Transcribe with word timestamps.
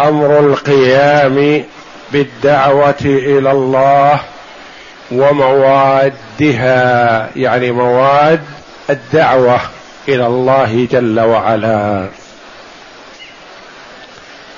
أمر 0.00 0.38
القيام 0.38 1.64
بالدعوة 2.12 2.94
إلى 3.04 3.50
الله 3.50 4.20
وموادها 5.12 6.08
يعني 7.36 7.70
مواد 7.70 8.42
الدعوة 8.90 9.60
إلى 10.08 10.26
الله 10.26 10.88
جل 10.92 11.20
وعلا. 11.20 12.08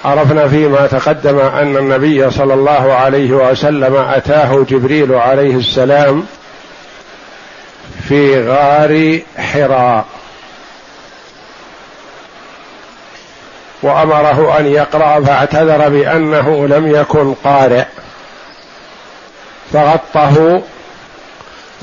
عرفنا 0.05 0.49
فيما 0.49 0.87
تقدم 0.87 1.39
أن 1.39 1.77
النبي 1.77 2.31
صلى 2.31 2.55
الله 2.55 2.93
عليه 2.93 3.31
وسلم 3.33 3.97
أتاه 3.97 4.67
جبريل 4.71 5.15
عليه 5.15 5.57
السلام 5.57 6.27
في 8.09 8.49
غار 8.49 9.21
حراء. 9.39 10.05
وأمره 13.83 14.59
أن 14.59 14.67
يقرأ 14.67 15.21
فاعتذر 15.21 15.89
بأنه 15.89 16.67
لم 16.67 16.95
يكن 16.97 17.35
قارئ. 17.35 17.85
فغطه 19.73 20.63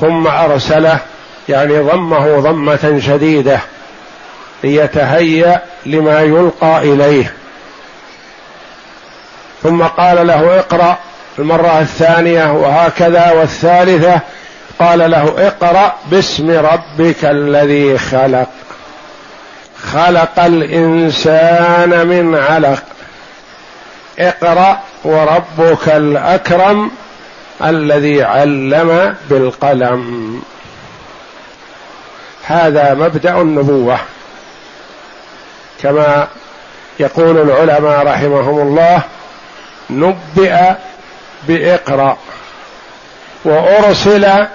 ثم 0.01 0.27
أرسله 0.27 0.99
يعني 1.49 1.79
ضمه 1.79 2.39
ضمة 2.39 2.99
شديدة 3.05 3.59
ليتهيأ 4.63 5.61
لما 5.85 6.21
يلقى 6.21 6.77
إليه. 6.77 7.33
ثم 9.63 9.83
قال 9.83 10.27
له 10.27 10.59
اقرأ 10.59 10.97
المرة 11.39 11.79
الثانية 11.79 12.51
وهكذا 12.51 13.31
والثالثة. 13.31 14.19
قال 14.79 15.11
له 15.11 15.47
اقرأ 15.47 15.93
باسم 16.05 16.51
ربك 16.51 17.25
الذي 17.25 17.97
خلق. 17.97 18.64
خلق 19.93 20.39
الإنسان 20.39 22.07
من 22.07 22.35
علق. 22.35 22.83
اقرأ 24.19 24.79
وربك 25.03 25.89
الأكرم 25.89 26.91
الذي 27.63 28.23
علم 28.23 29.15
بالقلم. 29.29 30.41
هذا 32.43 32.93
مبدأ 32.93 33.41
النبوة. 33.41 33.99
كما 35.83 36.27
يقول 36.99 37.37
العلماء 37.37 38.05
رحمهم 38.07 38.59
الله 38.59 39.01
نبئ 39.89 40.73
بإقرأ 41.47 42.17
وأرسل 43.45 44.47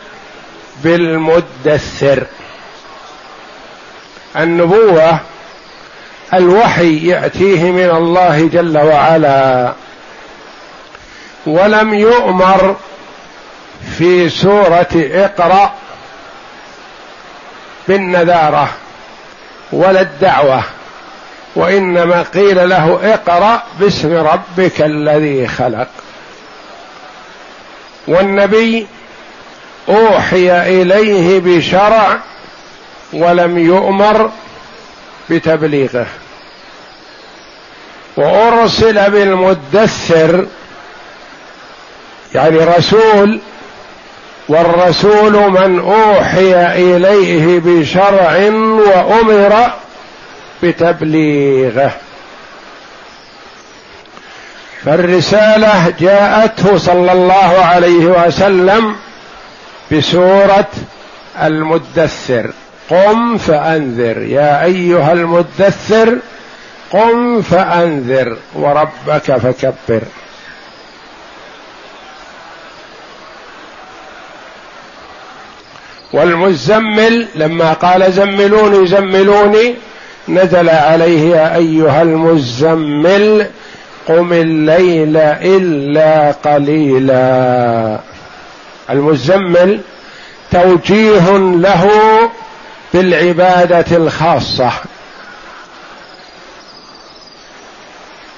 بالمدثر. 0.84 2.26
النبوة 4.36 5.18
الوحي 6.34 7.06
يأتيه 7.06 7.70
من 7.70 7.90
الله 7.90 8.48
جل 8.52 8.78
وعلا. 8.78 9.72
ولم 11.46 11.94
يؤمر 11.94 12.76
في 13.98 14.28
سورة 14.28 14.88
اقرأ 14.94 15.72
بالنذارة 17.88 18.68
ولا 19.72 20.00
الدعوة 20.00 20.62
وإنما 21.56 22.22
قيل 22.22 22.68
له 22.68 22.98
اقرأ 23.02 23.62
باسم 23.80 24.12
ربك 24.12 24.80
الذي 24.80 25.48
خلق. 25.48 25.88
والنبي 28.08 28.86
أوحي 29.88 30.82
إليه 30.82 31.40
بشرع 31.40 32.18
ولم 33.12 33.58
يؤمر 33.58 34.30
بتبليغه. 35.30 36.06
وأرسل 38.16 39.10
بالمدثر 39.10 40.46
يعني 42.34 42.58
رسول 42.58 43.40
والرسول 44.48 45.32
من 45.32 45.80
أوحي 45.80 46.54
إليه 46.76 47.60
بشرع 47.64 48.36
وأمر 48.86 49.70
بتبليغه. 50.62 51.92
فالرسالة 54.84 55.94
جاءته 56.00 56.78
صلى 56.78 57.12
الله 57.12 57.64
عليه 57.64 58.26
وسلم 58.26 58.96
بسورة 59.92 60.68
المدثر. 61.42 62.50
قم 62.90 63.38
فأنذر. 63.38 64.18
يا 64.22 64.64
أيها 64.64 65.12
المدثر 65.12 66.18
قم 66.92 67.42
فأنذر 67.42 68.36
وربك 68.54 69.36
فكبر. 69.36 70.02
والمزمل 76.12 77.26
لما 77.34 77.72
قال 77.72 78.12
زملوني 78.12 78.86
زملوني 78.86 79.74
نزل 80.28 80.68
عليه 80.68 81.36
يا 81.36 81.56
أيها 81.56 82.02
المزمل 82.02 83.46
قم 84.08 84.32
الليل 84.32 85.16
إلا 85.16 86.32
قليلا. 86.32 88.00
المزمل 88.90 89.80
توجيه 90.50 91.36
له 91.38 91.90
بالعباده 92.94 93.96
الخاصة. 93.96 94.70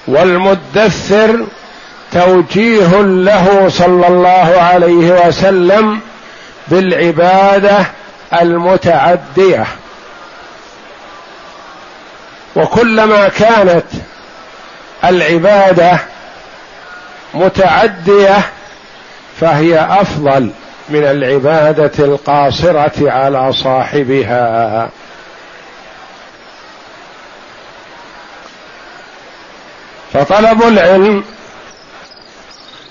والمدثر 0.07 1.45
توجيه 2.11 3.01
له 3.01 3.69
صلى 3.69 4.07
الله 4.07 4.61
عليه 4.61 5.27
وسلم 5.27 5.99
بالعبادة 6.67 7.85
المتعدية. 8.41 9.65
وكلما 12.55 13.29
كانت 13.29 13.85
العبادة 15.03 15.99
متعدية 17.33 18.41
فهي 19.41 19.79
أفضل. 19.79 20.51
من 20.89 21.03
العبادة 21.03 22.05
القاصرة 22.05 23.11
على 23.11 23.53
صاحبها. 23.53 24.89
فطلب 30.13 30.63
العلم 30.63 31.23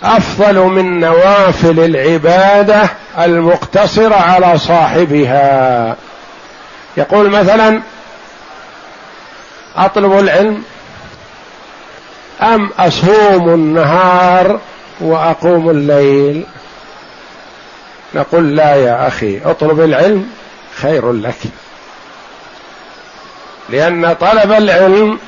أفضل 0.02 0.58
من 0.58 1.00
نوافل 1.00 1.80
العبادة 1.80 2.90
المقتصرة 3.18 4.14
على 4.14 4.58
صاحبها. 4.58 5.96
يقول 6.96 7.30
مثلا 7.30 7.82
أطلب 9.76 10.18
العلم 10.18 10.62
أم 12.42 12.70
أصوم 12.78 13.48
النهار 13.48 14.60
وأقوم 15.00 15.70
الليل؟ 15.70 16.44
نقول 18.14 18.56
لا 18.56 18.74
يا 18.74 19.08
أخي 19.08 19.40
اطلب 19.44 19.80
العلم 19.80 20.30
خير 20.74 21.12
لك. 21.12 21.38
لأن 23.68 24.12
طلب 24.12 24.52
العلم 24.52 25.18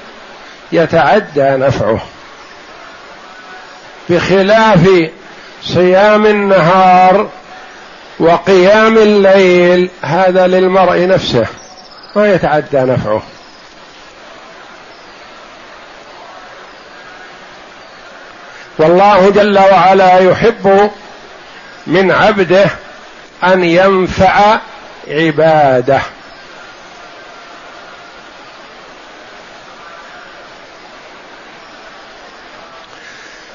يتعدى 0.73 1.51
نفعه. 1.51 2.01
بخلاف 4.09 5.11
صيام 5.63 6.27
النهار 6.27 7.29
وقيام 8.19 8.99
الليل 8.99 9.91
هذا 10.03 10.47
للمرء 10.47 11.07
نفسه 11.07 11.47
ما 12.17 12.33
يتعدى 12.33 12.79
نفعه. 12.79 13.23
والله 18.79 19.31
جل 19.31 19.59
وعلا 19.59 20.19
يحب 20.19 20.91
من 21.87 22.11
عبده 22.11 22.67
أن 23.45 23.65
ينفع 23.65 24.59
عباده. 25.09 26.01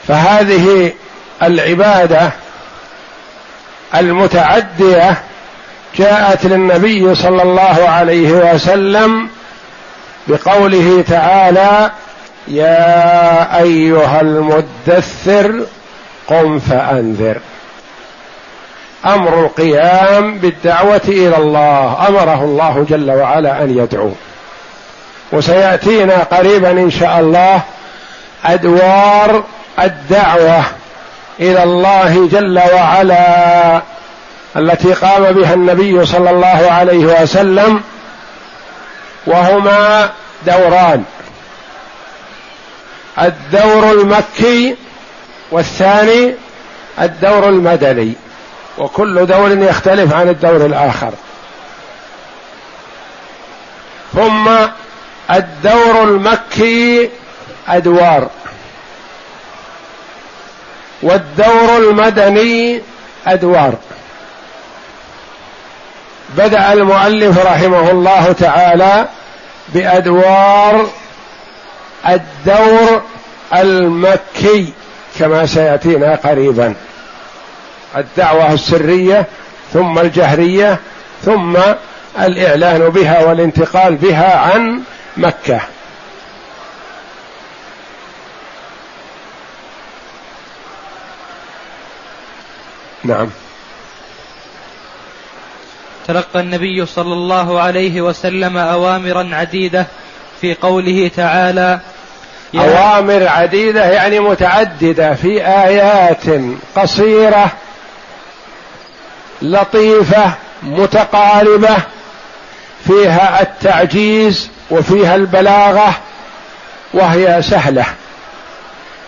فهذه 0.08 0.94
العبادة 1.44 2.32
المتعدية 3.96 5.22
جاءت 5.98 6.46
للنبي 6.46 7.16
صلى 7.16 7.42
الله 7.44 7.90
عليه 7.90 8.32
وسلم 8.32 9.30
بقوله 10.28 11.04
تعالى 11.08 11.92
يا 12.48 13.60
أيها 13.62 14.22
المدثر 14.22 15.66
قم 16.28 16.60
فأنذر 16.60 17.40
أمر 19.06 19.40
القيام 19.46 20.38
بالدعوة 20.38 21.02
إلى 21.08 21.38
الله. 21.38 22.08
أمره 22.08 22.44
الله 22.44 22.86
جل 22.90 23.12
وعلا 23.12 23.64
أن 23.64 23.78
يدعو. 23.78 24.12
وسيأتينا 25.32 26.24
قريبا 26.24 26.72
إن 26.72 26.92
شاء 26.92 27.20
الله 27.20 27.62
أدوار 28.46 29.44
الدعوة 29.80 30.64
إلى 31.40 31.64
الله 31.64 32.28
جل 32.32 32.62
وعلا 32.74 33.82
التي 34.58 34.94
قام 34.94 35.32
بها 35.32 35.54
النبي 35.54 36.06
صلى 36.06 36.30
الله 36.30 36.72
عليه 36.72 37.22
وسلم 37.22 37.82
وهما 39.28 40.10
دوران. 40.48 41.04
الدور 43.22 43.92
المكي 43.92 44.76
والثاني 45.52 46.34
الدور 47.02 47.50
المدني. 47.50 48.14
وكل 48.80 49.26
دور 49.26 49.52
يختلف 49.52 50.14
عن 50.14 50.30
الدور 50.30 50.66
الآخر. 50.66 51.12
ثم 54.16 54.50
الدور 55.32 56.04
المكي 56.04 57.10
أدوار. 57.68 58.28
والدور 61.02 61.78
المدني 61.78 62.82
أدوار. 63.28 63.74
بدأ 66.38 66.74
المؤلف 66.74 67.46
رحمه 67.46 67.92
الله 67.92 68.32
تعالى 68.32 69.08
بأدوار 69.70 70.90
الدور 72.10 73.02
المكي 73.54 74.74
كما 75.20 75.46
سيأتينا 75.46 76.16
قريبا. 76.16 76.76
الدعوة 77.98 78.54
السرية 78.54 79.26
ثم 79.74 80.00
الجهرية 80.00 80.80
ثم 81.26 81.58
الإعلان 82.20 82.90
بها 82.90 83.26
والانتقال 83.26 83.96
بها 83.96 84.38
عن 84.38 84.82
مكة. 85.18 85.62
نعم. 93.04 93.30
تلقى 96.08 96.40
النبي 96.40 96.86
صلى 96.86 97.14
الله 97.14 97.60
عليه 97.62 98.02
وسلم 98.02 98.58
اوامرا 98.58 99.30
عديدة 99.34 99.86
في 100.42 100.54
قوله 100.54 101.12
تعالى 101.16 101.80
أوامر 102.56 103.28
عديدة 103.28 103.86
يعني 103.86 104.20
متعددة 104.20 105.14
في 105.14 105.48
آيات 105.48 106.24
قصيرة 106.76 107.52
لطيفة 109.42 110.32
متقاربة 110.64 111.78
فيها 112.88 113.42
التعجيز 113.42 114.50
وفيها 114.72 115.16
البلاغة 115.16 115.94
وهي 116.94 117.42
سهلة. 117.42 117.86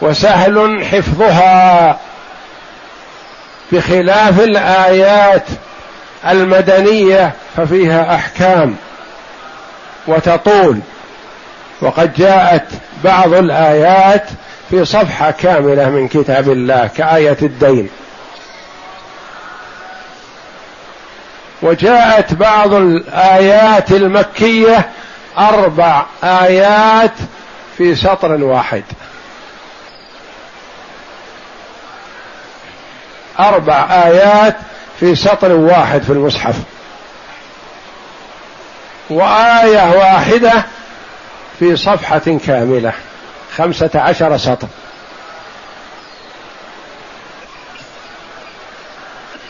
وسهل 0.01 0.85
حفظها 0.85 1.97
بخلاف 3.71 4.39
الآيات 4.39 5.45
المدنية 6.29 7.31
ففيها 7.57 8.15
أحكام 8.15 8.75
وتطول. 10.07 10.79
وقد 11.81 12.13
جاءت 12.13 12.65
بعض 13.03 13.33
الآيات 13.33 14.25
في 14.69 14.85
صفحة 14.85 15.31
كاملة 15.31 15.89
من 15.89 16.07
كتاب 16.07 16.51
الله 16.51 16.89
كآية 16.97 17.37
الدين. 17.41 17.89
وجاءت 21.61 22.33
بعض 22.33 22.73
الآيات 22.73 23.91
المكية 23.91 24.89
أربع 25.37 26.05
آيات 26.23 27.13
في 27.77 27.95
سطر 27.95 28.31
واحد. 28.43 28.83
أربع 33.39 33.87
آيات 34.05 34.57
في 34.99 35.15
سطر 35.15 35.51
واحد 35.51 36.01
في 36.03 36.09
المصحف. 36.09 36.55
وآية 39.09 39.97
واحدة 39.97 40.65
في 41.59 41.75
صفحة 41.75 42.39
كاملة 42.45 42.93
خمسة 43.57 43.89
عشر 43.95 44.37
سطر. 44.37 44.67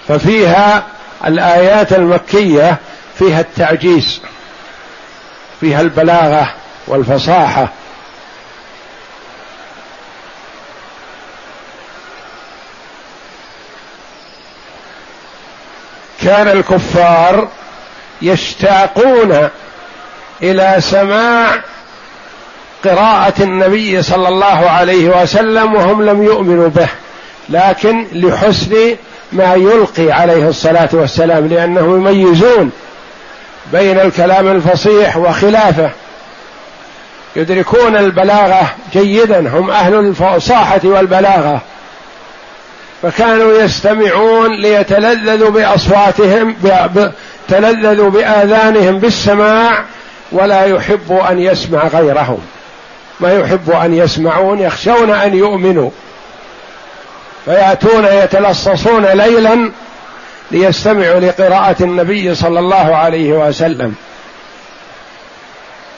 ففيها 0.07 0.83
الآيات 1.27 1.93
المكية 1.93 2.77
فيها 3.19 3.39
التعجيز 3.39 4.21
فيها 5.59 5.81
البلاغة 5.81 6.53
والفصاحة. 6.87 7.67
كان 16.21 16.47
الكفار 16.47 17.47
يشتاقون 18.21 19.49
إلى 20.43 20.75
سماع 20.79 21.61
قراءة 22.85 23.43
النبي 23.43 24.01
صلى 24.01 24.27
الله 24.27 24.69
عليه 24.69 25.21
وسلم 25.21 25.73
وهم 25.75 26.03
لم 26.03 26.23
يؤمنوا 26.23 26.67
به 26.67 26.87
لكن 27.49 28.07
لحسن 28.13 28.95
ما 29.31 29.53
يلقي 29.53 30.11
عليه 30.11 30.49
الصلاة 30.49 30.89
والسلام 30.93 31.47
لأنهم 31.47 32.07
يميزون 32.07 32.71
بين 33.71 33.99
الكلام 33.99 34.47
الفصيح 34.47 35.17
وخلافه. 35.17 35.89
يدركون 37.35 37.97
البلاغة 37.97 38.73
جيدا 38.93 39.39
هم 39.39 39.69
أهل 39.69 39.93
الفصاحه 39.93 40.81
والبلاغة. 40.83 41.61
فكانوا 43.01 43.61
يستمعون 43.61 44.61
ليتلذذوا 44.61 45.49
بأصواتهم 45.49 46.55
تلذذوا 47.47 48.09
بآذانهم 48.09 48.99
بالسماع 48.99 49.83
ولا 50.31 50.65
يحب 50.65 51.11
أن 51.29 51.39
يسمع 51.39 51.87
غيرهم. 51.87 52.39
ما 53.19 53.33
يحب 53.33 53.69
أن 53.71 53.93
يسمعون 53.93 54.59
يخشون 54.59 55.11
أن 55.11 55.33
يؤمنوا. 55.33 55.89
فيأتون 57.45 58.05
يتلصصون 58.05 59.05
ليلا 59.05 59.71
ليستمعوا 60.51 61.19
لقراءة 61.19 61.75
النبي 61.83 62.35
صلى 62.35 62.59
الله 62.59 62.95
عليه 62.95 63.33
وسلم. 63.33 63.95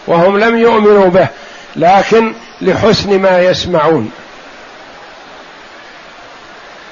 وهم 0.07 0.39
لم 0.39 0.57
يؤمنوا 0.57 1.09
به 1.09 1.27
لكن 1.75 2.33
لحسن 2.61 3.19
ما 3.19 3.39
يسمعون. 3.39 4.11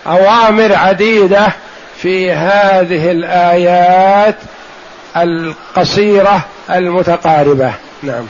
أوامر 0.08 0.76
عديدة 0.76 1.48
في 1.98 2.32
هذه 2.32 3.12
الآيات 3.12 4.36
القصيرة 5.18 6.46
المتقاربة. 6.70 7.74
نعم. 8.04 8.28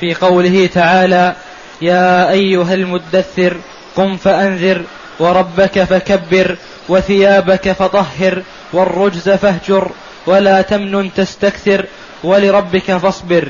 في 0.00 0.14
قوله 0.14 0.68
تعالى 0.74 1.34
يا 1.82 2.30
أيها 2.30 2.74
المدثر 2.74 3.56
قم 3.96 4.16
فأنذر 4.16 4.82
وربك 5.18 5.84
فكبر 5.84 6.56
وثيابك 6.88 7.72
فطهر 7.72 8.42
والرجز 8.72 9.30
فاهجر 9.30 9.90
ولا 10.26 10.62
تمنن 10.62 11.14
تستكثر 11.14 11.84
ولربك 12.24 12.96
فاصبر. 12.96 13.48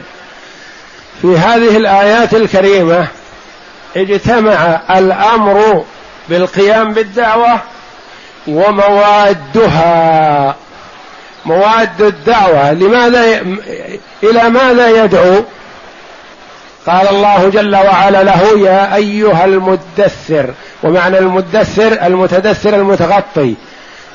في 1.23 1.39
هذه 1.39 1.77
الآيات 1.77 2.35
الكريمة 2.35 3.09
اجتمع 3.97 4.81
الأمر 4.91 5.85
بالقيام 6.29 6.95
بالدعوة 6.95 7.61
وموادها. 8.47 10.57
مواد 11.45 12.03
الدعوة 12.03 12.73
لماذا 12.73 13.27
ي... 13.27 13.43
إلى 14.23 14.51
ماذا 14.51 15.05
يدعو؟ 15.05 15.45
قال 16.87 17.09
الله 17.09 17.49
جل 17.49 17.77
وعلا 17.77 18.23
له 18.23 18.59
يا 18.59 18.95
أيها 18.95 19.45
المدثر. 19.45 20.51
ومعنى 20.83 21.19
المدثر 21.19 22.07
المتدثر 22.07 22.75
المتغطي. 22.75 23.55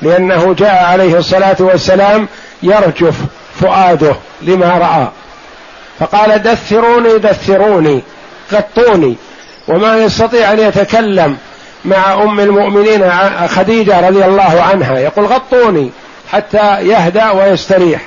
لأنه 0.02 0.54
جاء 0.54 0.84
عليه 0.84 1.18
الصلاة 1.18 1.56
والسلام 1.60 2.28
يرجف 2.62 3.14
فؤاده 3.60 4.14
لما 4.42 4.78
رأى. 4.78 5.08
فقال 5.98 6.42
دثروني 6.42 7.18
دثروني 7.18 8.02
غطوني. 8.52 9.16
وما 9.68 9.96
يستطيع 9.96 10.52
أن 10.52 10.58
يتكلم 10.58 11.36
مع 11.84 12.14
أم 12.14 12.40
المؤمنين 12.40 13.12
خديجة 13.48 14.08
رضي 14.08 14.24
الله 14.24 14.62
عنها. 14.62 14.98
يقول 14.98 15.26
غطوني 15.26 15.90
حتى 16.32 16.80
يهدأ 16.80 17.30
ويستريح. 17.30 18.00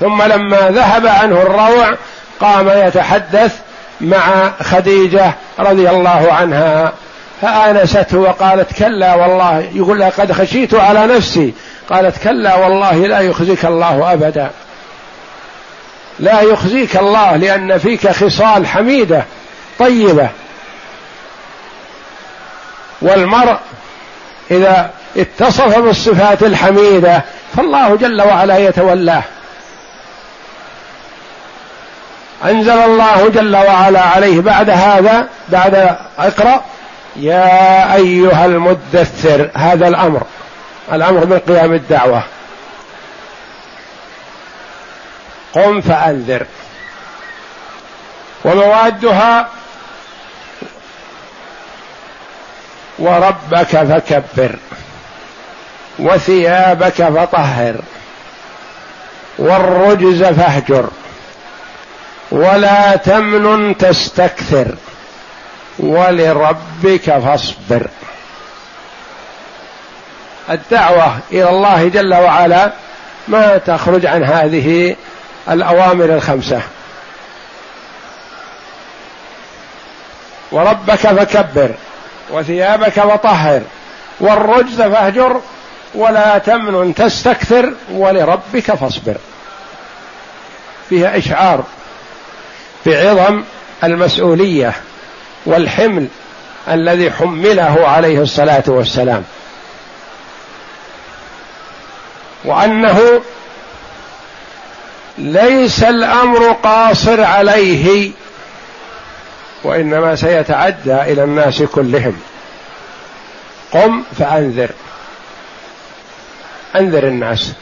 ثم 0.00 0.22
لما 0.22 0.70
ذهب 0.70 1.06
عنه 1.06 1.42
الروع 1.42 1.94
قام 2.40 2.68
يتحدث 2.68 3.56
مع 4.00 4.52
خديجة 4.62 5.32
رضي 5.58 5.90
الله 5.90 6.32
عنها 6.32 6.92
فآنسته 7.42 8.18
وقالت 8.18 8.72
كلا 8.72 9.14
والله 9.14 9.70
يقول 9.74 9.98
لها 9.98 10.10
قد 10.10 10.32
خشيت 10.32 10.74
على 10.74 11.06
نفسي 11.06 11.54
قالت 11.90 12.18
كلا 12.24 12.54
والله 12.54 12.96
لا 13.06 13.20
يخزيك 13.20 13.64
الله 13.64 14.12
أبدا. 14.12 14.50
لا 16.18 16.40
يخزيك 16.40 16.96
الله 16.96 17.36
لأن 17.36 17.78
فيك 17.78 18.10
خصال 18.10 18.66
حميدة 18.66 19.24
طيبة. 19.78 20.28
والمرء 23.02 23.58
إذا 24.50 24.90
اتصف 25.16 25.78
بالصفات 25.78 26.42
الحميدة 26.42 27.22
فالله 27.56 27.96
جل 27.96 28.22
وعلا 28.22 28.58
يتولاه. 28.58 29.22
أنزل 32.44 32.78
الله 32.78 33.28
جل 33.28 33.56
وعلا 33.56 34.00
عليه 34.00 34.40
بعد 34.40 34.70
هذا 34.70 35.28
بعد 35.48 35.96
اقرأ 36.18 36.64
يا 37.16 37.94
أيها 37.94 38.46
المدثر 38.46 39.50
هذا 39.54 39.88
الأمر 39.88 40.22
الأمر 40.92 41.26
من 41.26 41.38
قيام 41.38 41.72
الدعوة. 41.74 42.22
قم 45.54 45.80
فأنذر. 45.80 46.46
وموادها 48.44 49.48
وربك 52.98 53.66
فكبر 53.66 54.56
وثيابك 55.98 56.94
فطهر 56.94 57.76
والرجز 59.38 60.24
فاهجر. 60.24 60.88
ولا 62.30 62.96
تمنن 62.96 63.76
تستكثر 63.78 64.74
ولربك 65.78 67.18
فاصبر. 67.18 67.86
الدعوة 70.50 71.18
إلى 71.32 71.48
الله 71.48 71.88
جل 71.88 72.14
وعلا 72.14 72.72
ما 73.28 73.58
تخرج 73.58 74.06
عن 74.06 74.24
هذه 74.24 74.96
الأوامر 75.50 76.04
الخمسة. 76.04 76.60
وربك 80.52 80.94
فكبر 80.94 81.70
وثيابك 82.30 83.00
فطهر 83.00 83.62
والرجز 84.20 84.82
فاهجر 84.82 85.40
ولا 85.94 86.38
تمنن 86.38 86.94
تستكثر 86.94 87.72
ولربك 87.92 88.74
فاصبر. 88.74 89.16
فيها 90.88 91.18
إشعار. 91.18 91.64
بعظم 92.86 93.42
المسؤولية 93.84 94.72
والحمل 95.46 96.06
الذي 96.68 97.10
حمله 97.10 97.88
عليه 97.88 98.22
الصلاة 98.22 98.62
والسلام. 98.66 99.24
وأنه 102.44 103.22
ليس 105.18 105.82
الأمر 105.82 106.52
قاصر 106.52 107.24
عليه 107.24 108.10
وإنما 109.64 110.16
سيتعدى 110.16 110.94
إلى 110.94 111.24
الناس 111.24 111.62
كلهم. 111.62 112.20
قم 113.72 114.02
فأنذر. 114.18 114.70
أنذر 116.76 117.06
الناس. 117.06 117.52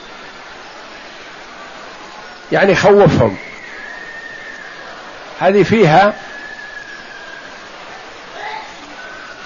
يعني 2.52 2.74
خوفهم. 2.74 3.36
هذه 5.40 5.62
فيها 5.62 6.12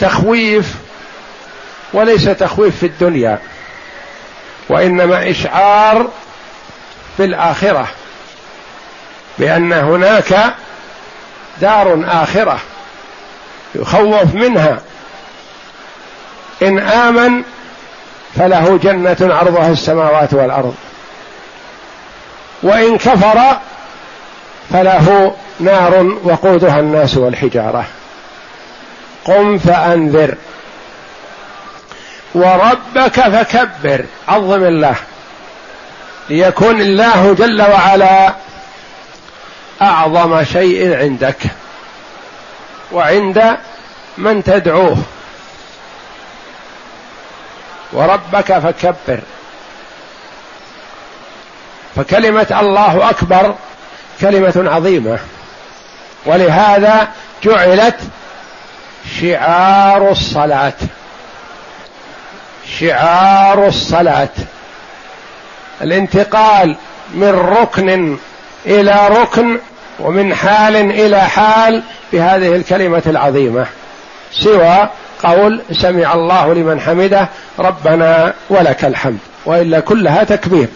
تخويف 0.01 0.75
وليس 1.93 2.25
تخويف 2.25 2.77
في 2.77 2.87
الدنيا 2.87 3.39
وإنما 4.69 5.31
إشعار 5.31 6.11
في 7.17 7.25
الآخرة 7.25 7.89
بأن 9.39 9.73
هناك 9.73 10.55
دار 11.61 12.05
آخرة 12.07 12.59
يخوف 13.75 14.35
منها. 14.35 14.81
إن 16.63 16.79
آمن 16.79 17.43
فله 18.37 18.79
جنة 18.83 19.17
عرضها 19.21 19.71
السماوات 19.71 20.35
والأرض 20.35 20.75
وإن 22.63 22.99
كفر 22.99 23.59
فله 24.71 25.35
نار 25.61 26.17
وقودها 26.25 26.81
الناس 26.81 27.17
والحجارة. 27.17 27.85
قم 29.25 29.59
فأنذر. 29.59 30.35
وربك 32.35 33.21
فكبر. 33.21 34.05
عظم 34.29 34.65
الله. 34.65 34.95
ليكون 36.31 36.81
الله 36.81 37.35
جل 37.35 37.63
وعلا 37.63 38.35
أعظم 39.83 40.45
شيء 40.45 40.97
عندك. 40.97 41.39
وعند 42.93 43.57
من 44.19 44.45
تدعوه. 44.45 44.97
وربك 47.93 48.59
فكبر. 48.59 49.21
فكلمة 51.97 52.47
الله 52.61 53.11
أكبر 53.11 53.55
كلمة 54.21 54.71
عظيمة. 54.71 55.19
ولهذا 56.27 57.09
جعلت 57.45 57.97
شعار 59.21 60.11
الصلاة. 60.11 60.73
شعار 62.81 63.69
الصلاة. 63.69 64.29
الانتقال 65.83 66.77
من 67.15 67.31
ركن 67.61 68.17
إلى 68.67 69.09
ركن 69.09 69.59
ومن 70.01 70.35
حال 70.35 70.77
إلى 70.77 71.21
حال 71.21 71.83
بهذه 72.13 72.57
الكلمة 72.57 73.03
العظيمة. 73.07 73.67
سوى 74.33 74.89
قول 75.25 75.63
سمع 75.73 76.15
الله 76.15 76.55
لمن 76.55 76.81
حمده 76.81 77.29
ربنا 77.59 78.33
ولك 78.51 78.85
الحمد. 78.85 79.19
وإلا 79.47 79.81
كلها 79.81 80.25
تكبير. 80.25 80.69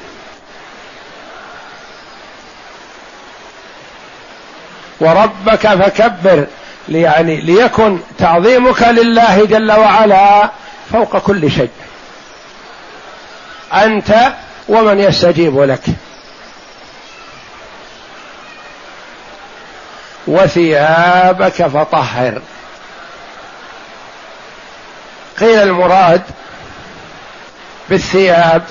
وربك 5.01 5.69
فكبر 5.69 6.47
يعني 6.89 7.37
ليكن 7.37 7.99
تعظيمك 8.19 8.83
لله 8.83 9.45
جل 9.45 9.73
وعلا 9.73 10.51
فوق 10.93 11.19
كل 11.19 11.51
شيء. 11.51 11.71
أنت 13.73 14.33
ومن 14.69 15.01
يستجيب 15.01 15.61
لك. 15.61 15.83
وثيابك 20.27 21.67
فطهر. 21.67 22.43
قيل 25.41 25.63
المراد 25.63 26.23
بالثياب 27.89 28.63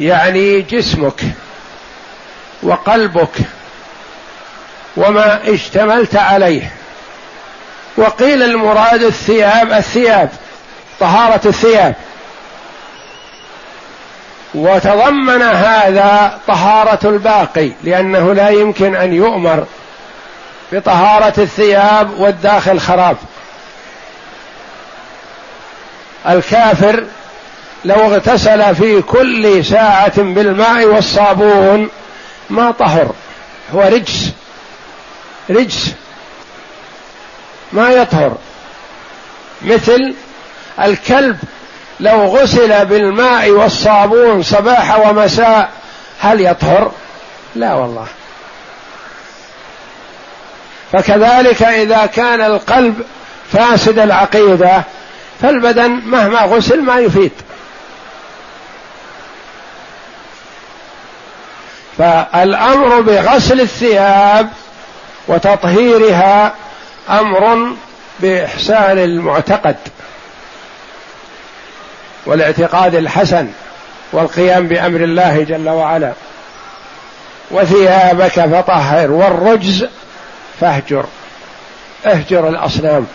يعني 0.00 0.60
جسمك 0.60 1.24
وقلبك. 2.62 3.57
وما 4.98 5.40
اشتملت 5.54 6.16
عليه. 6.16 6.72
وقيل 7.96 8.42
المراد 8.42 9.02
الثياب 9.02 9.72
الثياب 9.72 10.30
طهارة 11.00 11.40
الثياب. 11.46 11.94
وتضمن 14.54 15.42
هذا 15.42 16.38
طهارة 16.46 17.08
الباقي 17.08 17.70
لأنه 17.84 18.34
لا 18.34 18.48
يمكن 18.48 18.96
أن 18.96 19.12
يؤمر 19.12 19.66
بطهارة 20.72 21.34
الثياب 21.38 22.20
والداخل 22.20 22.80
خراب. 22.80 23.16
الكافر 26.28 27.04
لو 27.84 27.94
اغتسل 27.94 28.74
في 28.74 29.02
كل 29.02 29.64
ساعة 29.64 30.22
بالماء 30.22 30.84
والصابون 30.84 31.88
ما 32.50 32.70
طهر 32.70 33.14
هو 33.74 33.80
رجس. 33.80 34.32
رجس 35.50 35.92
ما 37.72 37.90
يطهر. 37.90 38.36
مثل 39.62 40.14
الكلب 40.82 41.38
لو 42.00 42.24
غسل 42.24 42.86
بالماء 42.86 43.50
والصابون 43.50 44.42
صباح 44.42 44.98
ومساء 44.98 45.70
هل 46.20 46.40
يطهر؟ 46.40 46.92
لا 47.54 47.74
والله. 47.74 48.06
فكذلك 50.92 51.62
إذا 51.62 52.06
كان 52.06 52.40
القلب 52.40 53.02
فاسد 53.52 53.98
العقيدة 53.98 54.82
فالبدن 55.42 55.90
مهما 55.90 56.40
غسل 56.40 56.82
ما 56.82 56.98
يفيد. 56.98 57.32
فالأمر 61.98 63.00
بغسل 63.00 63.60
الثياب 63.60 64.48
وتطهيرها 65.28 66.52
أمر 67.10 67.72
بإحسان 68.20 68.98
المعتقد 68.98 69.76
والاعتقاد 72.26 72.94
الحسن 72.94 73.48
والقيام 74.12 74.68
بأمر 74.68 75.00
الله 75.00 75.42
جل 75.42 75.68
وعلا. 75.68 76.12
وثيابك 77.50 78.40
فطهر 78.40 79.10
والرجز 79.10 79.86
فاهجر. 80.60 81.04
اهجر 82.06 82.48
الأصنام 82.48 83.06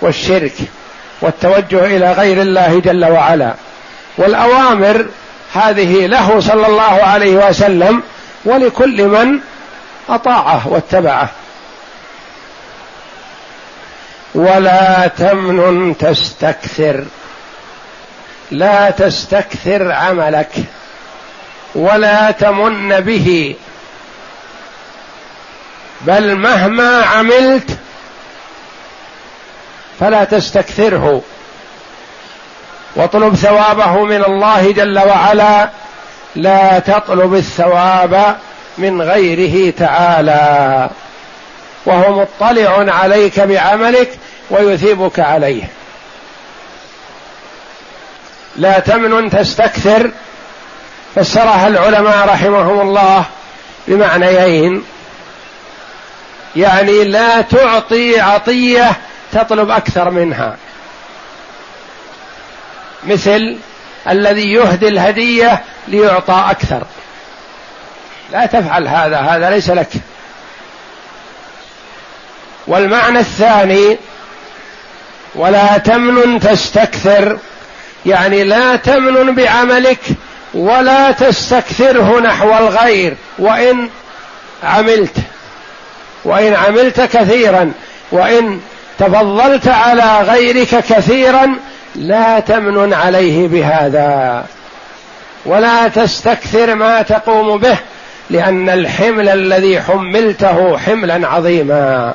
والشرك 0.00 0.54
والتوجه 1.20 1.84
إلى 1.84 2.12
غير 2.12 2.42
الله 2.42 2.80
جل 2.80 3.04
وعلا. 3.04 3.54
والأوامر 4.18 5.06
هذه 5.54 6.06
له 6.06 6.40
صلى 6.40 6.66
الله 6.66 7.02
عليه 7.02 7.48
وسلم 7.48 8.02
ولكل 8.44 9.04
من 9.04 9.40
أطاعه 10.08 10.68
واتبعه. 10.68 11.28
ولا 14.34 15.06
تمنن 15.06 15.96
تستكثر. 15.98 17.04
لا 18.50 18.90
تستكثر 18.90 19.92
عملك. 19.92 20.52
ولا 21.74 22.30
تمن 22.30 23.00
به. 23.00 23.54
بل 26.00 26.34
مهما 26.34 27.02
عملت 27.02 27.78
فلا 30.00 30.24
تستكثره. 30.24 31.22
واطلب 32.96 33.34
ثوابه 33.34 34.04
من 34.04 34.24
الله 34.24 34.72
جل 34.72 34.98
وعلا. 34.98 35.70
لا 36.36 36.78
تطلب 36.78 37.34
الثواب 37.34 38.36
من 38.78 39.02
غيره 39.02 39.72
تعالى. 39.78 40.90
وهو 41.86 42.20
مطلع 42.20 42.94
عليك 42.94 43.40
بعملك 43.40 44.18
ويثيبك 44.50 45.20
عليه. 45.20 45.62
لا 48.56 48.78
تمنن 48.78 49.30
تستكثر. 49.30 50.10
فسرها 51.14 51.68
العلماء 51.68 52.28
رحمهم 52.28 52.80
الله 52.80 53.24
بمعنيين. 53.88 54.84
يعني 56.56 57.04
لا 57.04 57.40
تعطي 57.40 58.20
عطية 58.20 58.92
تطلب 59.32 59.70
أكثر 59.70 60.10
منها. 60.10 60.56
مثل 63.04 63.56
الذي 64.08 64.52
يهدي 64.52 64.88
الهدية 64.88 65.62
ليعطى 65.88 66.44
أكثر. 66.50 66.82
لا 68.32 68.46
تفعل 68.46 68.88
هذا 68.88 69.18
هذا 69.18 69.50
ليس 69.50 69.70
لك. 69.70 69.88
والمعنى 72.66 73.18
الثاني 73.18 73.98
ولا 75.34 75.78
تمنن 75.78 76.40
تستكثر 76.40 77.38
يعني 78.06 78.44
لا 78.44 78.76
تمنن 78.76 79.34
بعملك 79.34 80.00
ولا 80.54 81.10
تستكثره 81.10 82.20
نحو 82.20 82.56
الغير 82.56 83.16
وإن 83.38 83.88
عملت. 84.62 85.16
وإن 86.24 86.54
عملت 86.54 87.00
كثيرا 87.00 87.72
وإن 88.12 88.60
تفضلت 88.98 89.68
على 89.68 90.20
غيرك 90.22 90.68
كثيرا 90.68 91.56
لا 91.94 92.40
تمنن 92.40 92.94
عليه 92.94 93.48
بهذا. 93.48 94.44
ولا 95.44 95.88
تستكثر 95.88 96.74
ما 96.74 97.02
تقوم 97.02 97.58
به. 97.58 97.78
لأن 98.30 98.70
الحمل 98.70 99.28
الذي 99.28 99.80
حملته 99.82 100.78
حملا 100.78 101.28
عظيما. 101.28 102.14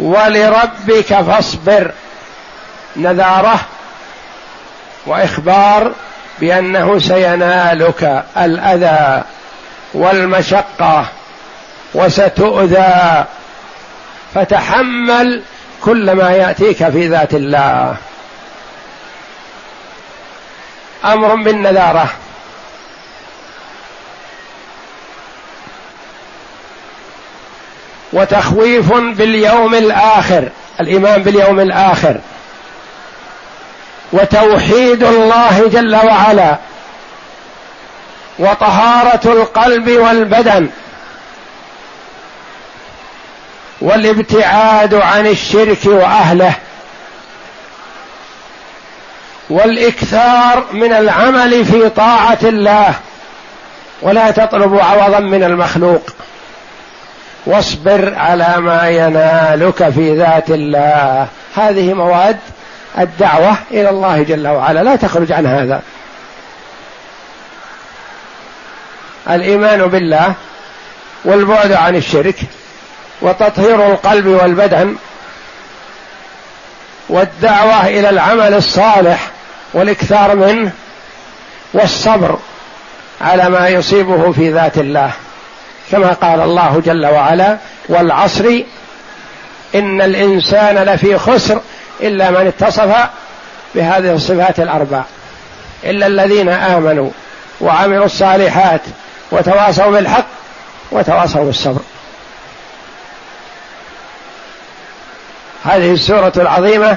ولربك 0.00 1.14
فاصبر. 1.22 1.90
نذاره 2.96 3.60
وإخبار 5.06 5.92
بأنه 6.40 6.98
سينالك 6.98 8.24
الأذى 8.36 9.22
والمشقة 9.94 11.06
وستؤذى. 11.94 13.24
فتحمل 14.34 15.42
كل 15.84 16.12
ما 16.12 16.30
يأتيك 16.30 16.88
في 16.88 17.08
ذات 17.08 17.34
الله. 17.34 17.96
أمر 21.04 21.34
بالنذارة. 21.34 22.10
وتخويف 28.16 28.92
باليوم 28.92 29.74
الآخر 29.74 30.48
الإيمان 30.80 31.22
باليوم 31.22 31.60
الآخر. 31.60 32.16
وتوحيد 34.12 35.04
الله 35.04 35.68
جل 35.68 35.96
وعلا. 35.96 36.56
وطهارة 38.38 39.20
القلب 39.32 39.88
والبدن. 39.88 40.68
والابتعاد 43.80 44.94
عن 44.94 45.26
الشرك 45.26 45.78
وأهله. 45.84 46.52
والإكثار 49.50 50.64
من 50.72 50.92
العمل 50.92 51.64
في 51.64 51.88
طاعة 51.88 52.38
الله. 52.42 52.94
ولا 54.02 54.30
تطلب 54.30 54.78
عوضا 54.78 55.20
من 55.20 55.44
المخلوق. 55.44 56.10
واصبر 57.46 58.14
على 58.14 58.54
ما 58.58 58.88
ينالك 58.88 59.88
في 59.88 60.16
ذات 60.16 60.50
الله. 60.50 61.28
هذه 61.56 61.94
مواد 61.94 62.38
الدعوة 62.98 63.56
إلى 63.70 63.90
الله 63.90 64.22
جل 64.22 64.48
وعلا. 64.48 64.82
لا 64.82 64.96
تخرج 64.96 65.32
عن 65.32 65.46
هذا. 65.46 65.82
الإيمان 69.30 69.86
بالله 69.86 70.32
والبعد 71.24 71.72
عن 71.72 71.96
الشرك 71.96 72.36
وتطهير 73.22 73.86
القلب 73.86 74.26
والبدن 74.26 74.96
والدعوة 77.08 77.86
إلى 77.86 78.10
العمل 78.10 78.54
الصالح 78.54 79.30
والإكثار 79.72 80.36
منه 80.36 80.70
والصبر 81.72 82.38
على 83.20 83.48
ما 83.48 83.68
يصيبه 83.68 84.32
في 84.32 84.52
ذات 84.52 84.78
الله. 84.78 85.12
كما 85.90 86.12
قال 86.12 86.40
الله 86.40 86.82
جل 86.84 87.06
وعلا 87.06 87.58
والعصر 87.88 88.62
إن 89.74 90.00
الإنسان 90.00 90.74
لفي 90.74 91.18
خسر 91.18 91.60
إلا 92.00 92.30
من 92.30 92.46
اتصف 92.46 93.08
بهذه 93.74 94.14
الصفات 94.14 94.60
الأربع 94.60 95.02
إلا 95.84 96.06
الذين 96.06 96.48
آمنوا 96.48 97.10
وعملوا 97.60 98.04
الصالحات 98.04 98.80
وتواصوا 99.30 99.90
بالحق 99.90 100.26
وتواصوا 100.92 101.44
بالصبر. 101.44 101.80
هذه 105.64 105.92
السورة 105.92 106.32
العظيمة 106.36 106.96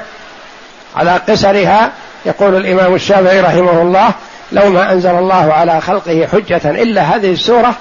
على 0.96 1.12
قصرها 1.12 1.92
يقول 2.26 2.56
الإمام 2.56 2.96
الشافعي 2.96 3.42
رحمه 3.42 3.82
الله 3.82 4.12
لو 4.52 4.70
ما 4.70 4.92
أنزل 4.92 5.10
الله 5.10 5.54
على 5.54 5.82
خلقه 5.82 6.28
حجة 6.32 6.62
إلا 6.66 7.02
هذه 7.02 7.32
السورة 7.32 7.76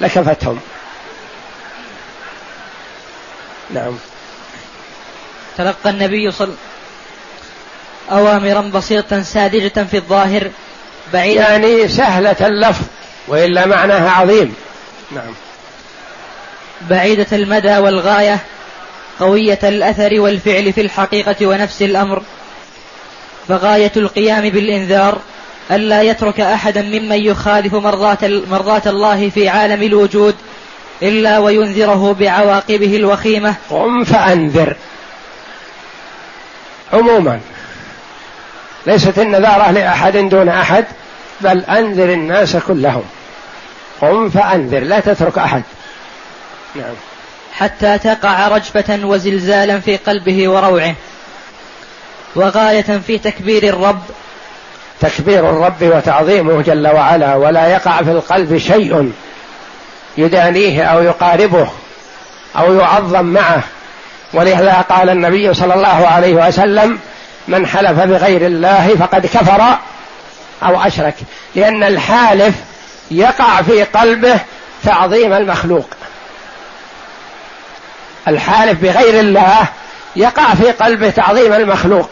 لكفتهم. 0.00 0.60
نعم. 3.74 3.98
تلقى 5.58 5.90
النبي 5.90 6.30
صلى 6.30 6.54
أوامرا 8.10 8.60
بسيطة 8.60 9.22
ساذجة 9.22 9.86
في 9.90 9.96
الظاهر 9.96 10.50
بعيدة. 11.12 11.42
يعني 11.42 11.88
سهلة 11.88 12.46
اللفظ 12.46 12.84
وإلا 13.28 13.66
معناها 13.66 14.10
عظيم. 14.10 14.54
نعم. 15.12 15.34
بعيدة 16.90 17.26
المدى 17.32 17.78
والغاية 17.78 18.38
قوية 19.20 19.58
الأثر 19.62 20.20
والفعل 20.20 20.72
في 20.72 20.80
الحقيقة 20.80 21.46
ونفس 21.46 21.82
الأمر. 21.82 22.22
فغاية 23.48 23.92
القيام 23.96 24.48
بالإنذار 24.48 25.20
ألا 25.70 26.02
يترك 26.02 26.40
أحدا 26.40 26.82
ممن 26.82 27.16
يخالف 27.24 27.74
مرضات, 27.74 28.24
مرضات 28.24 28.86
الله 28.86 29.30
في 29.30 29.48
عالم 29.48 29.82
الوجود 29.82 30.34
إلا 31.02 31.38
وينذره 31.38 32.16
بعواقبه 32.20 32.96
الوخيمة. 32.96 33.54
قم 33.70 34.04
فأنذر. 34.04 34.76
عموما 36.92 37.40
ليست 38.86 39.18
النذارة 39.18 39.70
لأحد 39.70 40.16
دون 40.16 40.48
أحد 40.48 40.84
بل 41.40 41.64
أنذر 41.64 42.12
الناس 42.12 42.56
كلهم. 42.56 43.04
قم 44.00 44.30
فأنذر 44.30 44.80
لا 44.80 45.00
تترك 45.00 45.38
أحد. 45.38 45.62
نعم. 46.74 46.94
حتى 47.52 47.98
تقع 47.98 48.48
رجفة 48.48 49.06
وزلزالا 49.06 49.80
في 49.80 49.96
قلبه 49.96 50.48
وروعه 50.48 50.94
وغاية 52.36 53.00
في 53.06 53.18
تكبير 53.18 53.62
الرب 53.62 54.02
تكبير 55.00 55.50
الرب 55.50 55.82
وتعظيمه 55.82 56.62
جل 56.62 56.88
وعلا 56.88 57.34
ولا 57.34 57.66
يقع 57.66 57.96
في 57.96 58.10
القلب 58.10 58.58
شيء 58.58 59.12
يدانيه 60.18 60.84
أو 60.84 61.02
يقاربه 61.02 61.68
أو 62.56 62.74
يعظم 62.74 63.24
معه. 63.24 63.62
ولهذا 64.32 64.84
قال 64.88 65.10
النبي 65.10 65.54
صلى 65.54 65.74
الله 65.74 66.06
عليه 66.06 66.48
وسلم 66.48 66.98
من 67.48 67.66
حلف 67.66 68.00
بغير 68.00 68.46
الله 68.46 68.96
فقد 69.00 69.26
كفر 69.26 69.62
أو 70.62 70.80
أشرك. 70.82 71.14
لأن 71.54 71.84
الحالف 71.84 72.54
يقع 73.10 73.62
في 73.62 73.82
قلبه 73.84 74.38
تعظيم 74.84 75.32
المخلوق. 75.32 75.90
الحالف 78.28 78.80
بغير 78.82 79.20
الله 79.20 79.66
يقع 80.16 80.54
في 80.54 80.70
قلبه 80.70 81.10
تعظيم 81.10 81.52
المخلوق. 81.52 82.10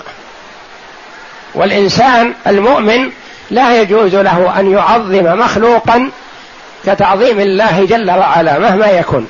والإنسان 1.59 2.35
المؤمن 2.47 3.11
لا 3.51 3.81
يجوز 3.81 4.15
له 4.15 4.61
أن 4.61 4.73
يعظم 4.73 5.39
مخلوقا 5.39 6.11
كتعظيم 6.87 7.41
الله 7.41 7.85
جل 7.85 8.11
وعلا 8.11 8.59
مهما 8.59 8.87
يكن. 8.87 9.25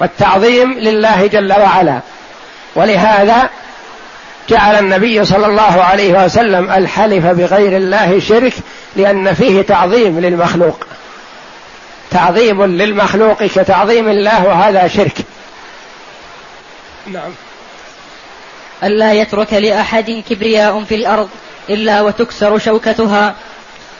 والتعظيم 0.00 0.72
لله 0.72 1.26
جل 1.26 1.52
وعلا. 1.52 2.00
ولهذا 2.74 3.48
جعل 4.48 4.74
النبي 4.74 5.24
صلى 5.24 5.46
الله 5.46 5.82
عليه 5.82 6.24
وسلم 6.24 6.70
الحلف 6.70 7.26
بغير 7.26 7.76
الله 7.76 8.20
شرك 8.20 8.52
لأن 8.96 9.34
فيه 9.34 9.62
تعظيم 9.62 10.20
للمخلوق. 10.20 10.86
تعظيم 12.10 12.64
للمخلوق 12.64 13.44
كتعظيم 13.44 14.08
الله 14.08 14.46
وهذا 14.46 14.88
شرك. 14.88 15.16
نعم. 17.06 17.30
ألا 18.84 19.12
يترك 19.12 19.52
لأحد 19.52 20.22
كبرياء 20.30 20.84
في 20.84 20.94
الأرض 20.94 21.28
إلا 21.70 22.02
وتكسر 22.02 22.58
شوكتها 22.58 23.34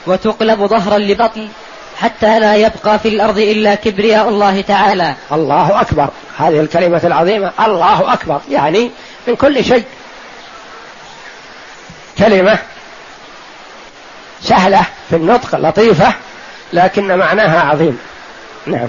وتقلب 0.06 0.66
ظهرا 0.66 0.98
لبطن 0.98 1.48
حتى 1.96 2.38
لا 2.38 2.56
يبقى 2.56 2.98
في 2.98 3.08
الأرض 3.08 3.38
إلا 3.38 3.74
كبرياء 3.74 4.28
الله 4.28 4.60
تعالى. 4.60 5.14
الله 5.32 5.80
أكبر. 5.80 6.08
هذه 6.38 6.60
الكلمة 6.60 7.00
العظيمة. 7.04 7.52
الله 7.60 8.12
أكبر. 8.12 8.40
يعني 8.50 8.90
من 9.26 9.36
كل 9.36 9.64
شيء. 9.64 9.84
كلمة 12.18 12.58
سهلة 14.42 14.86
في 15.10 15.16
النطق 15.16 15.56
لطيفة 15.58 16.14
لكن 16.72 17.16
معناها 17.16 17.60
عظيم. 17.60 17.98
نعم. 18.66 18.88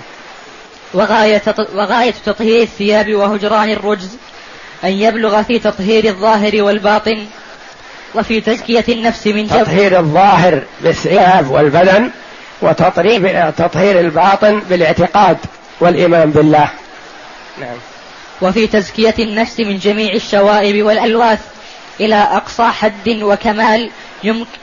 وغاية 0.93 1.41
وغاية 1.73 2.13
تطهير 2.26 2.62
الثياب 2.62 3.13
وهجران 3.15 3.69
الرجز. 3.69 4.17
أن 4.84 4.90
يبلغ 4.90 5.44
في 5.44 5.60
تطهير 5.60 6.06
الظاهر 6.06 6.63
والباطن 6.63 7.26
وفي 8.16 8.42
تزكية 8.42 8.86
النفس 8.90 9.28
من 9.28 9.48
جبر. 9.48 9.63
تطهير 9.63 10.00
الظاهر 10.00 10.62
بالثياب 10.82 11.52
والبدن 11.52 12.10
وتطهير 12.62 13.50
تطهير 13.52 14.00
الباطن 14.00 14.62
بالاعتقاد 14.70 15.38
والإيمان 15.80 16.32
بالله. 16.32 16.70
نعم. 17.60 17.78
وفي 18.42 18.68
تزكية 18.68 19.16
النفس 19.20 19.60
من 19.60 19.78
جميع 19.78 20.13
الشوائب 20.13 20.86
والألواث 20.86 21.40
إلى 22.00 22.16
أقصى 22.16 22.63
حد 22.63 23.10
وكمال 23.10 23.90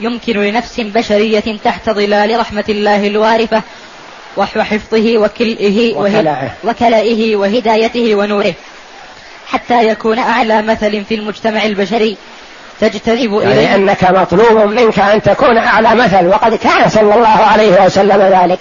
يمكن 0.01 0.33
لنفس 0.33 0.81
بشرية 0.81 1.59
تحت 1.65 1.91
ظلال 1.91 2.41
رحمة 2.41 2.65
الله 2.69 3.07
الوارفة 3.07 3.63
وحفظه 4.37 5.19
وكلئه 5.19 5.95
وكلائه 6.65 7.37
وهدايته 7.37 8.15
ونوره. 8.15 8.55
حتى 9.47 9.89
يكون 9.89 10.19
أعلى 10.19 10.63
مثل 10.63 11.05
في 11.05 11.15
المجتمع 11.15 11.65
البشري. 11.65 12.17
تجتذب 12.81 13.33
يعني 13.33 13.53
إليه. 13.53 13.75
أنك 13.75 14.05
مطلوب 14.05 14.71
منك 14.71 14.99
أن 14.99 15.23
تكون 15.23 15.59
أعلى 15.59 15.95
مثل 15.95 16.27
وقد 16.27 16.55
كان 16.55 16.89
صلى 16.89 17.15
الله 17.15 17.29
عليه 17.29 17.85
وسلم 17.85 18.23
ذلك. 18.23 18.59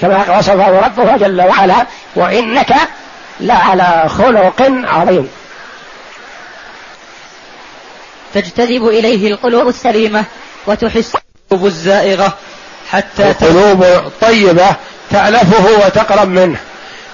كما 0.00 0.38
وصفه 0.38 0.80
ربه 0.80 1.16
جل 1.16 1.42
وعلا 1.42 1.86
وإنك 2.16 2.74
لعلى 3.40 4.08
خلق 4.08 4.62
عظيم. 4.84 5.28
تجتذب 8.34 8.88
إليه 8.88 9.32
القلوب 9.32 9.68
السليمة 9.68 10.24
وتحس 10.66 11.14
القلوب 11.50 11.66
الزائغة 11.66 12.32
حتى 12.90 13.30
القلوب 13.30 13.82
الطيبة 13.82 14.66
تألفه 15.10 15.86
وتقرب 15.86 16.28
منه. 16.28 16.58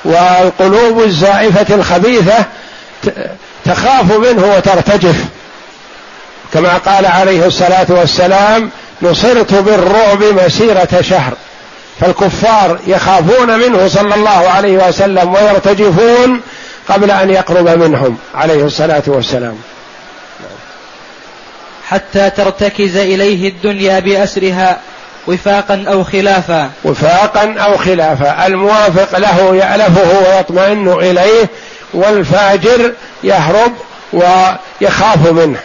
والقلوب 0.04 1.02
الزائفة 1.02 1.74
الخبيثة 1.74 2.44
تخاف 3.64 4.12
منه 4.12 4.54
وترتجف. 4.56 5.16
كما 6.52 6.78
قال 6.78 7.06
عليه 7.06 7.46
الصلاة 7.46 7.86
والسلام 7.88 8.70
نصرت 9.02 9.54
بالرعب 9.54 10.22
مسيرة 10.22 11.00
شهر. 11.00 11.32
فالكفار 12.00 12.78
يخافون 12.86 13.58
منه 13.58 13.88
صلى 13.88 14.14
الله 14.14 14.30
عليه 14.30 14.88
وسلم 14.88 15.34
ويرتجفون 15.34 16.40
قبل 16.88 17.10
أن 17.10 17.30
يقرب 17.30 17.68
منهم 17.68 18.18
عليه 18.34 18.64
الصلاة 18.64 19.02
والسلام. 19.06 19.58
حتى 21.88 22.30
ترتكز 22.30 22.96
إليه 22.96 23.48
الدنيا 23.48 24.00
بأسرها 24.00 24.80
وفاقا 25.26 25.84
أو 25.88 26.04
خلافا. 26.04 26.70
وفاقا 26.84 27.54
أو 27.58 27.76
خلافا. 27.76 28.46
الموافق 28.46 29.18
له 29.18 29.56
يألفه 29.56 30.18
ويطمئن 30.28 30.88
إليه 30.92 31.48
والفاجر 31.94 32.92
يهرب 33.24 33.72
ويخاف 34.12 35.30
منه. 35.30 35.60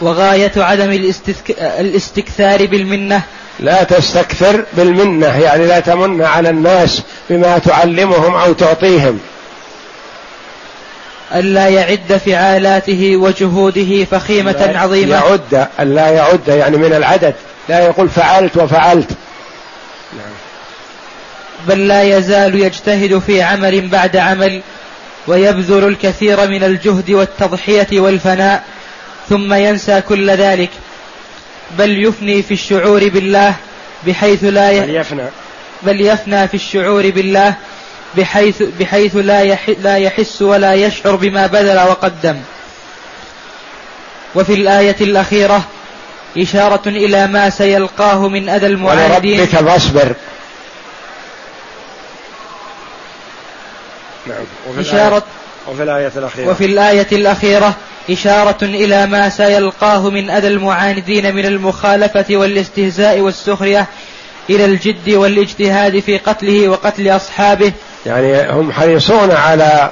وغاية 0.00 0.52
عدم 0.56 0.90
الاستكثار 1.60 2.66
بالمنة. 2.66 3.22
لا 3.60 3.82
تستكثر 3.82 4.64
بالمنة 4.72 5.40
يعني 5.40 5.66
لا 5.66 5.80
تمن 5.80 6.22
على 6.22 6.50
الناس 6.50 7.02
بما 7.30 7.58
تعلمهم 7.58 8.34
أو 8.34 8.52
تعطيهم. 8.52 9.20
ألا 11.34 11.68
يعد 11.68 12.20
فعالاته 12.26 13.16
وجهوده 13.16 14.04
فخيمة 14.04 14.72
عظيمة. 14.74 15.14
يعد 15.14 15.68
ألا 15.80 16.08
يعد 16.08 16.48
يعني 16.48 16.76
من 16.76 16.92
العدد. 16.92 17.34
لا 17.68 17.80
يقول 17.86 18.08
فعلت 18.08 18.56
وفعلت. 18.56 19.10
نعم. 20.16 20.32
بل 21.66 21.88
لا 21.88 22.02
يزال 22.02 22.54
يجتهد 22.54 23.18
في 23.18 23.42
عمل 23.42 23.88
بعد 23.88 24.16
عمل 24.16 24.62
ويبذل 25.26 25.88
الكثير 25.88 26.48
من 26.48 26.64
الجهد 26.64 27.10
والتضحية 27.10 28.00
والفناء 28.00 28.64
ثم 29.28 29.54
ينسى 29.54 30.00
كل 30.00 30.30
ذلك. 30.30 30.70
بل 31.78 32.04
يفني 32.04 32.42
في 32.42 32.54
الشعور 32.54 33.08
بالله 33.08 33.54
بحيث 34.06 34.44
لا 34.44 34.70
ي... 34.70 34.80
بل 34.80 34.96
يفنى. 34.96 35.22
بل 35.82 36.00
يفنى 36.00 36.48
في 36.48 36.54
الشعور 36.54 37.10
بالله 37.10 37.54
بحيث 38.16 38.62
بحيث 38.80 39.16
لا 39.16 39.42
يح... 39.42 39.70
لا 39.82 39.96
يحس 39.96 40.42
ولا 40.42 40.74
يشعر 40.74 41.16
بما 41.16 41.46
بذل 41.46 41.78
وقدم. 41.78 42.36
وفي 44.34 44.54
الآية 44.54 44.96
الأخيرة 45.00 45.64
إشارة 46.38 46.82
إلى 46.86 47.26
ما 47.26 47.50
سيلقاه 47.50 48.28
من 48.28 48.48
أذى 48.48 48.66
المعاندين. 48.66 49.40
ولربك 49.40 49.56
فاصبر. 49.56 50.14
نعم. 54.28 54.44
وفي 54.68 54.80
إشارة 54.80 55.22
وفي 55.68 55.82
الآية 55.82 56.12
الأخيرة. 56.16 56.50
وفي 56.50 56.64
الآية 56.64 57.06
الأخيرة 57.12 57.74
إشارة 58.10 58.58
إلى 58.62 59.06
ما 59.06 59.28
سيلقاه 59.28 60.10
من 60.10 60.30
أذى 60.30 60.48
المعاندين 60.48 61.34
من 61.34 61.46
المخالفة 61.46 62.26
والاستهزاء 62.30 63.20
والسخرية 63.20 63.86
إلى 64.50 64.64
الجد 64.64 65.10
والاجتهاد 65.10 66.00
في 66.00 66.18
قتله 66.18 66.68
وقتل 66.68 67.08
أصحابه. 67.08 67.72
يعني 68.06 68.50
هم 68.50 68.72
حريصون 68.72 69.30
على 69.30 69.90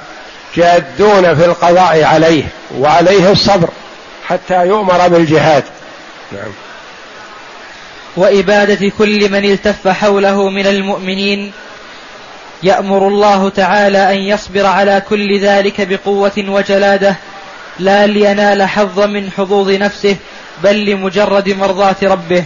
جادون 0.55 1.35
في 1.35 1.45
القضاء 1.45 2.03
عليه 2.03 2.43
وعليه 2.77 3.31
الصبر 3.31 3.69
حتى 4.27 4.67
يؤمر 4.67 5.07
بالجهاد. 5.07 5.63
نعم. 6.31 6.51
وإبادة 8.17 8.91
كل 8.97 9.31
من 9.31 9.45
التف 9.51 9.87
حوله 9.87 10.49
من 10.49 10.67
المؤمنين 10.67 11.51
يأمر 12.63 13.07
الله 13.07 13.49
تعالى 13.49 14.13
أن 14.13 14.17
يصبر 14.17 14.65
على 14.65 15.01
كل 15.09 15.39
ذلك 15.39 15.87
بقوة 15.87 16.45
وجلادة 16.47 17.15
لا 17.79 18.07
لينال 18.07 18.63
حظا 18.63 19.05
من 19.05 19.31
حظوظ 19.37 19.71
نفسه 19.71 20.15
بل 20.63 20.85
لمجرد 20.85 21.49
مرضاة 21.49 21.95
ربه. 22.03 22.43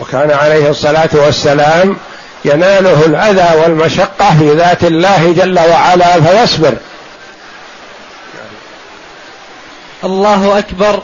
وكان 0.00 0.30
عليه 0.30 0.70
الصلاة 0.70 1.08
والسلام 1.12 1.96
يناله 2.44 3.06
الأذى 3.06 3.60
والمشقة 3.60 4.38
في 4.38 4.52
ذات 4.54 4.84
الله 4.84 5.32
جل 5.32 5.58
وعلا 5.58 6.20
فيصبر. 6.20 6.74
الله 10.04 10.58
أكبر 10.58 11.02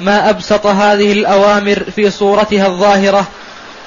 ما 0.00 0.30
أبسط 0.30 0.66
هذه 0.66 1.12
الأوامر 1.12 1.82
في 1.96 2.10
صورتها 2.10 2.66
الظاهرة 2.66 3.26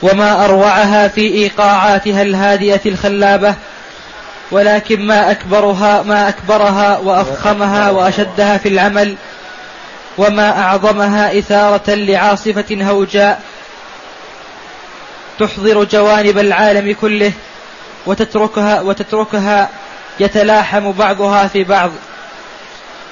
وما 0.06 0.46
أروعها 0.46 1.08
في 1.08 1.22
إيقاعاتها 1.22 2.22
الهادئة 2.22 2.80
الخلابة 2.86 3.56
ولكن 4.52 5.02
ما 5.08 5.32
أكبرها 5.32 6.04
ما 6.04 6.30
أكبرها 6.30 6.98
وأفخمها 6.98 7.89
وأشدها 7.89 8.58
في 8.58 8.70
العمل 8.70 9.15
وما 10.18 10.60
أعظمها 10.60 11.39
إثارة 11.39 11.94
لعاصفة 11.94 12.78
هوجاء 12.82 13.41
تحضر 15.39 15.84
جوانب 15.84 16.38
العالم 16.38 16.96
كله 17.02 17.32
وتتركها 18.06 18.82
وتتركها 18.82 19.70
يتلاحم 20.20 20.91
بعضها 20.91 21.48
في 21.48 21.63
بعض. 21.63 21.91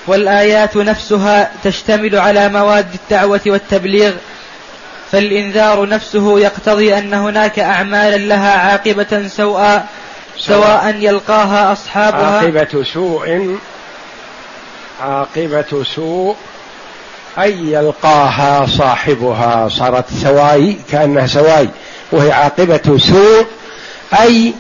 والآيات 0.08 0.78
نفسها 0.78 1.52
تشتمل 1.64 2.16
على 2.16 2.50
مواد 2.50 2.94
الدعوة 2.94 3.42
والتبليغ 3.46 4.14
فالإنذار 5.14 5.90
نفسه 5.90 6.40
يقتضي 6.40 6.98
أن 6.98 7.14
هناك 7.14 7.60
أعمالا 7.60 8.18
لها 8.18 8.58
عاقبة 8.58 9.28
سوءا 9.28 9.86
سواء 10.38 10.96
يلقاها 11.00 11.72
أصحابها. 11.72 12.38
عاقبة 12.38 12.84
سوء 12.94 13.58
عاقبة 15.02 15.84
سوء 15.96 16.36
أي 17.40 17.72
يلقاها 17.72 18.66
صاحبها. 18.66 19.70
صارت 19.70 20.06
سواي 20.22 20.78
كأنها 20.92 21.28
سواي. 21.28 21.70
وهي 22.12 22.32
عاقبة 22.32 22.98
سوء 22.98 23.46
أي 24.20 24.54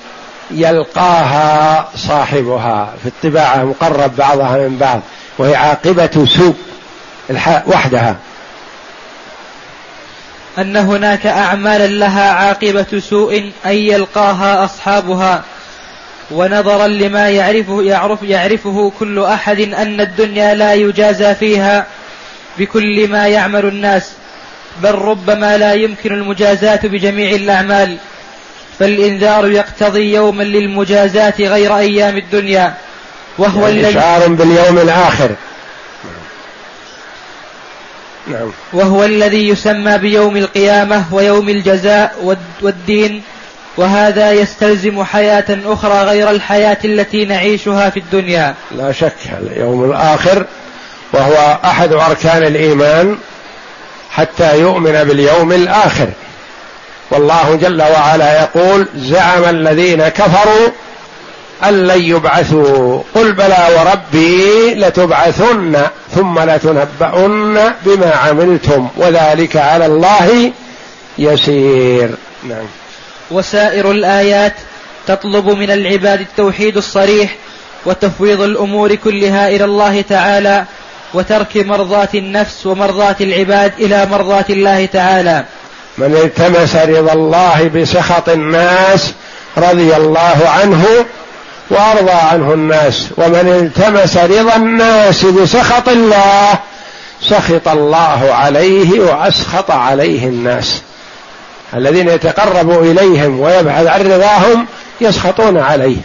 يلقاها 0.52 1.88
صاحبها. 1.96 2.94
في 3.04 3.10
الطباعة 3.10 3.64
مقرب 3.64 4.16
بعضها 4.16 4.58
من 4.58 4.78
بعض 4.78 5.02
وهي 5.38 5.56
عاقبة 5.56 6.26
سوء 6.26 6.56
وحدها. 7.68 8.16
أن 10.58 10.78
هناك 10.78 11.26
أعمالا 11.26 11.88
لها 11.88 12.32
عاقبة 12.32 13.00
سوء 13.00 13.52
أي 13.66 13.88
يلقاها 13.88 14.66
أصحابها. 14.66 15.44
ونظرا 16.32 16.88
لما 16.88 17.30
يعرفه 17.30 17.84
يعرف 17.84 18.24
يعرفه 18.24 18.92
كل 19.00 19.20
أحد 19.20 19.60
أن 19.60 20.02
الدنيا 20.02 20.54
لا 20.54 20.74
يجازى 20.74 21.36
فيها 21.36 21.86
بكل 22.58 23.08
ما 23.08 23.28
يعمل 23.28 23.66
الناس 23.66 24.12
بل 24.84 24.96
ربما 24.96 25.58
لا 25.58 25.74
يمكن 25.74 26.14
المجازاة 26.14 26.80
بجميع 26.84 27.32
الأعمال. 27.36 27.98
فالإنذار 28.80 29.48
يقتضي 29.48 30.14
يوما 30.14 30.44
للمجازاة 30.44 31.34
غير 31.40 31.78
أيام 31.78 32.18
الدنيا 32.18 32.74
وهو 33.38 33.68
يعني 33.68 33.80
الذي 33.80 33.98
إشعار 33.98 34.28
باليوم 34.28 34.78
الآخر. 34.78 35.32
نعم. 38.28 38.52
وهو 38.74 39.04
الذي 39.04 39.48
يسمى 39.48 39.98
بيوم 39.98 40.38
القيامة 40.38 41.06
ويوم 41.12 41.50
الجزاء 41.50 42.38
والدين 42.62 43.22
وهذا 43.78 44.32
يستلزم 44.32 45.04
حياة 45.04 45.60
أخرى 45.66 46.04
غير 46.04 46.30
الحياة 46.30 46.78
التي 46.86 47.26
نعيشها 47.26 47.90
في 47.90 48.00
الدنيا. 48.00 48.56
لا 48.72 48.92
شك 48.92 49.16
اليوم 49.42 49.86
الآخر 49.92 50.46
وهو 51.14 51.60
أحد 51.66 51.94
أركان 51.94 52.44
الإيمان 52.44 53.18
حتى 54.12 54.60
يؤمن 54.60 55.04
باليوم 55.04 55.52
الآخر. 55.52 56.10
والله 57.12 57.56
جل 57.56 57.82
وعلا 57.82 58.42
يقول 58.42 58.88
زعم 58.96 59.44
الذين 59.44 60.08
كفروا 60.08 60.70
أن 61.70 61.88
لن 61.88 62.02
يبعثوا. 62.02 63.02
قل 63.16 63.32
بلى 63.32 63.68
وربي 63.78 64.74
لتبعثن 64.74 65.78
ثم 66.16 66.40
لتنبؤن 66.40 67.60
بما 67.86 68.12
عملتم. 68.16 68.88
وذلك 68.98 69.58
على 69.58 69.86
الله 69.86 70.52
يسير. 71.18 72.10
نعم. 72.44 72.66
وسائر 73.32 73.92
الآيات 73.92 74.54
تطلب 75.08 75.50
من 75.50 75.72
العباد 75.72 76.20
التوحيد 76.20 76.78
الصريح 76.78 77.36
وتفويض 77.86 78.42
الأمور 78.42 78.96
كلها 78.96 79.48
إلى 79.48 79.66
الله 79.66 80.02
تعالى 80.02 80.66
وترك 81.14 81.58
مرضاة 81.58 82.10
النفس 82.16 82.66
ومرضاة 82.66 83.16
العباد 83.22 83.74
إلى 83.80 84.06
مرضاة 84.06 84.46
الله 84.50 84.86
تعالى. 84.86 85.46
من 85.98 86.16
التمس 86.16 86.76
رضا 86.76 87.14
الله 87.14 87.72
بسخط 87.76 88.30
الناس 88.30 89.14
رضي 89.58 89.96
الله 89.96 90.42
عنه 90.46 90.86
وأرضى 91.70 92.12
عنه 92.12 92.54
الناس 92.54 93.08
ومن 93.18 93.72
التمس 93.76 94.18
رضا 94.18 94.56
الناس 94.56 95.26
بسخط 95.26 95.90
الله 95.90 96.60
سخط 97.22 97.68
الله 97.68 98.34
عليه 98.34 99.00
وأسخط 99.00 99.72
عليه 99.72 100.28
الناس. 100.28 100.82
الذين 101.74 102.10
يتقرب 102.10 102.84
إليهم 102.84 103.40
ويبحث 103.40 103.88
عن 103.88 104.02
رضاهم 104.12 104.66
يسخطون 105.02 105.58
عليه. 105.58 105.98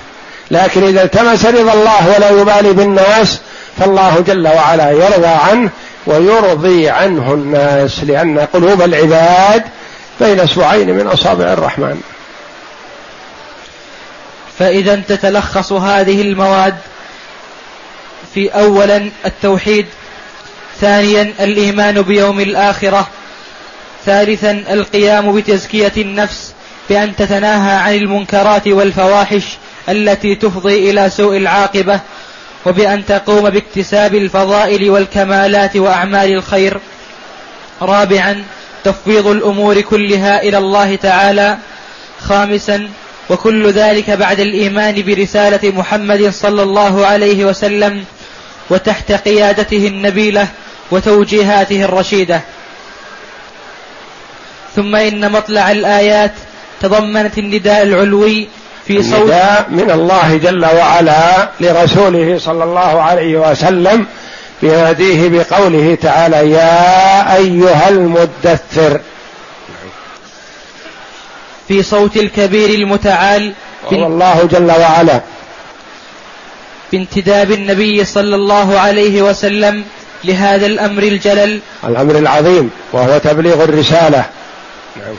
لكن 0.50 0.82
إذا 0.82 1.02
التمس 1.02 1.46
رضا 1.46 1.72
الله 1.72 2.14
ولا 2.16 2.30
يبالي 2.30 2.72
بالناس 2.72 3.38
فالله 3.78 4.24
جل 4.26 4.48
وعلا 4.48 4.90
يرضى 4.90 5.26
عنه 5.26 5.70
ويرضي 6.06 6.88
عنه 6.88 7.34
الناس 7.34 8.04
لأن 8.04 8.38
قلوب 8.38 8.82
العباد 8.82 9.62
بين 10.20 10.40
أسبوعين 10.40 10.94
من 10.94 11.06
أصابع 11.06 11.44
الرحمن. 11.44 12.00
فإذا 14.58 14.96
تتلخص 15.08 15.72
هذه 15.72 16.20
المواد 16.22 16.76
في 18.34 18.48
أولا 18.48 19.10
التوحيد 19.26 19.86
ثانيا 20.80 21.32
الإيمان 21.40 22.02
بيوم 22.02 22.40
الآخرة 22.40 23.08
ثالثا 24.06 24.50
القيام 24.70 25.36
بتزكية 25.36 25.92
النفس 25.96 26.52
بأن 26.88 27.16
تتناهى 27.16 27.76
عن 27.76 27.94
المنكرات 27.94 28.68
والفواحش 28.68 29.44
التي 29.88 30.34
تفضي 30.34 30.90
إلى 30.90 31.10
سوء 31.10 31.36
العاقبة 31.36 32.00
وبأن 32.66 33.06
تقوم 33.06 33.50
باكتساب 33.50 34.14
الفضائل 34.14 34.90
والكمالات 34.90 35.76
وأعمال 35.76 36.32
الخير. 36.32 36.80
رابعا 37.82 38.44
تفويض 38.84 39.26
الأمور 39.26 39.80
كلها 39.80 40.42
إلى 40.42 40.58
الله 40.58 40.96
تعالى. 40.96 41.58
خامسا 42.20 42.88
وكل 43.30 43.70
ذلك 43.70 44.10
بعد 44.10 44.40
الإيمان 44.40 45.02
برسالة 45.02 45.70
محمد 45.70 46.30
صلى 46.30 46.62
الله 46.62 47.06
عليه 47.06 47.44
وسلم 47.44 48.04
وتحت 48.70 49.12
قيادته 49.12 49.86
النبيلة 49.86 50.48
وتوجيهاته 50.90 51.84
الرشيدة. 51.84 52.40
ثم 54.76 54.96
إن 54.96 55.32
مطلع 55.32 55.70
الآيات 55.70 56.32
تضمنت 56.80 57.38
النداء 57.38 57.82
العلوي 57.82 58.48
في 58.86 59.02
صوت 59.02 59.20
النداء 59.20 59.66
من 59.70 59.90
الله 59.90 60.36
جل 60.36 60.64
وعلا 60.64 61.48
لرسوله 61.60 62.38
صلى 62.38 62.64
الله 62.64 63.02
عليه 63.02 63.50
وسلم 63.50 64.06
بيناديه 64.62 65.28
بقوله 65.28 65.98
تعالى 66.02 66.50
يا 66.50 67.34
أيها 67.36 67.88
المدثر 67.88 69.00
في 71.68 71.82
صوت 71.82 72.16
الكبير 72.16 72.70
المتعال 72.70 73.52
وهو 73.84 74.06
الله 74.06 74.48
جل 74.52 74.70
وعلا. 74.70 75.20
بانتداب 76.92 77.50
النبي 77.50 78.04
صلى 78.04 78.36
الله 78.36 78.78
عليه 78.78 79.22
وسلم 79.22 79.84
لهذا 80.24 80.66
الأمر 80.66 81.02
الجلل. 81.02 81.60
الأمر 81.84 82.18
العظيم 82.18 82.70
وهو 82.92 83.18
تبليغ 83.18 83.64
الرسالة. 83.64 84.24
نعم. 84.96 85.14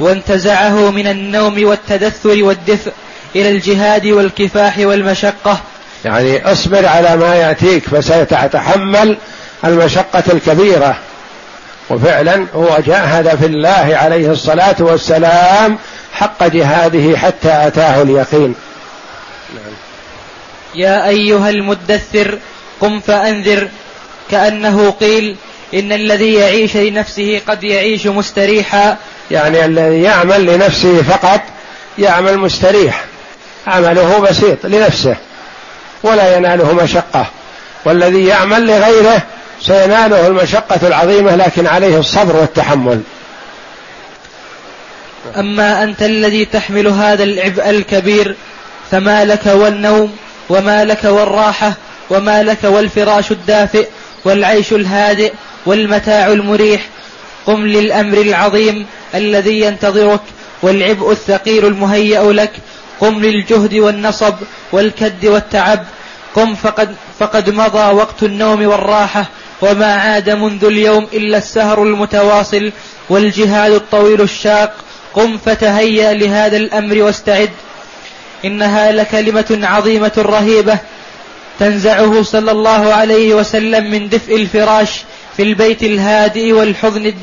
وانتزعه 0.00 0.90
من 0.90 1.06
النوم 1.06 1.64
والتدثر 1.64 2.44
والدفء 2.44 2.92
إلى 3.36 3.48
الجهاد 3.48 4.06
والكفاح 4.06 4.78
والمشقة. 4.78 5.60
يعني 6.04 6.52
اصبر 6.52 6.86
على 6.86 7.16
ما 7.16 7.34
يأتيك 7.34 7.84
فستتحمل 7.88 9.16
المشقة 9.64 10.24
الكبيرة. 10.32 10.96
وفعلا 11.90 12.46
هو 12.54 12.78
جاهد 12.86 13.36
في 13.36 13.46
الله 13.46 13.96
عليه 14.02 14.30
الصلاة 14.32 14.76
والسلام 14.78 15.78
حق 16.12 16.46
جهاده 16.46 17.18
حتى 17.18 17.66
أتاه 17.66 18.02
اليقين. 18.02 18.54
نعم. 19.54 19.74
يا 20.74 21.08
أيها 21.08 21.50
المدثر 21.50 22.38
قم 22.80 23.00
فأنذر. 23.00 23.68
كأنه 24.30 24.90
قيل 24.90 25.36
إن 25.74 25.92
الذي 25.92 26.34
يعيش 26.34 26.76
لنفسه 26.76 27.40
قد 27.48 27.64
يعيش 27.64 28.06
مستريحا. 28.06 28.96
يعني 29.30 29.64
الذي 29.64 30.02
يعمل 30.02 30.46
لنفسه 30.46 31.02
فقط 31.02 31.40
يعمل 31.98 32.38
مستريح. 32.38 33.04
عمله 33.66 34.18
بسيط 34.18 34.66
لنفسه 34.66 35.16
ولا 36.02 36.36
يناله 36.36 36.72
مشقة. 36.72 37.26
والذي 37.84 38.26
يعمل 38.26 38.66
لغيره 38.66 39.22
سيناله 39.60 40.26
المشقة 40.26 40.86
العظيمة 40.86 41.36
لكن 41.36 41.66
عليه 41.66 41.98
الصبر 41.98 42.36
والتحمل. 42.36 43.00
أما 45.38 45.82
أنت 45.82 46.02
الذي 46.02 46.44
تحمل 46.44 46.86
هذا 46.86 47.24
العبء 47.24 47.70
الكبير 47.70 48.36
فما 48.90 49.24
لك 49.24 49.46
والنوم 49.46 50.16
وما 50.48 50.84
لك 50.84 51.04
والراحة 51.04 51.72
وما 52.10 52.42
لك 52.42 52.64
والفراش 52.64 53.32
الدافئ 53.32 53.88
والعيش 54.24 54.72
الهادئ 54.72 55.32
والمتاع 55.66 56.26
المريح. 56.26 56.86
قم 57.46 57.66
للأمر 57.66 58.18
العظيم 58.18 58.86
الذي 59.14 59.60
ينتظرك 59.60 60.20
والعبء 60.62 61.12
الثقيل 61.12 61.66
المهيأ 61.66 62.32
لك. 62.32 62.52
قم 63.00 63.20
للجهد 63.20 63.74
والنصب 63.74 64.34
والكد 64.72 65.26
والتعب. 65.26 65.84
قم 66.34 66.54
فقد, 66.54 66.94
فقد 67.18 67.50
مضى 67.50 67.94
وقت 67.94 68.22
النوم 68.22 68.66
والراحة. 68.66 69.26
وما 69.62 69.94
عاد 69.94 70.30
منذ 70.30 70.64
اليوم 70.64 71.06
إلا 71.12 71.38
السهر 71.38 71.82
المتواصل 71.82 72.72
والجهاد 73.08 73.72
الطويل 73.72 74.20
الشاق. 74.20 74.74
قم 75.14 75.38
فتهيأ 75.38 76.14
لهذا 76.14 76.56
الأمر 76.56 77.02
واستعد. 77.02 77.50
إنها 78.44 78.92
لكلمة 78.92 79.58
عظيمة 79.62 80.12
رهيبة 80.18 80.78
تنزعه 81.58 82.22
صلى 82.22 82.50
الله 82.50 82.94
عليه 82.94 83.34
وسلم 83.34 83.90
من 83.90 84.08
دفء 84.08 84.36
الفراش 84.36 84.90
في 85.36 85.42
البيت 85.42 85.82
الهادئ 85.82 86.52
والحضن, 86.52 87.14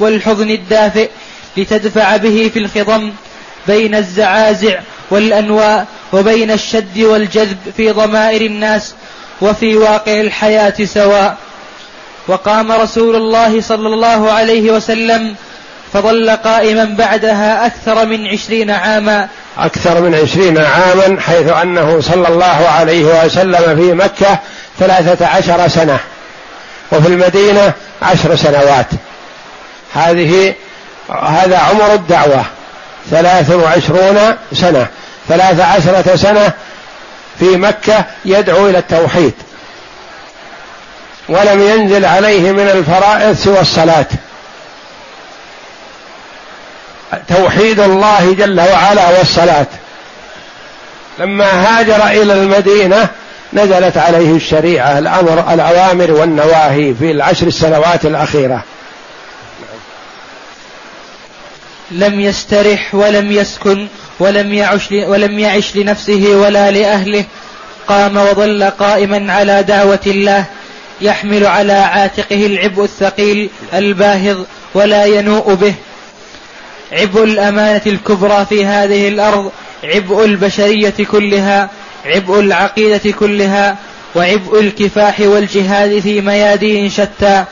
والحضن 0.00 0.50
الدافئ 0.50 1.08
لتدفع 1.56 2.16
به 2.16 2.50
في 2.52 2.58
الخضم 2.58 3.12
بين 3.66 3.94
الزعازع 3.94 4.80
والأنواء 5.10 5.86
وبين 6.12 6.50
الشد 6.50 6.98
والجذب 6.98 7.58
في 7.76 7.90
ضمائر 7.90 8.40
الناس 8.40 8.94
وفي 9.40 9.76
واقع 9.76 10.20
الحياة 10.20 10.84
سواء. 10.84 11.36
وقام 12.28 12.72
رسول 12.72 13.16
الله 13.16 13.60
صلى 13.60 13.88
الله 13.88 14.32
عليه 14.32 14.70
وسلم 14.72 15.34
فظل 15.92 16.30
قائما 16.30 16.84
بعدها 16.84 17.66
أكثر 17.66 18.06
من 18.06 18.26
عشرين 18.26 18.70
عاما. 18.70 19.28
أكثر 19.58 20.00
من 20.00 20.14
عشرين 20.14 20.58
عاما 20.58 21.20
حيث 21.20 21.48
أنه 21.48 22.00
صلى 22.00 22.28
الله 22.28 22.68
عليه 22.68 23.24
وسلم 23.24 23.76
في 23.76 23.92
مكة 23.92 24.38
ثلاثة 24.78 25.26
عشر 25.26 25.68
سنة 25.68 25.98
وفي 26.92 27.08
المدينة 27.08 27.72
عشر 28.02 28.36
سنوات. 28.36 28.86
هذه 29.94 30.54
هذا 31.22 31.58
عمر 31.58 31.94
الدعوة 31.94 32.44
ثلاث 33.10 33.50
وعشرون 33.50 34.36
سنة. 34.52 34.86
ثلاث 35.28 35.60
عشرة 35.60 36.16
سنة 36.16 36.52
في 37.38 37.56
مكة 37.56 38.04
يدعو 38.24 38.68
إلى 38.68 38.78
التوحيد. 38.78 39.32
ولم 41.28 41.62
ينزل 41.68 42.04
عليه 42.04 42.52
من 42.52 42.68
الفرائض 42.68 43.36
سوى 43.36 43.60
الصلاة. 43.60 44.06
توحيد 47.28 47.80
الله 47.80 48.34
جل 48.34 48.60
وعلا 48.60 49.18
والصلاة. 49.18 49.66
لما 51.18 51.44
هاجر 51.44 52.06
إلى 52.06 52.32
المدينة 52.32 53.08
نزلت 53.52 53.96
عليه 53.96 54.36
الشريعة 54.36 54.98
الأمر 54.98 55.54
الأوامر 55.54 56.10
والنواهي 56.10 56.94
في 56.94 57.10
العشر 57.10 57.46
السنوات 57.46 58.04
الأخيرة. 58.04 58.64
لم 61.90 62.20
يسترح 62.20 62.94
ولم 62.94 63.32
يسكن 63.32 63.88
ولم 64.18 64.54
يعش 64.54 64.88
ولم 64.92 65.38
يعش 65.38 65.76
لنفسه 65.76 66.26
ولا 66.34 66.70
لأهله. 66.70 67.24
قام 67.88 68.16
وظل 68.16 68.64
قائما 68.64 69.32
على 69.32 69.62
دعوة 69.62 70.00
الله. 70.06 70.44
يحمل 71.02 71.46
على 71.46 71.72
عاتقه 71.72 72.46
العبء 72.46 72.84
الثقيل 72.84 73.50
الباهظ 73.74 74.38
ولا 74.74 75.04
ينوء 75.04 75.54
به. 75.54 75.74
عبء 76.92 77.24
الأمانة 77.24 77.82
الكبرى 77.86 78.46
في 78.48 78.64
هذه 78.64 79.08
الأرض 79.08 79.52
عبء 79.84 80.24
البشرية 80.24 80.94
كلها 81.10 81.70
عبء 82.04 82.40
العقيدة 82.40 83.10
كلها 83.10 83.76
وعبء 84.14 84.60
الكفاح 84.60 85.20
والجهاد 85.20 85.98
في 85.98 86.20
ميادين 86.20 86.90
شتى. 86.90 87.44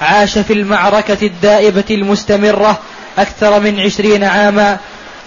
عاش 0.00 0.38
في 0.38 0.52
المعركة 0.52 1.18
الدائبة 1.22 1.84
المستمرة 1.90 2.78
أكثر 3.18 3.60
من 3.60 3.80
عشرين 3.80 4.24
عاما 4.24 4.78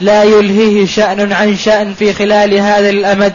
لا 0.01 0.23
يلهيه 0.23 0.85
شأن 0.85 1.33
عن 1.33 1.57
شأن 1.57 1.93
في 1.93 2.13
خلال 2.13 2.53
هذا 2.53 2.89
الأمد 2.89 3.33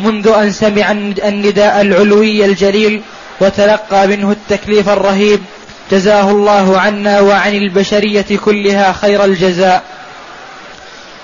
منذ 0.00 0.28
أن 0.28 0.52
سمع 0.52 0.90
النداء 1.24 1.80
العلوي 1.80 2.44
الجليل 2.44 3.02
وتلقى 3.40 4.06
منه 4.06 4.30
التكليف 4.32 4.88
الرهيب. 4.88 5.40
جزاه 5.90 6.30
الله 6.30 6.80
عنا 6.80 7.20
وعن 7.20 7.54
البشرية 7.54 8.26
كلها 8.44 8.92
خير 8.92 9.24
الجزاء. 9.24 9.82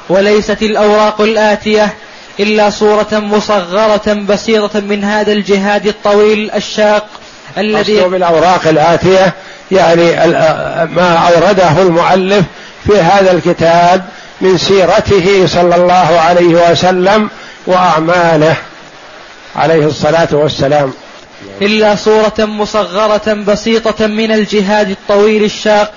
وليست 0.09 0.63
الأوراق 0.63 1.21
الآتية 1.21 1.95
إلا 2.41 2.71
صورة 2.71 3.09
مصغرة 3.13 4.13
بسيطة 4.13 4.81
من 4.81 5.05
هذا 5.05 5.33
الجهاد 5.33 5.87
الطويل 5.87 6.51
الشاق 6.51 7.07
الذي 7.59 8.03
بالأوراق 8.03 8.69
الآتية 8.69 9.35
يعني 9.71 10.11
ما 10.87 11.31
أورده 11.35 11.83
المؤلف 11.83 12.45
في 12.87 13.01
هذا 13.01 13.33
الكتاب 13.33 14.05
من 14.41 14.59
سيرته 14.59 15.47
صلى 15.47 15.75
الله 15.77 16.21
عليه 16.21 16.71
وسلم 16.71 17.31
وأعماله 17.67 18.57
عليه 19.57 19.87
الصلاة 19.87 20.29
والسلام. 20.33 20.93
إلا 21.63 21.95
صورة 21.95 22.35
مصغرة 22.39 23.33
بسيطة 23.33 24.07
من 24.07 24.33
الجهاد 24.33 24.91
الطويل 24.91 25.45
الشاق 25.45 25.93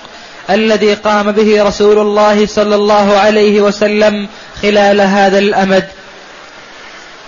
الذي 0.50 0.94
قام 0.94 1.32
به 1.32 1.62
رسول 1.62 1.98
الله 1.98 2.46
صلى 2.46 2.74
الله 2.74 3.16
عليه 3.16 3.60
وسلم 3.60 4.28
خلال 4.62 5.00
هذا 5.00 5.38
الأمد. 5.38 5.84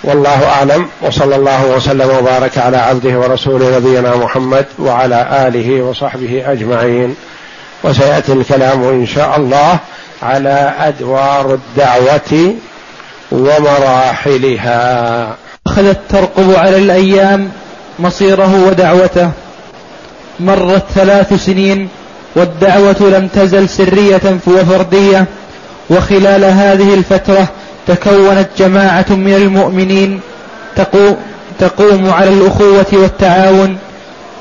والله 0.04 0.46
أعلم 0.46 0.88
وصلى 1.02 1.36
الله 1.36 1.66
وسلم 1.66 2.10
وبارك 2.18 2.58
على 2.58 2.76
عبده 2.76 3.18
ورسوله 3.18 3.76
نبينا 3.76 4.16
محمد 4.16 4.66
وعلى 4.78 5.48
آله 5.48 5.82
وصحبه 5.82 6.52
أجمعين. 6.52 7.16
وسيأتي 7.84 8.32
الكلام 8.32 8.84
إن 8.84 9.06
شاء 9.06 9.36
الله 9.36 9.78
على 10.22 10.74
أدوار 10.78 11.54
الدعوة 11.54 12.54
ومراحلها. 13.32 15.36
أخذت 15.66 16.00
ترقب 16.08 16.54
على 16.54 16.76
الأيام 16.76 17.50
مصيره 17.98 18.66
ودعوته. 18.68 19.30
مرت 20.40 20.84
ثلاث 20.94 21.44
سنين 21.44 21.88
والدعوة 22.36 22.96
لم 23.00 23.28
تزل 23.28 23.68
سرية 23.68 24.20
وفردية. 24.46 25.26
وخلال 25.90 26.44
هذه 26.44 26.94
الفترة 26.94 27.48
تكونت 27.86 28.48
جماعة 28.58 29.06
من 29.10 29.34
المؤمنين 29.34 30.20
تقوم 31.58 32.10
على 32.10 32.30
الأخوة 32.30 32.86
والتعاون 32.92 33.76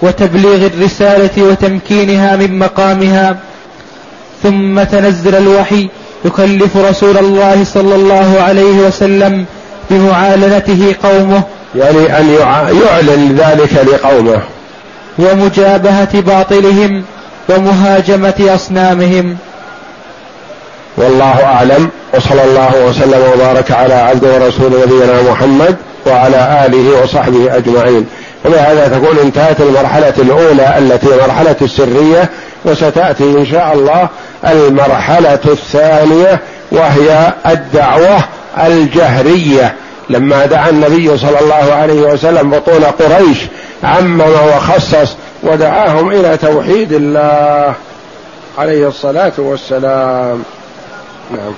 وتبليغ 0.01 0.65
الرسالة 0.65 1.43
وتمكينها 1.43 2.35
من 2.35 2.59
مقامها. 2.59 3.37
ثم 4.43 4.83
تنزل 4.83 5.35
الوحي 5.35 5.89
يكلف 6.25 6.77
رسول 6.77 7.17
الله 7.17 7.63
صلى 7.63 7.95
الله 7.95 8.41
عليه 8.41 8.77
وسلم 8.87 9.45
بمعالنته 9.89 10.95
قومه 11.03 11.43
يعني 11.75 12.19
أن 12.19 12.38
يعلن 12.86 13.36
ذلك 13.38 13.73
لقومه. 13.73 14.41
ومجابهة 15.19 16.21
باطلهم 16.21 17.03
ومهاجمة 17.49 18.49
أصنامهم. 18.55 19.38
والله 20.97 21.43
أعلم. 21.43 21.89
وصلى 22.13 22.43
الله 22.43 22.86
وسلم 22.86 23.23
وبارك 23.34 23.71
على 23.71 23.93
عبده 23.93 24.34
ورسوله 24.34 24.86
نبينا 24.86 25.31
محمد 25.31 25.75
وعلى 26.07 26.65
آله 26.65 27.03
وصحبه 27.03 27.57
أجمعين. 27.57 28.05
وبهذا 28.45 28.88
تكون 28.88 29.19
انتهت 29.19 29.62
المرحلة 29.62 30.13
الأولى 30.17 30.77
التي 30.77 31.07
مرحلة 31.07 31.55
السرية 31.62 32.29
وستأتي 32.65 33.23
إن 33.23 33.45
شاء 33.45 33.73
الله 33.73 34.07
المرحلة 34.47 35.39
الثانية 35.45 36.39
وهي 36.71 37.34
الدعوة 37.47 38.17
الجهرية. 38.63 39.75
لما 40.12 40.45
دعا 40.45 40.69
النبي 40.69 41.17
صلى 41.17 41.40
الله 41.40 41.73
عليه 41.73 42.02
وسلم 42.02 42.50
بطون 42.50 42.83
قريش 42.83 43.38
عمم 43.83 44.21
وخصص 44.21 45.15
ودعاهم 45.44 46.10
إلى 46.10 46.38
توحيد 46.38 46.92
الله 46.92 47.73
عليه 48.58 48.88
الصلاة 48.88 49.33
والسلام. 49.38 50.44
نعم. 51.31 51.54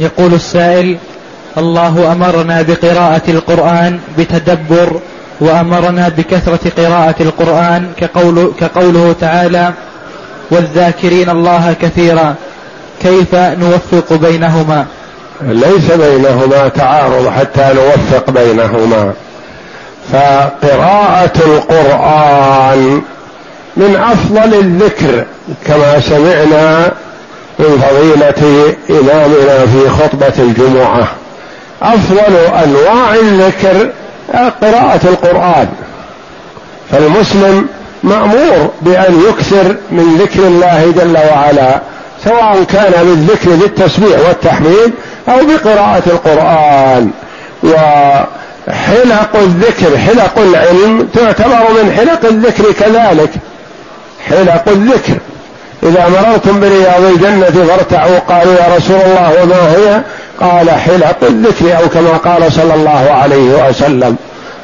يقول 0.00 0.34
السائل 0.34 0.96
الله 1.58 2.12
أمرنا 2.12 2.62
بقراءة 2.62 3.22
القرآن 3.28 3.98
بتدبر 4.18 5.00
وأمرنا 5.40 6.08
بكثرة 6.08 6.72
قراءة 6.76 7.14
القرآن 7.20 7.88
كقول 7.96 8.52
كقوله 8.60 9.14
تعالى 9.20 9.72
والذاكرين 10.50 11.30
الله 11.30 11.74
كثيرا 11.82 12.34
كيف 13.02 13.34
نوفق 13.34 14.12
بينهما؟ 14.12 14.86
ليس 15.42 15.90
بينهما 15.90 16.68
تعارض 16.68 17.28
حتى 17.28 17.74
نوفق 17.74 18.30
بينهما. 18.30 19.12
فقراءة 20.12 21.32
القرآن 21.46 23.02
من 23.76 23.96
أفضل 23.96 24.54
الذكر 24.54 25.24
كما 25.66 26.00
سمعنا 26.00 26.92
من 27.58 27.82
فضيلة 27.88 28.74
إمامنا 28.90 29.66
في 29.66 29.88
خطبة 29.88 30.32
الجمعة. 30.38 31.08
أفضل 31.82 32.36
أنواع 32.64 33.14
الذكر 33.14 33.90
قراءة 34.62 35.00
القرآن. 35.04 35.68
فالمسلم 36.90 37.66
مأمور 38.02 38.70
بأن 38.82 39.22
يكثر 39.28 39.76
من 39.90 40.18
ذكر 40.20 40.46
الله 40.46 40.92
جل 40.96 41.18
وعلا 41.32 41.80
سواء 42.24 42.64
كان 42.72 42.92
بالذكر 42.92 43.50
بالتسبيح 43.50 44.18
والتحميد 44.28 44.92
أو 45.28 45.36
بقراءة 45.46 46.02
القرآن. 46.06 47.10
وحلق 47.62 49.36
الذكر 49.36 49.98
حلق 49.98 50.38
العلم 50.38 51.08
تعتبر 51.14 51.82
من 51.82 51.92
حلق 51.96 52.24
الذكر 52.24 52.72
كذلك. 52.72 53.30
حلق 54.28 54.68
الذكر. 54.68 55.14
إذا 55.86 56.08
مررتم 56.08 56.60
برياض 56.60 57.02
الجنة 57.02 57.66
فارتعوا 57.66 58.18
قالوا 58.18 58.54
يا 58.54 58.76
رسول 58.76 58.96
الله 58.96 59.42
وما 59.42 59.72
هي؟ 59.72 60.02
قال 60.40 60.70
حلق 60.70 61.16
الذكر 61.22 61.76
أو 61.78 61.88
كما 61.88 62.16
قال 62.16 62.52
صلى 62.52 62.74
الله 62.74 63.10
عليه 63.10 63.68
وسلم. 63.68 64.16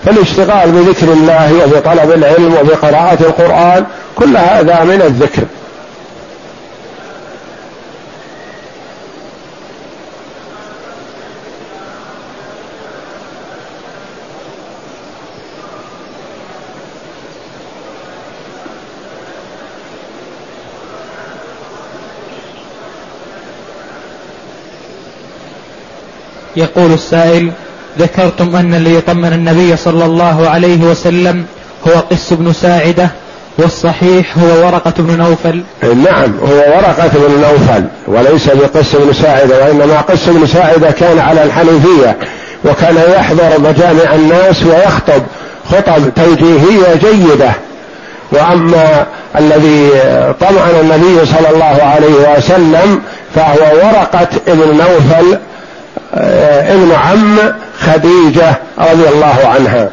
فالاشتغال 0.05 0.71
بذكر 0.73 1.13
الله 1.13 1.53
وبطلب 1.65 2.13
العلم 2.13 2.55
وبقراءة 2.61 3.19
القرآن 3.21 3.85
كل 4.17 4.37
هذا 4.37 4.85
من 4.85 5.03
الذكر. 5.03 5.43
يقول 26.63 26.93
السائل 26.93 27.51
ذكرتم 27.99 28.57
أن 28.57 28.75
اللي 28.75 28.95
يطمن 28.95 29.33
النبي 29.33 29.77
صلى 29.77 30.05
الله 30.05 30.49
عليه 30.49 30.81
وسلم 30.81 31.45
هو 31.89 31.93
قس 32.11 32.33
بن 32.33 32.53
ساعدة 32.53 33.09
والصحيح 33.59 34.39
هو 34.39 34.67
ورقة 34.67 34.95
بن 34.99 35.19
نوفل. 35.19 35.63
نعم 35.83 36.35
هو 36.43 36.57
ورقة 36.57 37.11
بن 37.15 37.41
نوفل 37.41 37.85
وليس 38.07 38.47
بقس 38.47 38.97
بن 38.97 39.13
ساعدة 39.13 39.65
وإنما 39.65 40.01
قس 40.01 40.29
بن 40.29 40.47
ساعدة 40.47 40.91
كان 40.91 41.19
على 41.19 41.43
الحنيفية 41.43 42.17
وكان 42.65 42.97
يحضر 43.17 43.61
مجامع 43.61 44.15
الناس 44.15 44.63
ويخطب 44.63 45.23
خطب 45.71 46.15
توجيهية 46.17 46.95
جيدة. 46.95 47.53
وأما 48.33 49.07
الذي 49.39 49.91
طمأن 50.41 50.81
النبي 50.81 51.27
صلى 51.27 51.51
الله 51.55 51.83
عليه 51.83 52.37
وسلم 52.37 53.01
فهو 53.35 53.77
ورقة 53.77 54.29
ابن 54.49 54.77
نوفل 54.77 55.39
ابن 56.15 56.93
عم 56.93 57.39
خديجة 57.81 58.55
رضي 58.79 59.09
الله 59.09 59.37
عنها. 59.45 59.91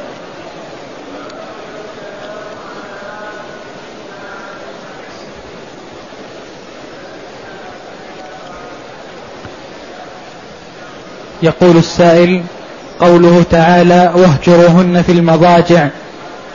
يقول 11.43 11.77
السائل 11.77 12.43
قوله 12.99 13.43
تعالى 13.51 14.11
واهجروهن 14.15 15.01
في 15.01 15.11
المضاجع. 15.11 15.87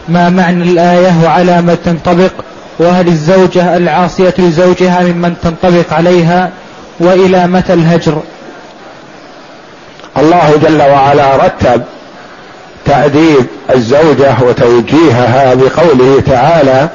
ما 0.09 0.31
معنى 0.31 0.65
الآية 0.65 1.12
وعلى 1.25 1.62
ما 1.62 1.75
تنطبق؟ 1.75 2.33
وهل 2.79 3.09
الزوجة 3.09 3.77
العاصية 3.77 4.35
لزوجها 4.39 5.03
ممن 5.03 5.35
تنطبق 5.43 5.93
عليها؟ 5.93 6.51
وإلى 7.01 7.47
متى 7.47 7.73
الهجر؟ 7.73 8.23
الله 10.19 10.53
جل 10.62 10.83
وعلا 10.83 11.37
رتب 11.37 11.83
تأديب 12.87 13.47
الزوجة 13.75 14.35
وتوجيهها 14.43 15.55
بقوله 15.55 16.23
تعالى 16.27 16.89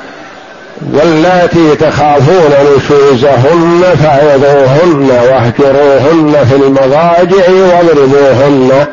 واللاتي 0.94 1.76
تخافون 1.76 2.52
نشوزهن 2.76 3.84
فعظوهن 4.04 5.10
واهجروهن 5.10 6.46
في 6.50 6.56
المضاجع 6.56 7.50
واضربوهن 7.50 8.86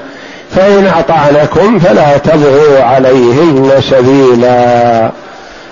فإن 0.56 0.86
أطعنكم 0.98 1.78
فلا 1.78 2.16
تبغوا 2.16 2.82
عليهن 2.82 3.72
سبيلا. 3.90 5.10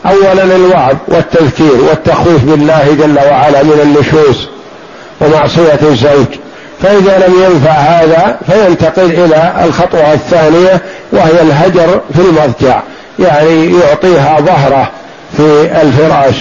أولا 0.07 0.42
الوعظ 0.57 0.96
والتذكير 1.09 1.84
والتخويف 1.88 2.44
بالله 2.44 2.96
جل 3.00 3.18
وعلا 3.30 3.62
من 3.62 3.80
النشوز 3.82 4.48
ومعصية 5.20 5.78
الزوج. 5.82 6.26
فإذا 6.82 7.26
لم 7.26 7.34
ينفع 7.44 7.70
هذا 7.70 8.36
فينتقل 8.46 9.04
إلى 9.04 9.52
الخطوة 9.64 10.12
الثانية 10.12 10.80
وهي 11.12 11.42
الهجر 11.42 12.00
في 12.14 12.20
المضجع. 12.20 12.80
يعني 13.18 13.78
يعطيها 13.80 14.40
ظهره 14.40 14.90
في 15.36 15.70
الفراش. 15.82 16.36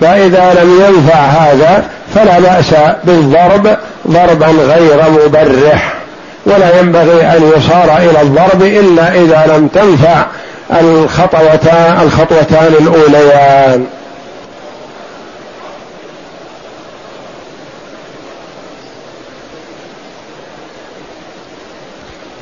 فإذا 0.00 0.62
لم 0.62 0.80
ينفع 0.86 1.20
هذا 1.20 1.84
فلا 2.14 2.40
بأس 2.40 2.74
بالضرب 3.04 3.76
ضربا 4.08 4.46
غير 4.46 5.02
مبرح. 5.10 5.94
ولا 6.46 6.80
ينبغي 6.80 7.22
أن 7.22 7.52
يصار 7.56 7.98
إلى 7.98 8.22
الضرب 8.22 8.62
إلا 8.62 9.14
إذا 9.14 9.56
لم 9.56 9.68
تنفع 9.68 10.26
الخطوتان 10.80 11.98
الخطوتان 12.02 12.72
الأوليان. 12.80 13.86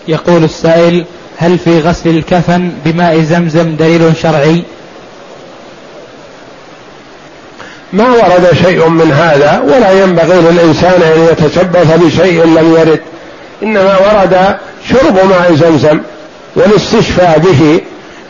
يقول 0.08 0.44
السائل 0.44 1.04
هل 1.38 1.58
في 1.58 1.80
غسل 1.80 2.10
الكفن 2.10 2.72
بماء 2.84 3.20
زمزم 3.20 3.76
دليل 3.76 4.16
شرعي؟ 4.22 4.62
ما 7.92 8.08
ورد 8.10 8.50
شيء 8.62 8.88
من 8.88 9.12
هذا 9.12 9.62
ولا 9.64 10.02
ينبغي 10.02 10.40
للإنسان 10.40 11.02
أن 11.02 11.28
يتشبث 11.32 11.96
بشيء 11.96 12.44
لم 12.44 12.74
يرد. 12.78 13.00
إنما 13.62 13.98
ورد 13.98 14.56
شرب 14.88 15.14
ماء 15.14 15.54
زمزم 15.54 16.00
والاستشفاء 16.56 17.38
به 17.38 17.80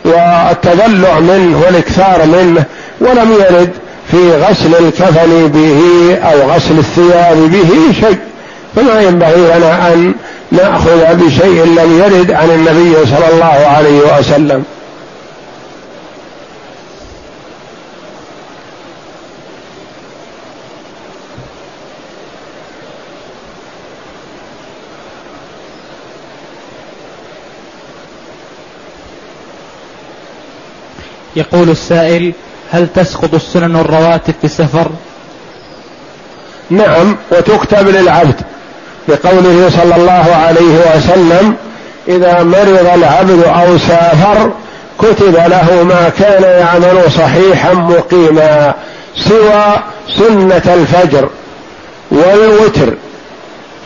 والتضلع 0.05 1.21
منه 1.21 1.63
والإكثار 1.67 2.27
منه 2.27 2.65
ولم 3.01 3.33
يرد 3.33 3.71
في 4.11 4.33
غسل 4.33 4.87
الكفن 4.87 5.49
به 5.49 5.81
أو 6.17 6.51
غسل 6.51 6.79
الثياب 6.79 7.37
به 7.37 7.93
شيء. 8.01 8.19
فما 8.79 9.01
ينبغي 9.01 9.59
لنا 9.59 9.93
أن 9.93 10.15
نأخذ 10.51 11.15
بشيء 11.15 11.65
لم 11.65 11.99
يرد 11.99 12.31
عن 12.31 12.51
النبي 12.51 13.07
صلى 13.07 13.29
الله 13.33 13.45
عليه 13.45 14.19
وسلم. 14.19 14.65
يقول 31.37 31.71
السائل 31.71 32.33
هل 32.71 32.89
تسقط 32.95 33.35
السنن 33.35 33.77
الرواتب 33.77 34.35
في 34.41 34.45
السفر؟ 34.45 34.91
نعم 36.71 37.17
وتكتب 37.33 37.89
للعبد. 37.89 38.48
بقوله 39.09 39.71
صلى 39.71 39.97
الله 39.97 40.37
عليه 40.47 40.97
وسلم 40.97 41.55
إذا 42.09 42.43
مرض 42.43 42.91
العبد 42.95 43.45
أو 43.45 43.79
سافر 43.79 44.51
كتب 44.99 45.35
له 45.35 45.83
ما 45.83 46.11
كان 46.19 46.43
يعمل 46.43 47.13
صحيحا 47.13 47.73
مقيما 47.73 48.75
سوى 49.17 49.65
سنة 50.19 50.75
الفجر 50.75 51.29
والوتر. 52.11 52.95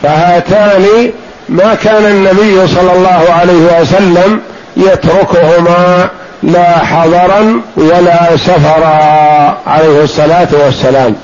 فهاتان 0.03 1.11
ما 1.49 1.75
كان 1.83 2.05
النبي 2.05 2.67
صلى 2.67 2.93
الله 2.93 3.33
عليه 3.39 3.81
وسلم 3.81 4.41
يتركهما 4.77 6.09
لا 6.43 6.77
حضرا 6.77 7.61
ولا 7.77 8.37
سفرا 8.37 9.57
عليه 9.67 10.03
الصلاة 10.03 10.47
والسلام. 10.65 11.15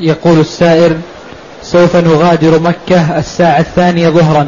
يقول 0.00 0.40
السائر 0.40 0.96
سوف 1.62 1.96
نغادر 1.96 2.58
مكة 2.58 3.18
الساعة 3.18 3.60
الثانية 3.60 4.08
ظهرا. 4.08 4.46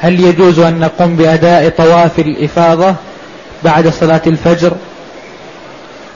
هل 0.00 0.20
يجوز 0.20 0.58
أن 0.58 0.80
نقوم 0.80 1.16
بأداء 1.16 1.68
طواف 1.68 2.18
الإفاضة 2.18 2.94
بعد 3.64 3.88
صلاة 3.88 4.20
الفجر؟ 4.26 4.72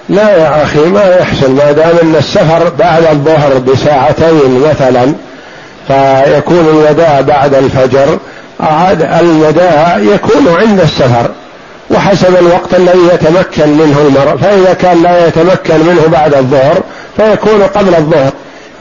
لا 0.09 0.37
يا 0.37 0.62
أخي 0.62 0.78
ما 0.78 1.16
يحسن 1.16 1.51
ما 1.51 1.72
دام 1.72 1.97
أن 2.03 2.16
السفر 2.16 2.68
بعد 2.78 3.05
الظهر 3.05 3.59
بساعتين 3.59 4.61
مثلا 4.70 5.12
فيكون 5.89 6.68
الوداع 6.68 7.20
بعد 7.20 7.55
الفجر 7.55 8.18
عاد 8.61 9.03
الوداع 9.03 9.99
يكون 9.99 10.57
عند 10.61 10.80
السفر. 10.80 11.30
وحسب 11.91 12.37
الوقت 12.37 12.74
الذي 12.74 13.09
يتمكن 13.14 13.68
منه 13.68 13.99
المرء 14.07 14.37
فإذا 14.37 14.72
كان 14.72 15.03
لا 15.03 15.26
يتمكن 15.26 15.87
منه 15.87 16.07
بعد 16.12 16.35
الظهر 16.35 16.83
فيكون 17.16 17.62
قبل 17.62 17.95
الظهر. 17.95 18.33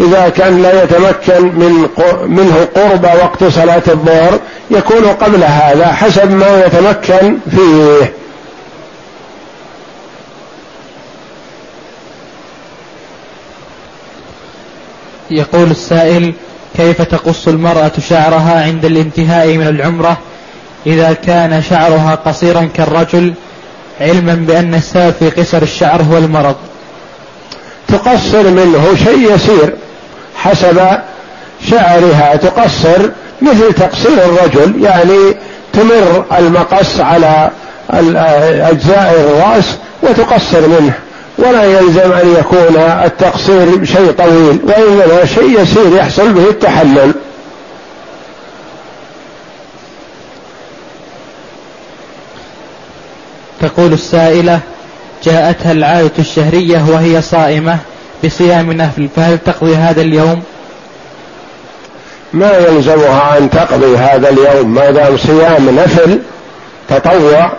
إذا 0.01 0.29
كان 0.29 0.61
لا 0.61 0.83
يتمكن 0.83 1.45
من 1.45 1.87
منه 2.27 2.67
قرب 2.75 3.03
وقت 3.03 3.43
صلاة 3.43 3.83
الظهر 3.87 4.39
يكون 4.71 5.07
قبل 5.07 5.43
هذا 5.43 5.87
حسب 5.87 6.31
ما 6.31 6.65
يتمكن 6.65 7.37
فيه. 7.51 8.13
يقول 15.31 15.71
السائل 15.71 16.33
كيف 16.77 17.01
تقص 17.01 17.47
المرأة 17.47 17.91
شعرها 18.09 18.63
عند 18.63 18.85
الانتهاء 18.85 19.47
من 19.47 19.67
العمرة 19.67 20.17
إذا 20.85 21.13
كان 21.13 21.61
شعرها 21.69 22.15
قصيرا 22.15 22.69
كالرجل 22.73 23.33
علما 24.01 24.33
بأن 24.33 24.73
السبب 24.73 25.13
في 25.19 25.29
قصر 25.29 25.61
الشعر 25.61 26.01
هو 26.01 26.17
المرض؟ 26.17 26.55
تقصر 27.87 28.49
منه 28.49 28.95
شيء 28.95 29.35
يسير. 29.35 29.75
حسب 30.43 30.81
شعرها. 31.69 32.35
تقصر 32.35 33.09
مثل 33.41 33.73
تقصير 33.73 34.13
الرجل 34.13 34.83
يعني 34.83 35.35
تمر 35.73 36.25
المقص 36.37 36.99
على 36.99 37.49
أجزاء 38.69 39.13
الرأس 39.19 39.65
وتقصر 40.03 40.67
منه. 40.67 40.93
ولا 41.37 41.63
يلزم 41.63 42.11
أن 42.11 42.35
يكون 42.39 42.75
التقصير 43.05 43.85
شيء 43.85 44.11
طويل 44.11 44.59
وإنما 44.63 45.25
شيء 45.25 45.61
يسير 45.61 45.95
يحصل 45.95 46.33
به 46.33 46.49
التحلل. 46.49 47.13
تقول 53.61 53.93
السائلة 53.93 54.59
جاءتها 55.23 55.71
العادة 55.71 56.11
الشهرية 56.19 56.85
وهي 56.89 57.21
صائمة. 57.21 57.77
بصيام 58.23 58.71
نفل 58.71 59.09
فهل 59.15 59.37
تقضي 59.45 59.75
هذا 59.75 60.01
اليوم؟ 60.01 60.43
ما 62.33 62.51
يلزمها 62.57 63.37
أن 63.37 63.49
تقضي 63.49 63.97
هذا 63.97 64.29
اليوم. 64.29 64.73
ما 64.73 64.91
دام 64.91 65.17
صيام 65.17 65.69
نفل 65.69 66.19
تطوع 66.89 67.51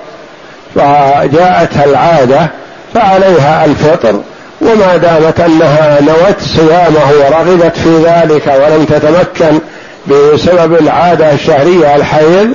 فجاءتها 0.74 1.84
العادة 1.84 2.50
فعليها 2.94 3.64
الفطر. 3.64 4.20
وما 4.60 4.96
دامت 4.96 5.40
أنها 5.40 6.00
نوت 6.00 6.40
صيامه 6.40 7.10
ورغبت 7.20 7.76
في 7.76 8.04
ذلك 8.04 8.46
ولم 8.46 8.84
تتمكن 8.84 9.58
بسبب 10.06 10.74
العادة 10.80 11.32
الشهرية 11.32 11.96
الحيض 11.96 12.48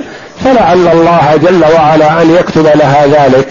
فلعل 0.44 0.88
الله 0.88 1.36
جل 1.42 1.64
وعلا 1.74 2.22
أن 2.22 2.34
يكتب 2.34 2.66
لها 2.74 3.06
ذلك. 3.06 3.48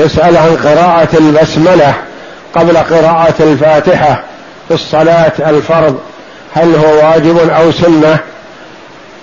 يسأل 0.00 0.36
عن 0.36 0.56
قراءة 0.56 1.08
البسملة 1.18 1.94
قبل 2.54 2.76
قراءة 2.76 3.34
الفاتحة 3.40 4.22
في 4.68 4.74
الصلاة 4.74 5.32
الفرض 5.38 5.98
هل 6.54 6.74
هو 6.74 7.06
واجب 7.06 7.50
أو 7.50 7.72
سنة؟ 7.72 8.18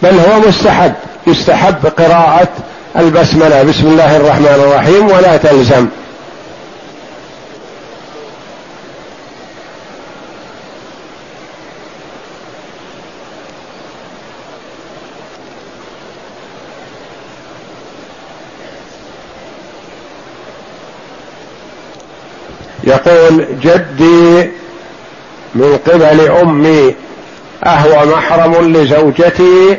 بل 0.01 0.19
هو 0.19 0.39
مستحب 0.47 0.93
يستحب 1.27 1.85
قراءة 1.97 2.47
البسملة. 2.97 3.63
بسم 3.63 3.87
الله 3.87 4.17
الرحمن 4.17 4.45
الرحيم 4.45 5.05
ولا 5.07 5.37
تلزم. 5.37 5.87
يقول 22.87 23.45
جدي 23.61 24.49
من 25.55 25.79
قبل 25.87 26.31
أمي 26.43 26.95
أهو 27.65 28.05
محرم 28.05 28.73
لزوجتي؟ 28.73 29.77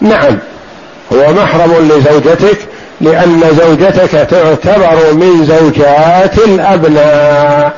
نعم 0.00 0.38
هو 1.12 1.32
محرم 1.32 1.72
لزوجتك 1.88 2.58
لأن 3.00 3.42
زوجتك 3.52 4.10
تعتبر 4.10 5.12
من 5.12 5.44
زوجات 5.44 6.38
الأبناء 6.38 7.72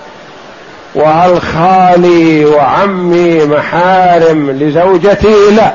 وهل 0.94 1.40
خالي 1.40 2.44
وعمي 2.44 3.44
محارم 3.44 4.50
لزوجتي؟ 4.50 5.50
لا 5.56 5.72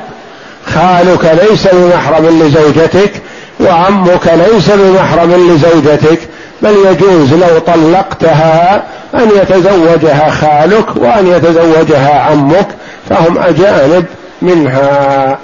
خالك 0.65 1.39
ليس 1.43 1.67
بمحرم 1.67 2.43
لزوجتك 2.43 3.11
وعمك 3.59 4.27
ليس 4.27 4.69
بمحرم 4.69 5.33
لزوجتك. 5.51 6.19
بل 6.61 6.75
يجوز 6.85 7.33
لو 7.33 7.59
طلقتها 7.59 8.83
أن 9.15 9.29
يتزوجها 9.41 10.29
خالك 10.29 10.95
وأن 10.95 11.27
يتزوجها 11.27 12.19
عمك 12.19 12.67
فهم 13.09 13.37
أجانب 13.37 14.05
منها. 14.41 15.37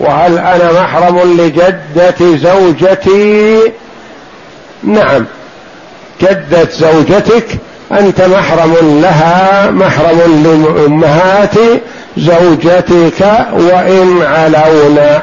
وهل 0.00 0.38
أنا 0.38 0.82
محرم 0.82 1.18
لجدة 1.18 2.36
زوجتي؟ 2.36 3.60
نعم. 4.82 5.24
جدة 6.20 6.68
زوجتك 6.70 7.46
أنت 7.92 8.20
محرم 8.20 9.00
لها 9.02 9.70
محرم 9.70 10.42
لامهات 10.44 11.54
زوجتك 12.16 13.46
وإن 13.52 14.22
علونا. 14.22 15.22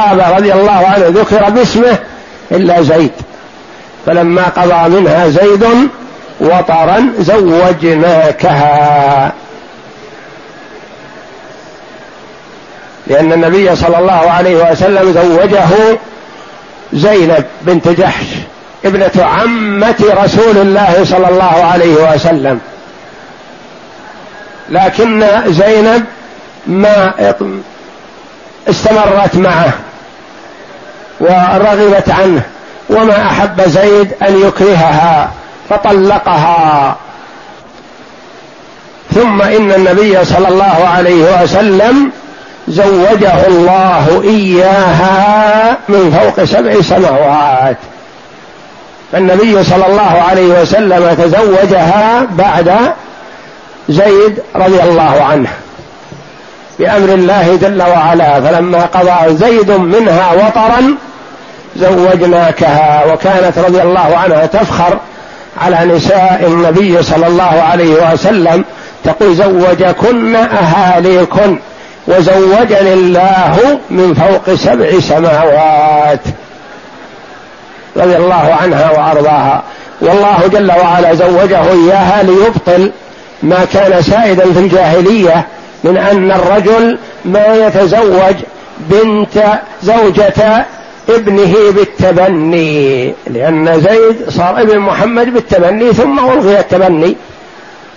الصحابة 0.00 0.36
رضي 0.36 0.52
الله 0.52 0.86
عنه 0.86 1.04
ذكر 1.08 1.50
باسمه 1.50 1.98
إلا 2.52 2.82
زيد. 2.82 3.12
فلما 4.06 4.42
قضى 4.42 5.00
منها 5.00 5.28
زيد 5.28 5.66
وطرا 6.40 7.12
زوجناكها. 7.18 8.62
لأن 13.06 13.32
النبي 13.32 13.76
صلى 13.76 13.98
الله 13.98 14.30
عليه 14.30 14.70
وسلم 14.70 15.12
زوجه 15.12 15.98
زينب 16.92 17.44
بنت 17.62 17.88
جحش 17.88 18.26
ابنة 18.84 19.10
عمة 19.16 20.04
رسول 20.24 20.58
الله 20.58 21.04
صلى 21.04 21.28
الله 21.28 21.64
عليه 21.72 22.14
وسلم. 22.14 22.60
لكن 24.70 25.26
زينب 25.46 26.04
ما 26.66 27.12
استمرت 28.68 29.36
معه. 29.36 29.72
ورغبت 31.20 32.10
عنه 32.10 32.42
وما 32.90 33.26
أحب 33.26 33.60
زيد 33.66 34.12
أن 34.28 34.40
يكرهها 34.46 35.30
فطلقها. 35.70 36.96
ثم 39.14 39.42
إن 39.42 39.72
النبي 39.72 40.24
صلى 40.24 40.48
الله 40.48 40.88
عليه 40.96 41.42
وسلم 41.42 42.10
زوجه 42.68 43.46
الله 43.46 44.22
إياها 44.24 45.76
من 45.88 46.18
فوق 46.20 46.44
سبع 46.44 46.80
سماوات. 46.80 47.76
فالنبي 49.12 49.64
صلى 49.64 49.86
الله 49.86 50.22
عليه 50.28 50.60
وسلم 50.62 51.14
تزوجها 51.14 52.26
بعد 52.30 52.72
زيد 53.88 54.38
رضي 54.56 54.82
الله 54.82 55.22
عنه. 55.30 55.48
بأمر 56.78 57.08
الله 57.14 57.58
جل 57.62 57.82
وعلا 57.82 58.40
فلما 58.40 58.82
قضى 58.82 59.36
زيد 59.36 59.70
منها 59.70 60.32
وطرا 60.32 60.94
زوجناكها 61.80 63.04
وكانت 63.12 63.58
رضي 63.58 63.82
الله 63.82 64.16
عنها 64.16 64.46
تفخر 64.46 64.98
على 65.62 65.94
نساء 65.94 66.44
النبي 66.46 67.02
صلى 67.02 67.26
الله 67.26 67.62
عليه 67.70 68.12
وسلم 68.12 68.64
تقول 69.04 69.34
زوجكن 69.36 70.36
أهاليكن 70.36 71.58
وزوجني 72.06 72.92
الله 72.92 73.78
من 73.90 74.14
فوق 74.14 74.54
سبع 74.54 75.00
سماوات. 75.00 76.20
رضي 77.96 78.16
الله 78.16 78.56
عنها 78.62 78.90
وأرضاها. 78.90 79.62
والله 80.00 80.48
جل 80.52 80.72
وعلا 80.72 81.14
زوجه 81.14 81.60
إياها 81.70 82.22
ليبطل 82.22 82.92
ما 83.42 83.64
كان 83.72 84.02
سائدا 84.02 84.52
في 84.52 84.58
الجاهلية 84.58 85.46
من 85.84 85.96
أن 85.96 86.30
الرجل 86.30 86.98
ما 87.24 87.54
يتزوج 87.66 88.34
بنت 88.78 89.42
زوجة 89.82 90.66
ابنه 91.08 91.54
بالتبني 91.70 93.14
لأن 93.26 93.80
زيد 93.80 94.30
صار 94.30 94.62
ابن 94.62 94.78
محمد 94.78 95.34
بالتبني 95.34 95.92
ثم 95.92 96.18
ألغي 96.18 96.60
التبني 96.60 97.16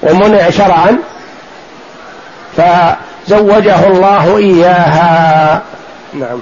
ومنع 0.04 0.50
شرعا 0.50 0.98
فزوجه 2.58 3.88
الله 3.88 4.38
إياها. 4.38 5.62
نعم. 6.14 6.40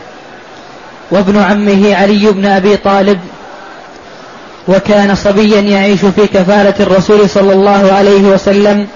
وابن 1.12 1.38
عمه 1.38 1.96
علي 1.96 2.32
بن 2.32 2.46
أبي 2.46 2.78
طالب 2.78 3.20
وكان 4.68 5.16
صبيا 5.16 5.62
يعيش 5.62 6.00
في 6.00 6.28
كفالة 6.28 6.74
الرسول 6.80 7.30
صلى 7.30 7.54
الله 7.54 7.94
عليه 7.94 8.22
وسلم 8.22 8.88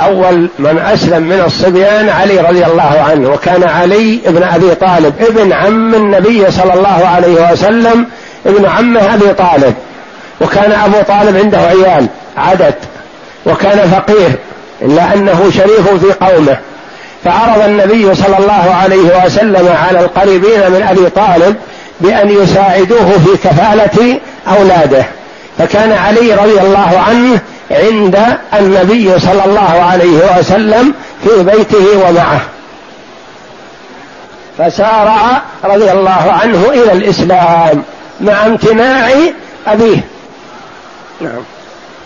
أول 0.00 0.48
من 0.58 0.78
أسلم 0.78 1.22
من 1.22 1.42
الصبيان 1.46 2.08
علي 2.08 2.40
رضي 2.40 2.66
الله 2.66 3.04
عنه 3.10 3.28
وكان 3.28 3.64
علي 3.64 4.20
ابن 4.26 4.42
أبي 4.42 4.74
طالب 4.74 5.14
ابن 5.20 5.52
عم 5.52 5.94
النبي 5.94 6.50
صلى 6.50 6.74
الله 6.74 7.06
عليه 7.06 7.52
وسلم 7.52 8.06
ابن 8.46 8.66
عمه 8.66 9.14
أبي 9.14 9.32
طالب. 9.32 9.74
وكان 10.40 10.72
أبو 10.72 10.96
طالب 11.08 11.36
عنده 11.36 11.58
عيال 11.58 12.06
عدد. 12.36 12.74
وكان 13.46 13.90
فقير 13.90 14.30
إلا 14.82 15.14
أنه 15.14 15.50
شريف 15.54 15.88
في 16.04 16.12
قومه. 16.26 16.56
فعرض 17.24 17.62
النبي 17.62 18.14
صلى 18.14 18.38
الله 18.38 18.74
عليه 18.82 19.24
وسلم 19.24 19.74
على 19.86 20.00
القريبين 20.00 20.70
من 20.70 20.86
أبي 20.90 21.10
طالب 21.10 21.56
بأن 22.00 22.30
يساعدوه 22.30 23.10
في 23.10 23.48
كفالة 23.48 24.20
أولاده. 24.58 25.04
فكان 25.58 25.92
علي 25.92 26.34
رضي 26.34 26.60
الله 26.60 27.02
عنه 27.08 27.40
عند 27.70 28.38
النبي 28.54 29.18
صلى 29.18 29.44
الله 29.44 29.82
عليه 29.82 30.38
وسلم 30.38 30.94
في 31.24 31.42
بيته 31.42 32.08
ومعه. 32.08 32.40
فسارع 34.58 35.42
رضي 35.64 35.92
الله 35.92 36.38
عنه 36.42 36.68
إلى 36.70 36.92
الإسلام 36.92 37.82
مع 38.20 38.46
امتناع 38.46 39.10
أبيه. 39.66 40.00
نعم. 41.20 41.42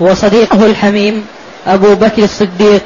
وصديقه 0.00 0.66
الحميم 0.66 1.26
أبو 1.66 1.94
بكر 1.94 2.22
الصديق. 2.22 2.82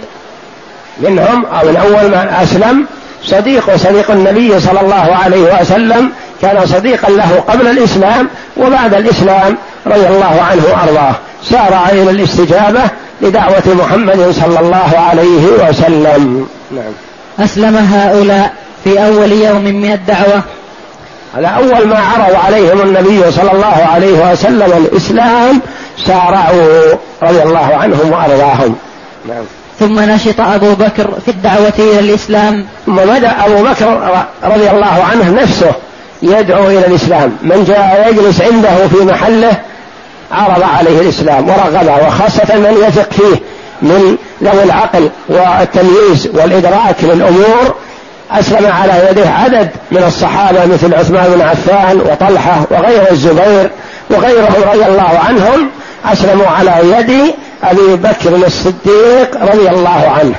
منهم 0.99 1.45
أو 1.47 1.69
من 1.69 1.77
أول 1.77 2.09
من 2.09 2.29
أسلم 2.43 2.87
صديق 3.27 3.75
وصديق 3.75 4.11
النبي 4.11 4.61
صلى 4.61 4.81
الله 4.81 5.17
عليه 5.25 5.61
وسلم 5.61 6.11
كان 6.43 6.67
صديقا 6.67 7.11
له 7.11 7.45
قبل 7.49 7.67
الإسلام 7.67 8.29
وبعد 8.57 8.95
الإسلام 8.95 9.57
رضي 9.87 10.07
الله 10.07 10.43
عنه 10.51 10.63
وأرضاه. 10.65 11.15
سارع 11.45 11.89
إلى 11.89 12.11
الاستجابة 12.11 12.81
لدعوة 13.21 13.63
محمد 13.67 14.31
صلى 14.31 14.61
الله 14.61 14.93
عليه 14.97 15.69
وسلم. 15.69 16.49
نعم. 16.71 16.93
أسلم 17.45 17.77
هؤلاء 17.77 18.53
في 18.85 19.07
أول 19.07 19.33
يوم 19.33 19.65
من 19.65 19.93
الدعوة. 19.93 20.43
على 21.37 21.49
أول 21.57 21.87
ما 21.87 21.99
عرض 21.99 22.35
عليهم 22.35 22.81
النبي 22.81 23.31
صلى 23.31 23.53
الله 23.53 23.89
عليه 23.93 24.33
وسلم 24.33 24.87
الإسلام 24.87 25.61
سارعوا 26.07 26.95
رضي 27.23 27.43
الله 27.43 27.77
عنهم 27.77 28.13
وأرضاهم. 28.13 28.77
نعم. 29.29 29.45
ثم 29.81 30.01
نشط 30.01 30.41
أبو 30.41 30.75
بكر 30.75 31.11
في 31.25 31.31
الدعوة 31.31 31.73
إلى 31.79 32.01
الإسلام. 32.01 32.67
ثم 32.87 32.97
بدأ 32.97 33.33
أبو 33.47 33.63
بكر 33.63 34.25
رضي 34.45 34.71
الله 34.71 35.05
عنه 35.11 35.43
نفسه 35.43 35.73
يدعو 36.23 36.67
إلى 36.67 36.87
الإسلام. 36.87 37.37
من 37.43 37.65
جاء 37.65 38.09
يجلس 38.11 38.41
عنده 38.41 38.89
في 38.89 39.05
محله 39.05 39.57
عرض 40.33 40.63
عليه 40.63 41.01
الإسلام 41.01 41.49
ورغبه 41.49 42.07
وخاصة 42.07 42.57
من 42.57 42.85
يثق 42.89 43.13
فيه 43.13 43.41
من 43.83 44.17
ذوي 44.43 44.63
العقل 44.63 45.11
والتمييز 45.29 46.29
والإدراك 46.35 46.97
للأمور. 47.03 47.75
أسلم 48.31 48.73
على 48.73 49.09
يده 49.11 49.31
عدد 49.31 49.69
من 49.91 50.05
الصحابة 50.07 50.67
مثل 50.67 50.95
عثمان 50.95 51.33
بن 51.35 51.41
عفان 51.41 52.01
وطلحة 52.01 52.61
وغير 52.71 53.11
الزبير 53.11 53.71
وغيرهم 54.11 54.63
رضي 54.73 54.87
الله 54.87 55.21
عنهم. 55.29 55.69
أسلموا 56.13 56.47
على 56.47 56.73
يد 56.83 57.35
أبي 57.63 57.97
بكر 57.97 58.47
الصديق 58.47 59.43
رضي 59.43 59.69
الله 59.69 60.13
عنه. 60.19 60.35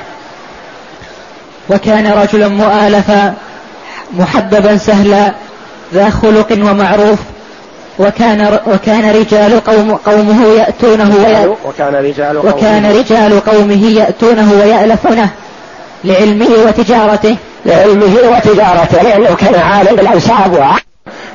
وكان 1.70 2.12
رجلا 2.12 2.48
مؤالفا 2.48 3.34
محببا 4.18 4.76
سهلا 4.76 5.34
ذا 5.94 6.10
خلق 6.10 6.52
ومعروف 6.52 7.18
وكان 7.98 8.58
وكان 8.66 9.16
رجال 9.16 9.64
قوم 9.64 9.94
قومه 9.94 10.46
يأتونه 10.46 11.14
وكان 11.64 11.94
رجال 11.94 12.42
قومه. 12.42 12.54
وكان 12.54 12.86
رجال 12.86 13.40
قومه 13.44 13.90
يأتونه 13.90 14.52
ويألفونه 14.52 15.28
لعلمه 16.04 16.48
وتجارته. 16.66 17.36
لعلمه 17.66 18.16
وتجارته 18.36 19.02
لأنه 19.02 19.36
كان 19.36 19.54
عالم 19.54 19.96
بالأنصاب 19.96 20.76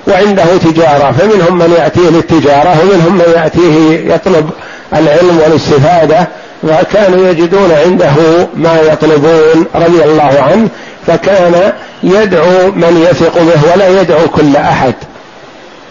وعنده 0.07 0.57
تجارة 0.57 1.11
فمنهم 1.11 1.57
من 1.57 1.75
يأتيه 1.77 2.09
للتجارة 2.09 2.77
ومنهم 2.81 3.13
من 3.13 3.33
يأتيه 3.35 4.13
يطلب 4.13 4.49
العلم 4.93 5.39
والاستفادة 5.39 6.27
وكانوا 6.63 7.27
يجدون 7.27 7.71
عنده 7.71 8.13
ما 8.55 8.79
يطلبون 8.79 9.65
رضي 9.75 10.03
الله 10.03 10.41
عنه 10.41 10.69
فكان 11.07 11.73
يدعو 12.03 12.71
من 12.71 13.07
يثق 13.09 13.41
به 13.41 13.73
ولا 13.73 14.01
يدعو 14.01 14.27
كل 14.27 14.55
أحد. 14.55 14.93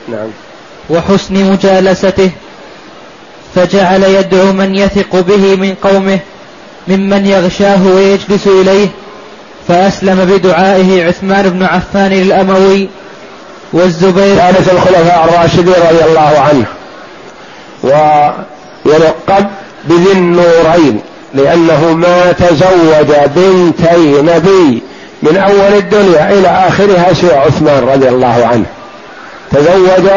نعم. 0.08 0.28
وحسن 0.90 1.34
مجالسته 1.34 2.30
فجعل 3.54 4.02
يدعو 4.02 4.52
من 4.52 4.74
يثق 4.74 5.20
به 5.20 5.56
من 5.56 5.74
قومه 5.82 6.18
ممن 6.88 7.26
يغشاه 7.26 7.86
ويجلس 7.86 8.46
إليه 8.46 8.88
فأسلم 9.68 10.24
بدعائه 10.24 11.06
عثمان 11.06 11.50
بن 11.50 11.62
عفان 11.62 12.12
الأموي 12.12 12.88
والزبير. 13.72 14.36
ثالث 14.36 14.72
الخلفاء 14.72 15.24
الراشدين 15.24 15.74
رضي 15.90 16.04
الله 16.04 16.40
عنه. 16.40 16.64
ويلقب 18.84 19.46
بذي 19.84 20.12
النورين 20.12 21.00
لأنه 21.34 21.92
ما 21.92 22.32
تزوج 22.32 23.16
بنتي 23.36 24.22
نبي 24.22 24.82
من 25.22 25.36
أول 25.36 25.78
الدنيا 25.78 26.30
إلى 26.32 26.48
آخرها 26.48 27.12
سوى 27.12 27.34
عثمان 27.34 27.88
رضي 27.88 28.08
الله 28.08 28.46
عنه. 28.52 28.64
تزوج 29.52 30.10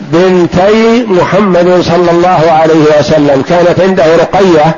بنتي 0.00 1.04
محمد 1.08 1.82
صلى 1.82 2.10
الله 2.10 2.50
عليه 2.50 2.98
وسلم 2.98 3.42
كانت 3.48 3.80
عنده 3.80 4.16
رقية 4.16 4.74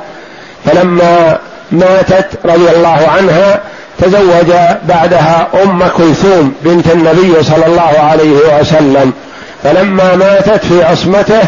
فلما 0.64 1.38
ماتت 1.72 2.28
رضي 2.44 2.70
الله 2.76 3.08
عنها 3.16 3.60
تزوج 3.98 4.52
بعدها 4.88 5.48
أم 5.64 5.88
كلثوم 5.96 6.52
بنت 6.64 6.86
النبي 6.92 7.42
صلى 7.42 7.66
الله 7.66 7.98
عليه 7.98 8.60
وسلم. 8.60 9.12
فلما 9.64 10.16
ماتت 10.16 10.64
في 10.64 10.84
عصمته 10.84 11.40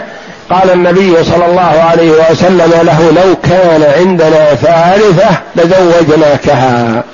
قال 0.50 0.70
النبي 0.70 1.24
صلى 1.24 1.46
الله 1.46 1.82
عليه 1.90 2.10
وسلم 2.10 2.72
له 2.82 3.10
لو 3.10 3.36
كان 3.36 3.82
عندنا 3.98 4.54
ثالثة 4.54 5.28
لزوجناكها. 5.56 7.04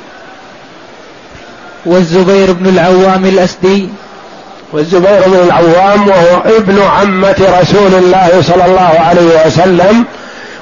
والزبير 1.87 2.53
بن 2.53 2.69
العوام 2.69 3.25
الأسدي. 3.25 3.89
والزبير 4.73 5.21
بن 5.27 5.35
العوام 5.35 6.09
وهو 6.09 6.43
ابن 6.57 6.83
عمة 6.83 7.61
رسول 7.61 7.95
الله 7.95 8.43
صلى 8.43 8.65
الله 8.65 9.01
عليه 9.01 9.47
وسلم 9.47 10.05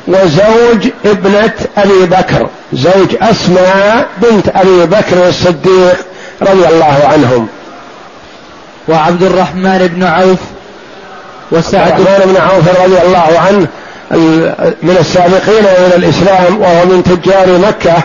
وزوج 0.09 0.89
ابنة 1.07 1.53
أبي 1.79 2.07
بكر. 2.07 2.49
زوج 2.73 3.17
أسماء 3.23 4.09
بنت 4.23 4.49
أبي 4.49 4.87
بكر 4.87 5.29
الصديق 5.29 5.97
رضي 6.43 6.69
الله 6.69 7.09
عنهم. 7.13 7.49
وعبد 8.89 9.23
الرحمن 9.23 9.91
بن 9.95 10.03
عوف 10.03 10.39
عبد 11.53 12.01
الرحمن 12.01 12.33
بن 12.33 12.37
عوف 12.41 12.83
رضي 12.85 12.99
الله 13.07 13.39
عنه 13.49 13.67
من 14.83 14.97
السابقين 15.01 15.65
إلى 15.65 15.97
الإسلام 15.97 16.61
وهو 16.61 16.85
من 16.85 17.03
تجار 17.03 17.59
مكة 17.69 18.03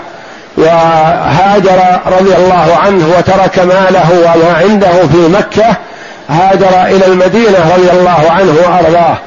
وهاجر 0.57 1.99
رضي 2.05 2.35
الله 2.35 2.77
عنه 2.85 3.13
وترك 3.17 3.59
ماله 3.59 4.09
وما 4.11 4.53
عنده 4.57 4.91
في 4.91 5.17
مكة 5.17 5.77
هاجر 6.29 6.95
إلى 6.95 7.05
المدينة 7.05 7.73
رضي 7.77 7.91
الله 7.91 8.31
عنه 8.31 8.55
وأرضاه. 8.63 9.17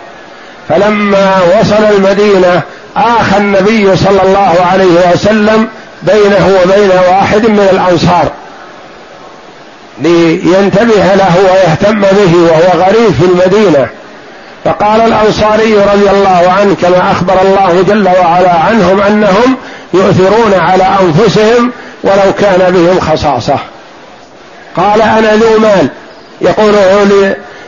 فلما 0.69 1.39
وصل 1.61 1.85
المدينة 1.97 2.61
آخى 2.97 3.37
النبي 3.37 3.97
صلى 3.97 4.23
الله 4.23 4.55
عليه 4.73 5.13
وسلم 5.13 5.69
بينه 6.03 6.59
وبين 6.63 6.91
واحد 7.09 7.47
من 7.47 7.69
الأنصار. 7.73 8.31
لينتبه 9.99 11.15
له 11.15 11.37
ويهتم 11.53 12.01
به 12.01 12.37
وهو 12.37 12.83
غريب 12.85 13.13
في 13.21 13.25
المدينة. 13.25 13.87
فقال 14.65 15.01
الأنصاري 15.01 15.75
رضي 15.75 16.11
الله 16.11 16.53
عنه 16.59 16.77
كما 16.83 17.11
أخبر 17.13 17.35
الله 17.43 17.85
جل 17.89 18.09
وعلا 18.09 18.53
عنهم 18.53 19.01
أنهم 19.01 19.57
يؤثرون 19.95 20.55
على 20.55 20.85
أنفسهم 21.03 21.71
ولو 22.05 22.33
كان 22.41 22.73
بهم 22.73 23.01
خصاصة. 23.01 23.59
قال 24.77 25.03
أنا 25.03 25.35
ذو 25.37 25.59
مال. 25.59 25.89
يقول 26.41 26.75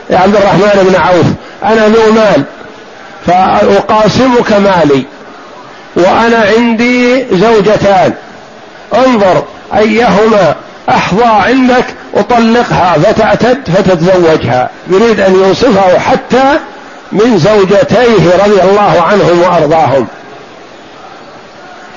لعبد 0.09 0.35
الرحمن 0.35 0.87
بن 0.89 0.95
عوف 0.95 1.25
أنا 1.63 1.87
ذو 1.87 2.11
مال 2.13 2.43
فأقاسمك 3.27 4.51
مالي 4.51 5.05
وأنا 5.95 6.45
عندي 6.57 7.25
زوجتان. 7.31 8.13
انظر 8.93 9.43
أيهما 9.77 10.55
أحظى 10.89 11.25
عندك 11.25 11.85
أطلقها 12.15 12.95
فتعتد 13.03 13.57
فتتزوجها. 13.75 14.69
يريد 14.87 15.19
أن 15.19 15.35
يوصفه 15.35 15.99
حتى 15.99 16.59
من 17.11 17.37
زوجتيه 17.37 18.45
رضي 18.45 18.61
الله 18.61 19.01
عنهم 19.01 19.41
وأرضاهم. 19.41 20.07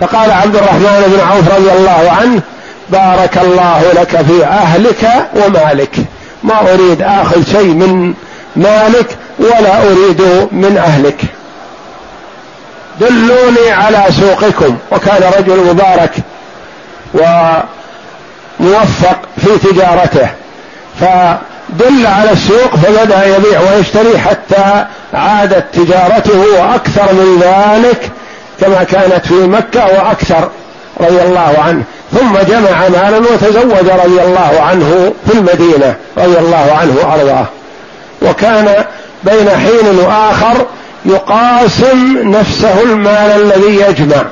فقال 0.01 0.31
عبد 0.31 0.57
الرحمن 0.57 1.03
بن 1.07 1.21
عوف 1.21 1.55
رضي 1.55 1.73
الله 1.73 2.13
عنه 2.21 2.41
بارك 2.89 3.39
الله 3.39 3.93
لك 3.93 4.23
في 4.23 4.45
أهلك 4.45 5.29
ومالك. 5.37 5.97
ما 6.43 6.75
أريد 6.75 7.03
آخذ 7.03 7.45
شيء 7.53 7.75
من 7.75 8.15
مالك 8.57 9.17
ولا 9.39 9.83
أريد 9.83 10.49
من 10.53 10.77
أهلك. 10.77 11.21
دلوني 13.01 13.71
على 13.71 14.05
سوقكم. 14.21 14.77
وكان 14.93 15.33
رجل 15.39 15.67
مبارك 15.67 16.13
وموفق 18.61 19.19
في 19.37 19.59
تجارته. 19.59 20.29
فدل 21.69 22.07
على 22.07 22.33
السوق 22.33 22.77
فبدأ 22.77 23.37
يبيع 23.37 23.61
ويشتري 23.61 24.19
حتى 24.19 24.87
عادت 25.15 25.65
تجارته 25.73 26.41
وأكثر 26.61 27.13
من 27.13 27.43
ذلك 27.43 28.11
كما 28.61 28.85
كانت 28.85 29.27
في 29.27 29.35
مكة 29.35 29.85
وأكثر 29.85 30.51
رضي 31.01 31.23
الله 31.23 31.55
عنه. 31.67 31.83
ثم 32.13 32.39
جمع 32.49 32.89
مالا 32.89 33.19
وتزوج 33.19 33.89
رضي 34.05 34.23
الله 34.23 34.61
عنه 34.61 35.13
في 35.27 35.39
المدينة 35.39 35.95
رضي 36.19 36.39
الله 36.39 36.77
عنه 36.81 36.97
وأرضاه. 36.97 37.47
وكان 38.23 38.85
بين 39.25 39.49
حين 39.51 39.99
وآخر 39.99 40.67
يقاسم 41.05 42.19
نفسه 42.31 42.83
المال 42.83 43.43
الذي 43.43 43.81
يجمع. 43.89 44.23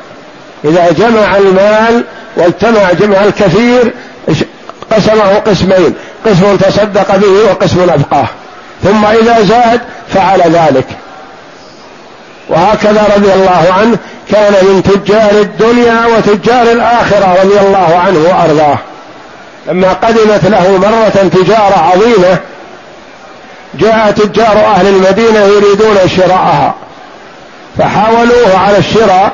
إذا 0.64 0.91
جمع 0.91 1.37
المال 1.37 2.05
واجتمع 2.37 2.93
جمع 2.93 3.24
الكثير 3.24 3.93
قسمه 4.93 5.34
قسمين 5.34 5.95
قسم 6.26 6.57
تصدق 6.57 7.16
به 7.16 7.51
وقسم 7.51 7.80
أبقاه. 7.91 8.26
ثم 8.84 9.05
إذا 9.05 9.43
زاد 9.43 9.80
فعل 10.14 10.41
ذلك. 10.41 10.87
وهكذا 12.49 13.05
رضي 13.16 13.32
الله 13.32 13.66
عنه 13.78 13.99
كان 14.30 14.53
من 14.53 14.82
تجار 14.82 15.30
الدنيا 15.30 16.07
وتجار 16.07 16.62
الآخرة 16.62 17.39
رضي 17.43 17.61
الله 17.61 18.01
عنه 18.07 18.18
وأرضاه. 18.18 18.78
لما 19.66 19.93
قدمت 19.93 20.45
له 20.45 20.78
مرة 20.78 21.28
تجارة 21.28 21.93
عظيمة 21.93 22.39
جاء 23.74 24.11
تجار 24.11 24.64
أهل 24.66 24.87
المدينة 24.87 25.41
يريدون 25.41 25.97
شراءها. 26.16 26.74
فحاولوه 27.78 28.59
على 28.59 28.78
الشراء 28.78 29.32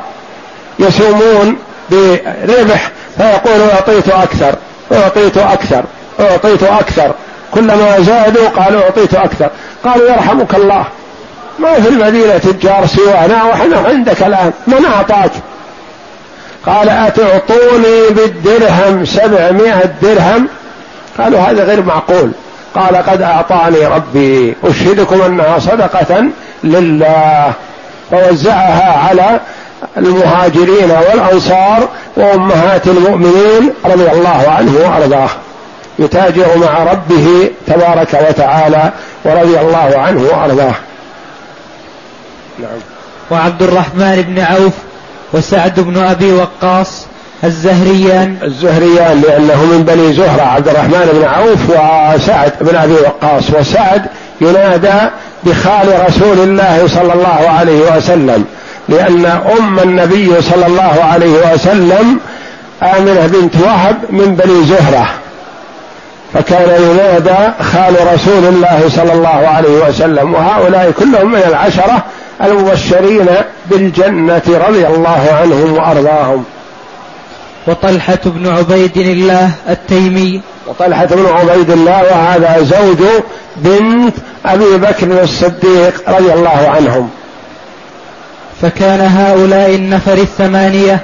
يسومون 0.78 1.57
بربح 1.90 2.90
فيقول 3.16 3.70
أعطيت 3.70 4.09
أكثر. 4.09 4.55
أعطيت 4.93 5.38
أكثر 5.38 5.84
أعطيت 6.20 6.62
أكثر. 6.62 7.12
كلما 7.55 8.01
زادوا 8.01 8.49
قالوا 8.49 8.82
أعطيت 8.82 9.14
أكثر. 9.14 9.51
قالوا 9.84 10.11
يرحمك 10.11 10.55
الله. 10.55 10.84
ما 11.59 11.74
في 11.74 11.88
المدينة 11.88 12.38
تجار 12.38 12.86
سوانا 12.86 13.45
وإحنا 13.45 13.76
عندك 13.88 14.22
الآن. 14.22 14.53
من 14.66 14.84
أعطاك؟ 14.84 15.30
قال 16.66 16.88
أتعطوني 16.88 18.09
بالدرهم 18.11 19.05
سبعمائة 19.05 19.90
درهم؟ 20.03 20.49
قالوا 21.18 21.40
هذا 21.40 21.64
غير 21.64 21.82
معقول. 21.82 22.32
قال 22.74 22.97
قد 22.97 23.22
أعطاني 23.22 23.86
ربي. 23.86 24.57
أشهدكم 24.64 25.22
أنها 25.22 25.59
صدقة 25.59 26.24
لله. 26.64 27.53
فوزعها 28.11 29.09
على 29.09 29.40
المهاجرين 29.97 30.90
والأنصار 30.90 31.88
وأمهات 32.16 32.86
المؤمنين 32.86 33.72
رضي 33.84 34.11
الله 34.11 34.45
عنه 34.49 34.72
وأرضاه. 34.84 35.30
يتاجر 35.99 36.47
مع 36.57 36.82
ربه 36.93 37.51
تبارك 37.66 38.26
وتعالى 38.28 38.93
ورضي 39.24 39.61
الله 39.61 39.93
عنه 39.99 40.22
وأرضاه. 40.22 40.74
نعم. 42.59 42.78
وعبد 43.30 43.62
الرحمن 43.62 44.22
بن 44.28 44.40
عوف 44.40 44.72
وسعد 45.32 45.80
بن 45.80 45.99
أبي 45.99 46.32
وقاص 46.32 47.07
الزهريان. 47.45 48.36
الزهريان 48.43 49.20
لأنه 49.20 49.64
من 49.64 49.84
بني 49.88 50.12
زهرة 50.12 50.43
عبد 50.43 50.68
الرحمن 50.68 51.09
بن 51.12 51.24
عوف 51.24 51.70
وسعد 51.70 52.53
بن 52.61 52.76
أبي 52.76 52.93
وقاص. 52.95 53.51
وسعد 53.51 54.03
ينادى 54.40 55.11
بخال 55.45 56.07
رسول 56.09 56.38
الله 56.38 56.88
صلى 56.88 57.12
الله 57.12 57.51
عليه 57.59 57.97
وسلم. 57.97 58.45
لأن 58.89 59.26
أم 59.26 59.78
النبي 59.78 60.43
صلى 60.43 60.66
الله 60.66 61.05
عليه 61.12 61.53
وسلم 61.55 62.20
آمنة 62.83 63.26
بنت 63.26 63.57
وهب 63.57 63.97
من 64.11 64.35
بني 64.35 64.66
زهرة 64.66 65.09
فكان 66.35 66.83
ينادى 66.83 67.53
خال 67.62 67.95
رسول 68.14 68.45
الله 68.45 68.89
صلى 68.89 69.12
الله 69.12 69.28
عليه 69.28 69.89
وسلم 69.89 70.35
وهؤلاء 70.35 70.91
كلهم 70.91 71.33
من 71.33 71.43
العشرة 71.49 72.05
المبشرين 72.43 73.26
بالجنة 73.70 74.43
رضي 74.49 74.87
الله 74.87 75.39
عنهم 75.41 75.72
وأرضاهم. 75.72 76.45
وطلحة 77.66 78.18
بن 78.24 78.49
عبيد 78.49 78.97
الله 78.97 79.51
التيمي. 79.68 80.41
وطلحة 80.66 81.07
بن 81.07 81.26
عبيد 81.26 81.70
الله 81.70 82.03
وهذا 82.03 82.62
زوج 82.62 83.07
بنت 83.57 84.14
أبي 84.47 84.76
بكر 84.76 85.22
الصديق 85.22 86.03
رضي 86.09 86.33
الله 86.33 86.68
عنهم. 86.76 87.11
فكان 88.62 89.00
هؤلاء 89.00 89.74
النفر 89.74 90.12
الثمانية 90.12 91.00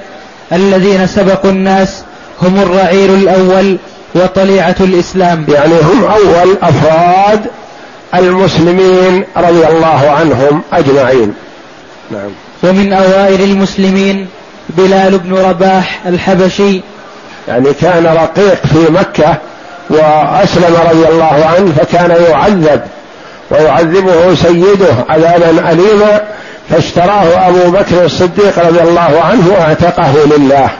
الذين 0.52 1.06
سبقوا 1.06 1.50
الناس 1.50 2.02
هم 2.42 2.58
الرعيل 2.60 3.14
الأول 3.14 3.78
وطليعة 4.14 4.76
الإسلام. 4.80 5.46
يعني 5.48 5.74
هم 5.74 6.04
أول 6.04 6.56
أفراد 6.62 7.40
المسلمين 8.14 9.24
رضي 9.36 9.66
الله 9.66 10.10
عنهم 10.10 10.62
أجمعين. 10.72 11.34
نعم. 12.10 12.30
ومن 12.62 12.92
أوائل 12.92 13.42
المسلمين 13.42 14.26
بلال 14.68 15.18
بن 15.18 15.34
رباح 15.34 16.00
الحبشي. 16.06 16.80
يعني 17.48 17.72
كان 17.80 18.06
رقيق 18.06 18.66
في 18.66 18.92
مكة 18.92 19.36
وأسلم 19.90 20.76
رضي 20.90 21.08
الله 21.08 21.50
عنه 21.56 21.72
فكان 21.78 22.10
يعذب 22.30 22.80
ويعذبه 23.50 24.34
سيده 24.34 24.94
عذابا 25.08 25.72
أليما 25.72 26.20
فاشتراه 26.70 27.48
أبو 27.48 27.70
بكر 27.70 28.04
الصديق 28.04 28.58
رضي 28.66 28.80
الله 28.80 29.20
عنه 29.24 29.48
وأعتقه 29.48 30.12
لله. 30.36 30.70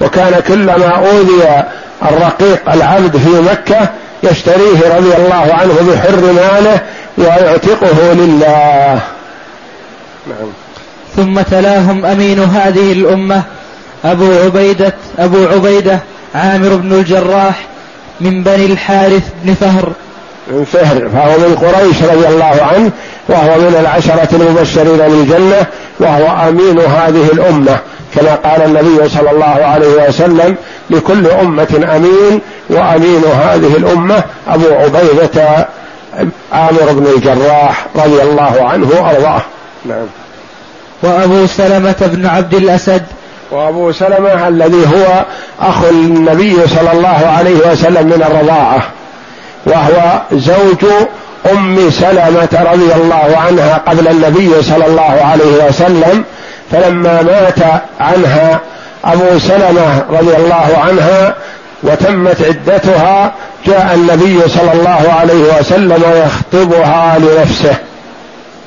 وكان 0.00 0.40
كلما 0.48 0.96
أوذي 0.96 1.64
الرقيق 2.02 2.72
العبد 2.72 3.16
في 3.16 3.40
مكة 3.50 3.88
يشتريه 4.22 4.96
رضي 4.96 5.16
الله 5.16 5.54
عنه 5.54 5.74
بحر 5.92 6.20
ماله 6.32 6.80
ويعتقه 7.18 8.12
لله. 8.12 9.00
نعم. 10.26 10.50
ثم 11.16 11.40
تلاهم 11.40 12.06
أمين 12.06 12.44
هذه 12.44 12.92
الأمة 12.92 13.42
أبو 14.04 14.32
عبيدة 14.44 14.94
أبو 15.18 15.46
عبيدة 15.46 15.98
عامر 16.34 16.76
بن 16.76 16.92
الجراح 16.92 17.66
من 18.20 18.42
بني 18.42 18.66
الحارث 18.66 19.22
بن 19.44 19.54
فهر 19.54 19.92
من 20.48 20.64
فهر 20.64 21.08
فهو 21.08 21.38
من 21.38 21.56
قريش 21.56 22.02
رضي 22.02 22.28
الله 22.28 22.62
عنه 22.74 22.90
وهو 23.28 23.58
من 23.58 23.76
العشرة 23.80 24.28
المبشرين 24.32 24.96
بالجنة 24.96 25.66
وهو 26.00 26.48
أمين 26.48 26.78
هذه 26.78 27.28
الأمة. 27.32 27.78
كما 28.14 28.34
قال 28.34 28.62
النبي 28.62 29.08
صلى 29.08 29.30
الله 29.30 29.64
عليه 29.64 30.08
وسلم 30.08 30.56
لكل 30.90 31.26
أمة 31.26 31.88
أمين 31.96 32.40
وأمين 32.70 33.22
هذه 33.24 33.76
الأمة 33.76 34.22
أبو 34.48 34.66
عبيدة 34.74 35.68
عامر 36.52 36.92
بن 36.92 37.06
الجراح 37.16 37.86
رضي 37.96 38.22
الله 38.22 38.58
عنه 38.60 38.88
وأرضاه. 38.88 39.42
نعم. 39.84 40.06
وأبو 41.02 41.46
سلمة 41.46 41.96
بن 42.00 42.26
عبد 42.26 42.54
الأسد. 42.54 43.02
وأبو 43.50 43.92
سلمة 43.92 44.48
الذي 44.48 44.86
هو 44.86 45.24
أخو 45.60 45.88
النبي 45.88 46.56
صلى 46.66 46.92
الله 46.92 47.26
عليه 47.38 47.72
وسلم 47.72 48.06
من 48.06 48.24
الرضاعة. 48.30 48.82
وهو 49.66 50.20
زوج 50.32 50.84
أم 51.52 51.90
سلمة 51.90 52.72
رضي 52.72 52.94
الله 52.94 53.38
عنها 53.46 53.80
قبل 53.86 54.08
النبي 54.08 54.62
صلى 54.62 54.86
الله 54.86 55.18
عليه 55.24 55.68
وسلم 55.68 56.24
فلما 56.72 57.22
مات 57.22 57.82
عنها 58.00 58.60
أبو 59.04 59.38
سلمة 59.38 60.04
رضي 60.10 60.36
الله 60.36 60.78
عنها 60.86 61.34
وتمت 61.82 62.42
عدتها 62.42 63.32
جاء 63.66 63.94
النبي 63.94 64.48
صلى 64.48 64.72
الله 64.72 65.12
عليه 65.20 65.58
وسلم 65.60 66.02
يخطبها 66.26 67.18
لنفسه 67.18 67.74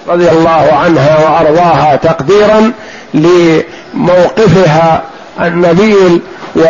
رضي 0.07 0.29
الله 0.29 0.73
عنها 0.73 1.17
وأرضاها 1.19 1.95
تقديرا 1.95 2.71
لموقفها 3.13 5.01
النبيل 5.41 6.21
و 6.55 6.61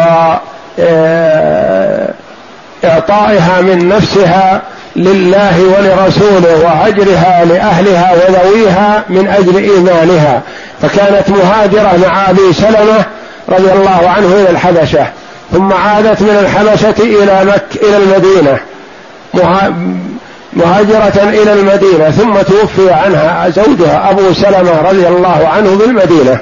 إعطائها 2.86 3.62
من 3.62 3.90
نفسها 3.90 4.62
لله 4.96 5.64
ولرسوله 5.64 6.64
وهجرها 6.64 7.46
لأهلها 7.46 8.14
وذويها 8.14 9.04
من 9.10 9.28
أجل 9.28 9.58
إيمانها. 9.58 10.42
فكانت 10.82 11.30
مهاجرة 11.30 12.08
مع 12.08 12.30
أبي 12.30 12.54
سلمة 12.54 13.06
رضي 13.50 13.72
الله 13.72 14.10
عنه 14.10 14.34
إلى 14.34 14.50
الحبشة 14.50 15.08
ثم 15.52 15.74
عادت 15.74 16.22
من 16.22 16.38
الحبشة 16.40 17.04
إلى 17.04 17.46
مك 17.46 17.84
إلى 17.84 17.98
المدينة 17.98 18.60
مهاجرة 20.54 21.30
إلى 21.30 21.54
المدينة 21.54 22.12
ثم 22.12 22.34
توفي 22.34 22.92
عنها 22.92 23.50
زوجها 23.50 24.10
أبو 24.10 24.34
سلمة 24.34 24.82
رضي 24.90 25.08
الله 25.08 25.50
عنه 25.56 25.76
بالمدينة. 25.76 26.40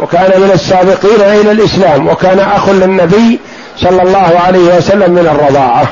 وكان 0.00 0.40
من 0.40 0.50
السابقين 0.54 1.20
إلى 1.20 1.52
الإسلام 1.52 2.08
وكان 2.08 2.38
أخ 2.38 2.68
للنبي 2.68 3.40
صلى 3.78 4.02
الله 4.02 4.32
عليه 4.46 4.76
وسلم 4.76 5.10
من 5.10 5.26
الرضاعة. 5.26 5.86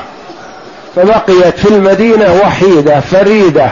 فبقيت 0.95 1.59
في 1.59 1.69
المدينة 1.69 2.41
وحيدة 2.43 2.99
فريدة. 2.99 3.69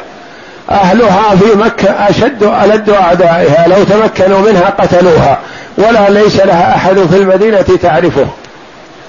أهلها 0.72 1.36
في 1.36 1.58
مكة 1.58 1.90
أشد 2.10 2.44
ألد 2.44 2.90
أعدائها 2.90 3.68
لو 3.68 3.84
تمكنوا 3.84 4.40
منها 4.40 4.70
قتلوها. 4.80 5.40
ولا 5.78 6.10
ليس 6.10 6.36
لها 6.36 6.76
أحد 6.76 6.96
في 6.96 7.18
المدينة 7.18 7.66
تعرفه 7.82 8.28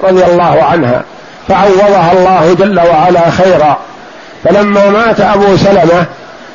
رضي 0.03 0.25
الله 0.25 0.63
عنها. 0.63 1.03
فعوضها 1.49 2.13
الله 2.13 2.55
جل 2.59 2.81
وعلا 2.81 3.31
خيرا. 3.31 3.79
فلما 4.45 4.91
مات 4.91 5.21
أبو 5.21 5.57
سلمة 5.57 6.05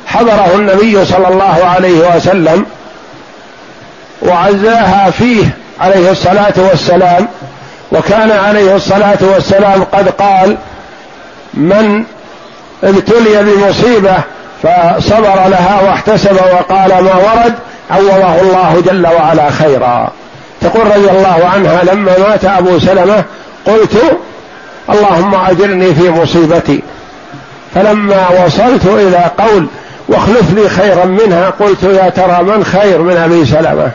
حضره 0.06 0.54
النبي 0.54 1.04
صلى 1.04 1.28
الله 1.28 1.64
عليه 1.64 2.16
وسلم 2.16 2.66
وعزاها 4.22 5.10
فيه 5.10 5.44
عليه 5.80 6.10
الصلاة 6.10 6.52
والسلام 6.56 7.28
وكان 7.92 8.30
عليه 8.30 8.76
الصلاة 8.76 9.18
والسلام 9.20 9.84
قد 9.84 10.08
قال 10.08 10.56
من 11.54 12.04
ابتلي 12.84 13.42
بمصيبة 13.42 14.14
فصبر 14.62 15.48
لها 15.48 15.80
واحتسب 15.82 16.34
وقال 16.34 17.04
ما 17.04 17.14
ورد 17.14 17.54
عوضه 17.90 18.40
الله 18.40 18.82
جل 18.86 19.06
وعلا 19.06 19.50
خيرا. 19.50 20.12
تقول 20.60 20.86
رضي 20.86 21.10
الله 21.10 21.48
عنها 21.54 21.84
لما 21.84 22.18
مات 22.18 22.44
أبو 22.44 22.78
سلمة 22.78 23.24
قلت 23.66 24.18
اللهم 24.90 25.34
أجرني 25.34 25.94
في 25.94 26.10
مصيبتي. 26.10 26.82
فلما 27.74 28.28
وصلت 28.28 28.86
إلى 28.86 29.30
قول 29.38 29.66
واخلف 30.08 30.54
لي 30.54 30.68
خيرا 30.68 31.04
منها 31.04 31.50
قلت 31.50 31.82
يا 31.82 32.08
ترى 32.08 32.42
من 32.42 32.64
خير 32.64 32.98
من 32.98 33.16
أبي 33.16 33.46
سلمة؟ 33.46 33.90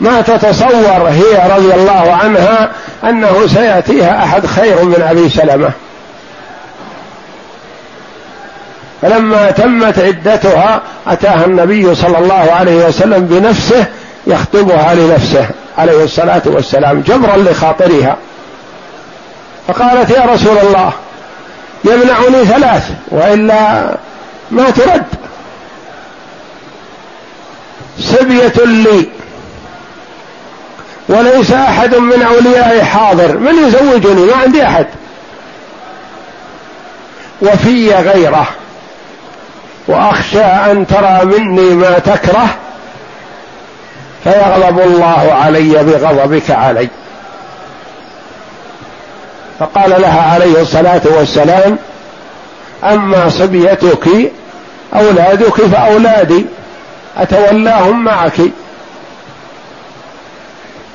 ما 0.00 0.20
تتصور 0.20 1.08
هي 1.08 1.56
رضي 1.56 1.74
الله 1.74 2.18
عنها 2.22 2.70
أنه 3.04 3.46
سيأتيها 3.46 4.24
أحد 4.24 4.46
خير 4.46 4.84
من 4.84 5.02
أبي 5.02 5.28
سلمة. 5.28 5.70
فلما 9.02 9.50
تمت 9.50 9.98
عدتها 9.98 10.82
أتاها 11.06 11.44
النبي 11.44 11.94
صلى 11.94 12.18
الله 12.18 12.52
عليه 12.52 12.86
وسلم 12.86 13.26
بنفسه 13.26 13.86
يخطبها 14.26 14.94
لنفسه 14.94 15.46
عليه 15.78 16.04
الصلاة 16.04 16.42
والسلام 16.46 17.00
جبرا 17.00 17.36
لخاطرها. 17.36 18.16
فقالت 19.68 20.10
يا 20.10 20.24
رسول 20.24 20.58
الله 20.58 20.92
يمنعني 21.84 22.44
ثلاث 22.44 22.90
وإلا 23.08 23.94
ما 24.50 24.70
ترد. 24.70 25.04
سبية 28.00 28.64
لي. 28.64 29.08
وليس 31.08 31.52
أحد 31.52 31.94
من 31.94 32.22
اوليائي 32.22 32.84
حاضر. 32.84 33.38
من 33.38 33.54
يزوجني؟ 33.66 34.26
ما 34.26 34.36
عندي 34.36 34.64
أحد. 34.64 34.86
وفي 37.42 37.94
غيره. 37.94 38.46
وأخشى 39.88 40.42
أن 40.42 40.86
ترى 40.86 41.24
مني 41.24 41.70
ما 41.74 41.98
تكره 41.98 42.48
فيغضب 44.24 44.80
الله 44.80 45.32
علي 45.32 45.84
بغضبك 45.84 46.50
علي. 46.50 46.88
فقال 49.58 49.90
لها 50.00 50.32
عليه 50.32 50.60
الصلاة 50.60 51.00
والسلام 51.04 51.78
أما 52.84 53.28
صبيتك 53.28 54.08
أولادك 54.94 55.54
فأولادي 55.54 56.46
أتولاهم 57.16 58.04
معك؟ 58.04 58.40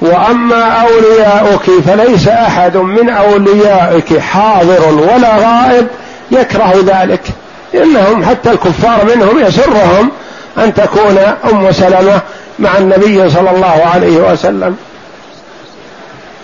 وأما 0.03 0.63
أولياؤك 0.63 1.81
فليس 1.87 2.27
أحد 2.27 2.77
من 2.77 3.09
أوليائك 3.09 4.19
حاضر 4.19 4.81
ولا 5.13 5.35
غائب 5.35 5.87
يكره 6.31 6.73
ذلك. 6.85 7.21
إنهم 7.75 8.25
حتى 8.25 8.51
الكفار 8.51 9.05
منهم 9.15 9.39
يسرهم 9.39 10.11
أن 10.57 10.73
تكون 10.73 11.17
أم 11.51 11.71
سلمة 11.71 12.19
مع 12.59 12.77
النبي 12.77 13.29
صلى 13.29 13.49
الله 13.49 13.81
عليه 13.93 14.31
وسلم. 14.31 14.75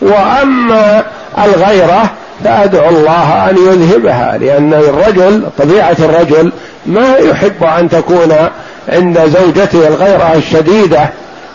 وأما 0.02 1.04
الغيرة 1.46 2.10
فأدعو 2.44 2.90
الله 2.90 3.50
أن 3.50 3.58
يذهبها 3.58 4.38
لأن 4.38 4.74
الرجل 4.74 5.44
طبيعة 5.58 5.96
الرجل 6.00 6.52
ما 6.86 7.18
يحب 7.18 7.64
أن 7.64 7.90
تكون 7.90 8.36
عند 8.90 9.20
زوجته 9.20 9.88
الغيرة 9.88 10.34
الشديدة. 10.36 11.10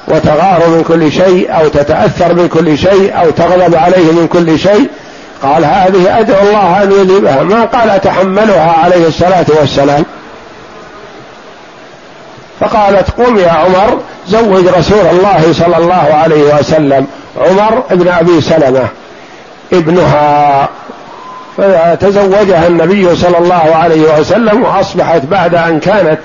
وتغار 0.08 0.68
من 0.68 0.84
كل 0.88 1.12
شيء 1.12 1.58
أو 1.58 1.68
تتأثر 1.68 2.34
من 2.34 2.48
كل 2.48 2.78
شيء 2.78 3.20
أو 3.20 3.30
تغضب 3.30 3.74
عليه 3.74 4.12
من 4.12 4.28
كل 4.32 4.58
شيء. 4.58 4.88
قال 5.42 5.64
هذه 5.64 6.20
أدعو 6.20 6.42
الله 6.48 6.82
أن 6.82 6.92
يذهبها 6.92 7.42
ما 7.42 7.64
قال 7.64 7.90
أتحملها 7.90 8.72
عليه 8.84 9.06
الصلاة 9.08 9.46
والسلام؟ 9.60 10.04
فقالت 12.60 13.10
قم 13.10 13.38
يا 13.38 13.50
عمر 13.50 14.00
زوج 14.28 14.68
رسول 14.68 15.06
الله 15.12 15.52
صلى 15.52 15.76
الله 15.76 16.14
عليه 16.14 16.54
وسلم 16.54 17.06
عمر 17.36 17.82
بن 17.90 18.08
أبي 18.08 18.40
سلمة 18.40 18.88
ابنها. 19.72 20.68
فتزوجها 21.56 22.66
النبي 22.66 23.16
صلى 23.16 23.38
الله 23.38 23.74
عليه 23.74 24.18
وسلم 24.18 24.62
وأصبحت 24.62 25.22
بعد 25.24 25.54
أن 25.54 25.80
كانت 25.80 26.18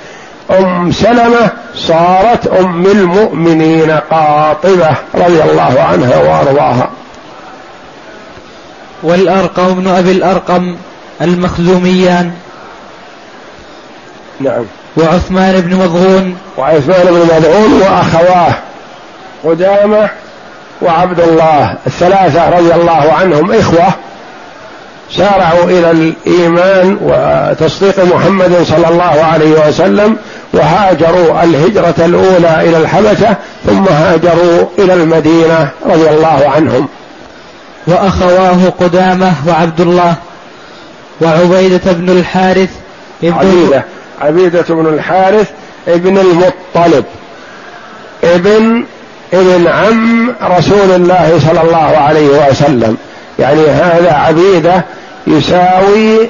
أم 0.51 0.91
سلمة 0.91 1.49
صارت 1.75 2.47
أم 2.47 2.85
المؤمنين 2.85 3.91
قاطبة 3.91 4.89
رضي 5.15 5.43
الله 5.43 5.81
عنها 5.81 6.17
وأرضاها. 6.17 6.89
والأرقم 9.03 9.73
بن 9.73 9.87
أبي 9.87 10.11
الأرقم 10.11 10.75
المخزوميان. 11.21 12.31
نعم. 14.39 14.65
وعثمان 14.97 15.61
بن 15.61 15.75
مضغون. 15.75 16.37
وعثمان 16.57 17.05
بن 17.05 17.35
مضغون 17.35 17.81
وأخواه 17.81 18.53
قدامة 19.43 20.09
وعبد 20.81 21.19
الله 21.19 21.75
الثلاثة 21.87 22.49
رضي 22.49 22.73
الله 22.73 23.13
عنهم 23.13 23.51
إخوة. 23.51 23.93
سارعوا 25.17 25.63
إلى 25.63 25.91
الإيمان 25.91 26.97
وتصديق 27.01 28.15
محمد 28.15 28.63
صلى 28.63 28.87
الله 28.89 29.23
عليه 29.33 29.67
وسلم 29.67 30.17
وهاجروا 30.53 31.43
الهجرة 31.43 31.95
الأولى 32.05 32.69
إلى 32.69 32.77
الحبشة 32.77 33.35
ثم 33.65 33.85
هاجروا 33.89 34.65
إلى 34.79 34.93
المدينة 34.93 35.69
رضي 35.85 36.09
الله 36.09 36.49
عنهم. 36.55 36.87
وأخواه 37.87 38.69
قدامة 38.79 39.33
وعبد 39.47 39.81
الله 39.81 40.15
وعبيدة 41.21 41.91
بن 41.91 42.09
الحارث 42.09 42.69
عبيدة 43.23 43.83
عبيدة 44.21 44.65
بن 44.69 44.87
الحارث 44.93 45.47
ابن 45.87 46.17
المطلب 46.17 47.05
ابن 48.23 48.83
ابن 49.33 49.67
عم 49.67 50.33
رسول 50.43 50.91
الله 50.95 51.39
صلى 51.47 51.61
الله 51.61 51.97
عليه 51.97 52.49
وسلم. 52.49 52.97
يعني 53.39 53.61
هذا 53.67 54.13
عبيدة 54.13 54.85
يساوي 55.29 56.29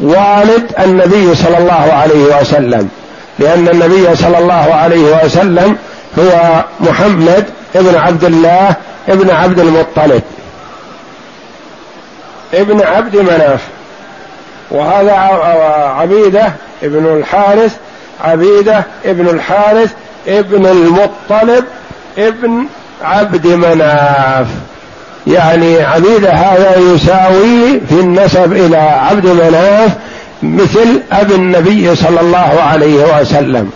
والد 0.00 0.74
النبي 0.78 1.34
صلى 1.34 1.58
الله 1.58 1.92
عليه 1.92 2.40
وسلم 2.40 2.88
لأن 3.38 3.68
النبي 3.68 4.16
صلى 4.16 4.38
الله 4.38 4.74
عليه 4.74 5.24
وسلم 5.24 5.76
هو 6.18 6.64
محمد 6.80 7.44
ابن 7.74 7.96
عبد 7.96 8.24
الله 8.24 8.74
ابن 9.08 9.30
عبد 9.30 9.58
المطلب. 9.58 10.22
ابن 12.54 12.82
عبد 12.82 13.16
مناف. 13.16 13.60
وهذا 14.70 15.12
عبيدة 15.98 16.52
ابن 16.82 17.16
الحارث 17.18 17.76
عبيدة 18.24 18.84
ابن 19.04 19.28
الحارث 19.28 19.92
ابن 20.28 20.66
المطلب 20.66 21.64
ابن 22.18 22.66
عبد 23.02 23.46
مناف. 23.46 24.46
يعني 25.26 25.82
عبيده 25.82 26.32
هذا 26.32 26.76
يساوي 26.76 27.80
في 27.88 27.92
النسب 27.92 28.52
إلى 28.52 28.76
عبد 28.76 29.26
مناف 29.26 29.90
مثل 30.42 31.02
أبي 31.12 31.34
النبي 31.34 31.96
صلى 31.96 32.20
الله 32.20 32.62
عليه 32.62 33.20
وسلم. 33.20 33.70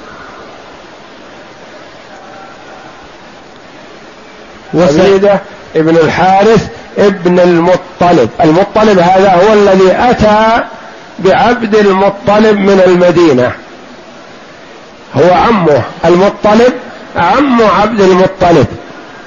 عبيده 4.75 5.41
ابن 5.77 5.97
الحارث 5.97 6.67
ابن 6.99 7.41
المطلب. 7.41 8.31
المطلب 8.45 8.99
هذا 8.99 9.33
هو 9.33 9.53
الذي 9.53 9.93
أتى 9.93 10.65
بعبد 11.19 11.75
المطلب 11.75 12.59
من 12.59 12.83
المدينة. 12.87 13.53
هو 15.17 15.35
عمه 15.35 15.83
المطلب 16.05 16.73
عم 17.17 17.63
عبد 17.63 18.01
المطلب. 18.01 18.67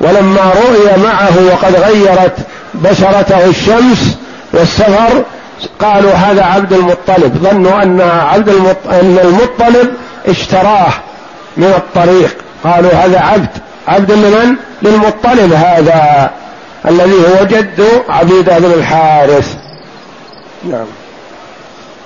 ولما 0.03 0.41
رؤي 0.41 1.03
معه 1.03 1.31
وقد 1.51 1.75
غيرت 1.75 2.37
بشرته 2.73 3.45
الشمس 3.45 4.17
والسفر 4.53 5.23
قالوا 5.79 6.11
هذا 6.11 6.43
عبد 6.43 6.73
المطلب. 6.73 7.37
ظنوا 7.43 7.83
أن 7.83 8.01
عبد 8.01 8.49
المط... 8.49 8.77
أن 8.89 9.19
المطلب 9.23 9.93
اشتراه 10.27 10.93
من 11.57 11.73
الطريق. 11.77 12.37
قالوا 12.63 12.91
هذا 12.91 13.19
عبد. 13.19 13.49
عبد 13.87 14.11
لمن؟ 14.11 14.55
للمطلب 14.81 15.53
هذا 15.53 16.31
الذي 16.87 17.15
هو 17.15 17.45
جد 17.45 17.83
عبيدة 18.09 18.59
بن 18.59 18.71
الحارث. 18.71 19.55
نعم. 20.71 20.85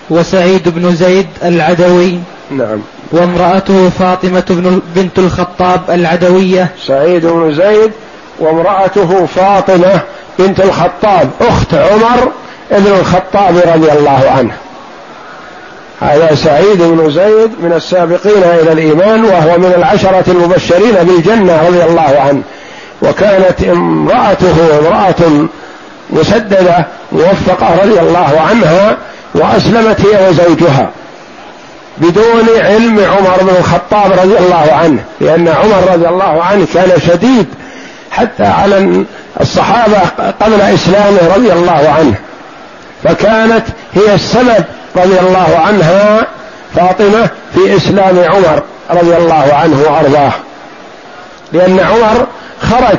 وسعيد 0.09 0.69
بن 0.69 0.95
زيد 0.95 1.27
العدوي. 1.43 2.19
نعم. 2.51 2.81
وامرأته 3.11 3.89
فاطمة 3.89 4.43
بن 4.49 4.81
بنت 4.95 5.19
الخطاب 5.19 5.81
العدوية. 5.89 6.67
سعيد 6.87 7.25
بن 7.25 7.53
زيد 7.53 7.91
وامرأته 8.39 9.25
فاطمة 9.25 9.99
بنت 10.39 10.59
الخطاب 10.59 11.29
أخت 11.41 11.73
عمر 11.73 12.31
بن 12.71 12.91
الخطاب 12.99 13.57
رضي 13.57 13.91
الله 13.91 14.31
عنه. 14.37 14.53
هذا 16.01 16.35
سعيد 16.35 16.77
بن 16.77 17.11
زيد 17.11 17.51
من 17.59 17.73
السابقين 17.75 18.43
إلى 18.43 18.71
الإيمان 18.71 19.25
وهو 19.25 19.57
من 19.57 19.73
العشرة 19.77 20.23
المبشرين 20.27 20.93
بالجنة 20.93 21.67
رضي 21.67 21.83
الله 21.83 22.19
عنه. 22.19 22.41
وكانت 23.01 23.63
امرأته 23.63 24.79
امرأة 24.79 25.47
مسددة 26.09 26.85
موفقة 27.11 27.83
رضي 27.83 27.99
الله 27.99 28.41
عنها 28.49 28.97
وأسلمت 29.35 30.01
هي 30.01 30.29
وزوجها. 30.29 30.89
بدون 31.97 32.45
علم 32.59 32.99
عمر 32.99 33.37
بن 33.41 33.55
الخطاب 33.59 34.11
رضي 34.11 34.37
الله 34.37 34.67
عنه 34.71 35.03
لأن 35.21 35.47
عمر 35.47 35.93
رضي 35.93 36.07
الله 36.07 36.43
عنه 36.43 36.67
كان 36.73 36.91
شديد 37.07 37.47
حتى 38.11 38.43
على 38.43 39.05
الصحابة 39.41 39.99
قبل 40.41 40.61
إسلامه 40.61 41.35
رضي 41.35 41.53
الله 41.53 41.95
عنه. 41.99 42.15
فكانت 43.03 43.63
هي 43.93 44.15
السبب 44.15 44.63
رضي 44.95 45.19
الله 45.19 45.61
عنها 45.65 46.27
فاطمة 46.75 47.29
في 47.53 47.77
إسلام 47.77 48.19
عمر 48.19 48.63
رضي 48.89 49.17
الله 49.17 49.53
عنه 49.53 49.81
وأرضاه. 49.81 50.31
لأن 51.53 51.79
عمر 51.79 52.27
خرج 52.61 52.97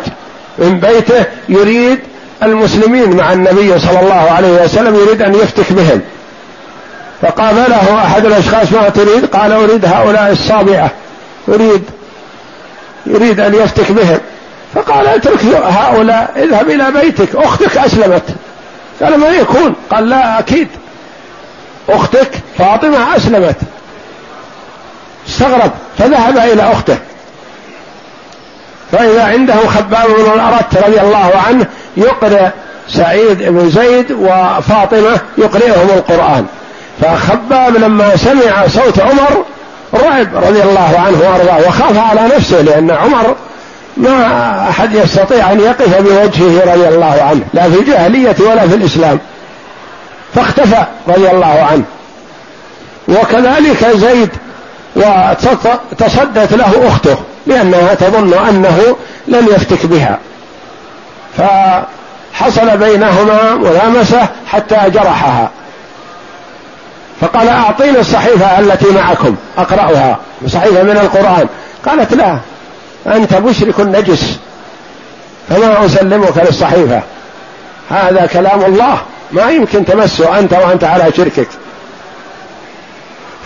من 0.58 0.80
بيته 0.80 1.24
يريد 1.48 1.98
المسلمين 2.42 3.16
مع 3.16 3.32
النبي 3.32 3.78
صلى 3.78 4.00
الله 4.00 4.30
عليه 4.30 4.62
وسلم 4.64 4.94
يريد 4.94 5.22
أن 5.22 5.34
يفتك 5.34 5.72
بهم. 5.72 6.00
فقابله 7.22 8.04
أحد 8.04 8.26
الأشخاص 8.26 8.72
ما 8.72 8.88
تريد 8.88 9.26
قال 9.26 9.52
أريد 9.52 9.84
هؤلاء 9.84 10.32
الصابئة 10.32 10.90
أريد 11.48 11.82
يريد 13.06 13.40
أن 13.40 13.54
يفتك 13.54 13.92
بهم. 13.92 14.20
فقال 14.74 15.06
اترك 15.06 15.44
هؤلاء 15.54 16.32
اذهب 16.36 16.70
إلى 16.70 16.90
بيتك 16.90 17.36
أختك 17.36 17.76
أسلمت. 17.76 18.22
قال 19.02 19.18
ما 19.18 19.28
يكون؟ 19.28 19.74
قال 19.90 20.08
لا 20.08 20.38
أكيد. 20.38 20.68
أختك 21.88 22.30
فاطمة 22.58 23.16
أسلمت. 23.16 23.56
استغرب 25.28 25.70
فذهب 25.98 26.38
إلى 26.38 26.72
أخته. 26.72 26.96
فإذا 28.92 29.24
عنده 29.24 29.54
خباب 29.54 30.06
بن 30.06 30.32
الأرت 30.32 30.76
رضي 30.86 31.00
الله 31.00 31.32
عنه 31.48 31.66
يقرأ 31.96 32.50
سعيد 32.88 33.42
بن 33.42 33.70
زيد 33.70 34.12
وفاطمة 34.12 35.20
يقرئهم 35.38 35.88
القرآن. 35.90 36.46
فخباب 37.00 37.76
لما 37.76 38.16
سمع 38.16 38.66
صوت 38.66 39.00
عمر 39.00 39.44
رعب 39.94 40.28
رضي 40.34 40.62
الله 40.62 41.02
عنه 41.06 41.18
وأرضاه 41.20 41.68
وخاف 41.68 41.98
على 41.98 42.20
نفسه 42.36 42.60
لأن 42.60 42.90
عمر 42.90 43.36
ما 43.96 44.68
أحد 44.70 44.94
يستطيع 44.94 45.52
أن 45.52 45.60
يقف 45.60 45.98
بوجهه 45.98 46.74
رضي 46.74 46.88
الله 46.88 47.22
عنه 47.22 47.40
لا 47.54 47.70
في 47.70 47.80
الجاهلية 47.80 48.36
ولا 48.40 48.68
في 48.68 48.74
الإسلام. 48.74 49.18
فاختفى 50.34 50.84
رضي 51.08 51.30
الله 51.30 51.66
عنه. 51.70 51.84
وكذلك 53.08 53.86
زيد 53.96 54.30
وتصدت 54.96 56.52
له 56.52 56.88
أخته 56.88 57.16
لانها 57.46 57.94
تظن 57.94 58.34
أنه 58.48 58.96
لن 59.28 59.46
يفتك 59.46 59.86
بها. 59.86 60.18
فحصل 61.38 62.76
بينهما 62.76 63.54
ملامسة 63.54 64.26
حتى 64.46 64.76
جرحها. 64.90 65.50
فقال 67.20 67.48
أعطيني 67.48 68.00
الصحيفة 68.00 68.58
التي 68.58 68.86
معكم 68.86 69.36
أقرأها. 69.58 70.18
صحيفة 70.46 70.82
من 70.82 70.90
القرآن. 70.90 71.48
قالت 71.86 72.14
لا 72.14 72.38
أنت 73.06 73.34
مشرك 73.34 73.80
نجس 73.80 74.38
فما 75.48 75.86
أسلمك 75.86 76.38
للصحيفة؟ 76.38 77.02
هذا 77.90 78.26
كلام 78.26 78.64
الله. 78.64 78.98
ما 79.32 79.50
يمكن 79.50 79.84
تمسه 79.84 80.38
أنت 80.38 80.52
وأنت 80.52 80.84
على 80.84 81.12
شركك. 81.16 81.48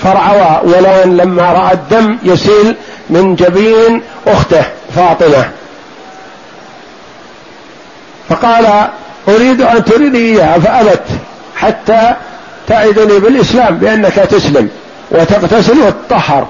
فرعوى 0.02 0.60
ولان 0.64 1.16
لما 1.16 1.42
رأى 1.42 1.72
الدم 1.72 2.18
يسيل 2.22 2.76
من 3.10 3.34
جبين 3.34 4.02
أخته 4.26 4.64
فاطمة. 4.96 5.50
فقال 8.28 8.88
أريد 9.28 9.60
أن 9.60 9.84
تريني 9.84 10.18
إياها 10.18 10.58
فأبت 10.58 11.02
حتى 11.56 12.14
تعدني 12.72 13.18
بالإسلام 13.18 13.78
بأنك 13.78 14.14
تسلم 14.14 14.68
وتغتسل 15.10 15.78
وتطهر. 15.78 16.46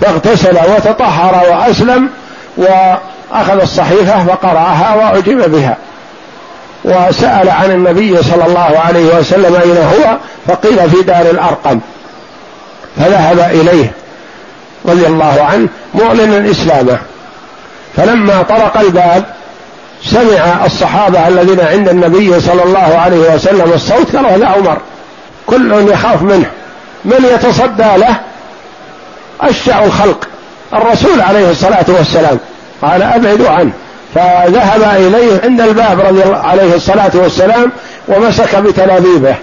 فاغتسل 0.00 0.56
وتطهر 0.56 1.50
وأسلم 1.50 2.08
وأخذ 2.56 3.60
الصحيفة 3.62 4.26
فقرأها 4.26 4.94
وأعجب 4.94 5.50
بها. 5.50 5.76
وسأل 6.84 7.50
عن 7.50 7.70
النبي 7.70 8.22
صلى 8.22 8.46
الله 8.46 8.78
عليه 8.78 9.18
وسلم 9.18 9.56
أين 9.56 9.76
هو 9.76 10.16
فقيل 10.46 10.90
في 10.90 11.02
دار 11.02 11.30
الأرقم. 11.30 11.80
فذهب 12.96 13.38
إليه 13.38 13.90
رضي 14.86 15.06
الله 15.06 15.46
عنه 15.52 15.68
معلنا 15.94 16.50
إسلامه 16.50 16.98
فلما 17.96 18.42
طرق 18.42 18.78
الباب 18.80 19.24
سمع 20.04 20.66
الصحابة 20.66 21.28
الذين 21.28 21.60
عند 21.60 21.88
النبي 21.88 22.40
صلى 22.40 22.62
الله 22.62 22.98
عليه 22.98 23.34
وسلم 23.34 23.72
الصوت 23.74 24.16
قالوا 24.16 24.30
هذا 24.30 24.46
عمر. 24.46 24.78
كل 25.46 25.88
يخاف 25.92 26.22
منه. 26.22 26.50
من 27.04 27.30
يتصدى 27.34 27.96
له؟ 27.96 28.16
أشجع 29.40 29.84
الخلق. 29.84 30.28
الرسول 30.74 31.20
عليه 31.20 31.50
الصلاة 31.50 31.84
والسلام. 31.88 32.38
قال 32.82 33.02
أبعدوا 33.02 33.48
عنه. 33.48 33.72
فذهب 34.14 34.82
إليه 34.82 35.40
عند 35.44 35.60
الباب 35.60 36.00
رضي 36.00 36.22
الله 36.22 36.38
عليه 36.38 36.74
الصلاة 36.74 37.10
والسلام 37.14 37.72
ومسك 38.08 38.56
بتلابيبه 38.56 39.34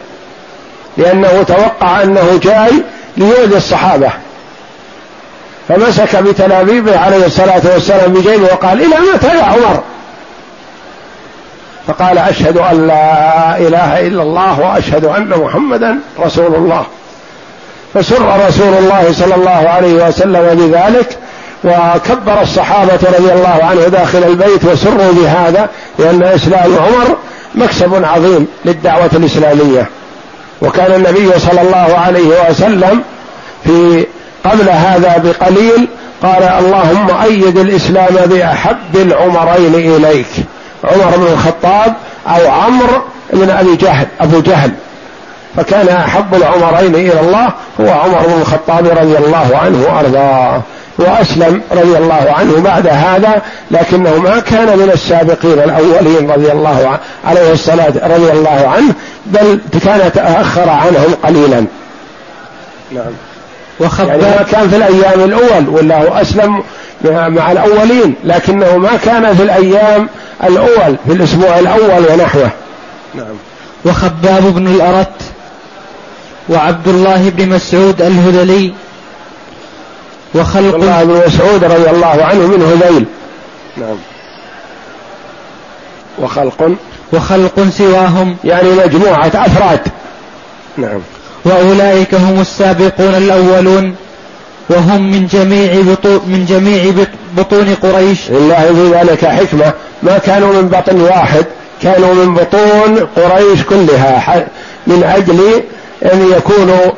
لأنه 0.97 1.43
توقع 1.43 2.03
أنه 2.03 2.39
جاي 2.43 2.71
ليؤذي 3.17 3.57
الصحابة. 3.57 4.09
فمسك 5.69 6.15
بتلابيبه 6.15 6.99
عليه 6.99 7.25
الصلاة 7.25 7.61
والسلام 7.73 8.13
بجيبه 8.13 8.43
وقال 8.43 8.81
إلى 8.81 8.95
متى 9.13 9.27
يا 9.27 9.43
عمر؟ 9.43 9.83
فقال 11.87 12.17
أشهد 12.17 12.57
أن 12.57 12.87
لا 12.87 13.57
إله 13.57 14.07
إلا 14.07 14.23
الله 14.23 14.59
وأشهد 14.59 15.05
أن 15.05 15.29
محمدا 15.29 15.99
رسول 16.19 16.55
الله. 16.55 16.85
فسر 17.93 18.47
رسول 18.47 18.73
الله 18.73 19.11
صلى 19.11 19.35
الله 19.35 19.69
عليه 19.69 20.07
وسلم 20.07 20.55
بذلك 20.55 21.17
وكبر 21.63 22.41
الصحابة 22.41 22.99
رضي 23.17 23.33
الله 23.33 23.59
عنه 23.63 23.87
داخل 23.87 24.23
البيت 24.23 24.65
وسروا 24.65 25.11
بهذا 25.11 25.69
لأن 25.99 26.23
إسلام 26.23 26.75
عمر 26.77 27.17
مكسب 27.55 28.05
عظيم 28.05 28.47
للدعوة 28.65 29.09
الإسلامية. 29.13 29.87
وكان 30.61 30.93
النبي 30.93 31.39
صلى 31.39 31.61
الله 31.61 31.97
عليه 31.97 32.49
وسلم 32.49 33.01
في 33.63 34.05
قبل 34.45 34.69
هذا 34.69 35.17
بقليل 35.17 35.87
قال 36.23 36.43
اللهم 36.43 37.07
أيد 37.23 37.57
الإسلام 37.57 38.15
بأحب 38.25 38.95
العمرين 38.95 39.75
إليك. 39.75 40.27
عمر 40.83 41.17
بن 41.17 41.27
الخطاب 41.33 41.93
أو 42.27 42.51
عمرو 42.51 43.01
بن 43.33 43.49
أبي 43.49 43.75
جهل 43.75 44.07
أبو 44.21 44.39
جهل. 44.39 44.71
فكان 45.57 45.87
أحب 45.87 46.35
العمرين 46.35 46.95
إلى 46.95 47.19
الله 47.19 47.49
هو 47.81 47.89
عمر 47.89 48.27
بن 48.27 48.41
الخطاب 48.41 48.87
رضي 48.87 49.17
الله 49.17 49.57
عنه 49.63 49.85
وأرضاه 49.87 50.61
وأسلم 50.97 51.61
رضي 51.71 51.97
الله 51.97 52.33
عنه 52.37 52.61
بعد 52.61 52.87
هذا 52.87 53.41
لكنه 53.71 54.17
ما 54.17 54.39
كان 54.39 54.79
من 54.79 54.89
السابقين 54.93 55.59
الأولين 55.59 56.31
رضي 56.31 56.51
الله 56.51 56.87
عنه 56.87 56.99
عليه 57.25 57.51
الصلاة 57.51 57.93
رضي 58.03 58.31
الله 58.31 58.73
عنه 58.75 58.93
بل 59.25 59.59
كان 59.85 60.11
تأخر 60.11 60.69
عنهم 60.69 61.15
قليلا. 61.23 61.65
نعم. 62.91 63.11
وخبر 63.79 64.07
يعني 64.07 64.21
ما 64.21 64.45
كان 64.51 64.69
في 64.69 64.75
الأيام 64.75 65.19
الأول 65.23 65.69
ولا 65.69 65.97
هو 66.03 66.13
أسلم 66.13 66.63
مع 67.03 67.51
الأولين 67.51 68.15
لكنه 68.23 68.77
ما 68.77 68.97
كان 68.97 69.35
في 69.35 69.43
الأيام 69.43 70.09
الأول 70.43 70.95
في 71.07 71.13
الأسبوع 71.13 71.59
الأول 71.59 72.11
ونحوه. 72.11 72.49
نعم. 73.15 73.35
وخباب 73.85 74.43
بن 74.43 74.67
الأرت 74.67 75.21
وعبد 76.49 76.87
الله 76.87 77.29
بن 77.29 77.49
مسعود 77.49 78.01
الهذلي 78.01 78.73
وخلق 80.35 80.75
الله 80.75 81.03
بن 81.03 81.23
مسعود 81.27 81.63
رضي 81.63 81.89
الله 81.89 82.25
عنه 82.25 82.47
من 82.47 82.63
هذيل. 82.63 83.05
نعم. 83.77 83.97
وخلق. 86.21 86.71
وخلق 87.13 87.69
سواهم. 87.77 88.37
يعني 88.43 88.69
مجموعة 88.69 89.31
أفراد. 89.35 89.79
نعم. 90.77 90.99
وأولئك 91.45 92.15
هم 92.15 92.41
السابقون 92.41 93.15
الأولون. 93.15 93.95
وهم 94.69 95.11
من 95.11 95.27
جميع 95.27 95.81
بطون 95.81 96.21
من 96.27 96.45
جميع 96.45 96.93
بطون 97.37 97.75
قريش. 97.75 98.31
لله 98.31 98.73
في 98.73 98.97
ذلك 98.97 99.25
حكمة. 99.25 99.73
ما 100.03 100.17
كانوا 100.17 100.61
من 100.61 100.67
بطن 100.69 101.01
واحد 101.01 101.45
كانوا 101.81 102.13
من 102.13 102.33
بطون 102.33 103.07
قريش 103.15 103.63
كلها 103.63 104.47
من 104.87 105.03
أجل 105.03 105.63
أن 106.13 106.31
يكونوا 106.37 106.91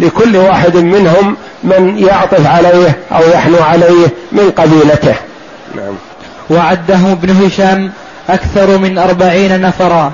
لكل 0.00 0.36
واحد 0.36 0.76
منهم 0.76 1.36
من 1.64 1.98
يعطف 1.98 2.46
عليه 2.46 2.96
أو 3.12 3.30
يحنو 3.30 3.58
عليه 3.58 4.06
من 4.32 4.50
قبيلته. 4.50 5.14
نعم. 5.74 5.94
وعدهم 6.50 7.10
ابن 7.10 7.30
هشام 7.30 7.92
أكثر 8.28 8.78
من 8.78 8.98
أربعين 8.98 9.60
نفرا. 9.60 10.12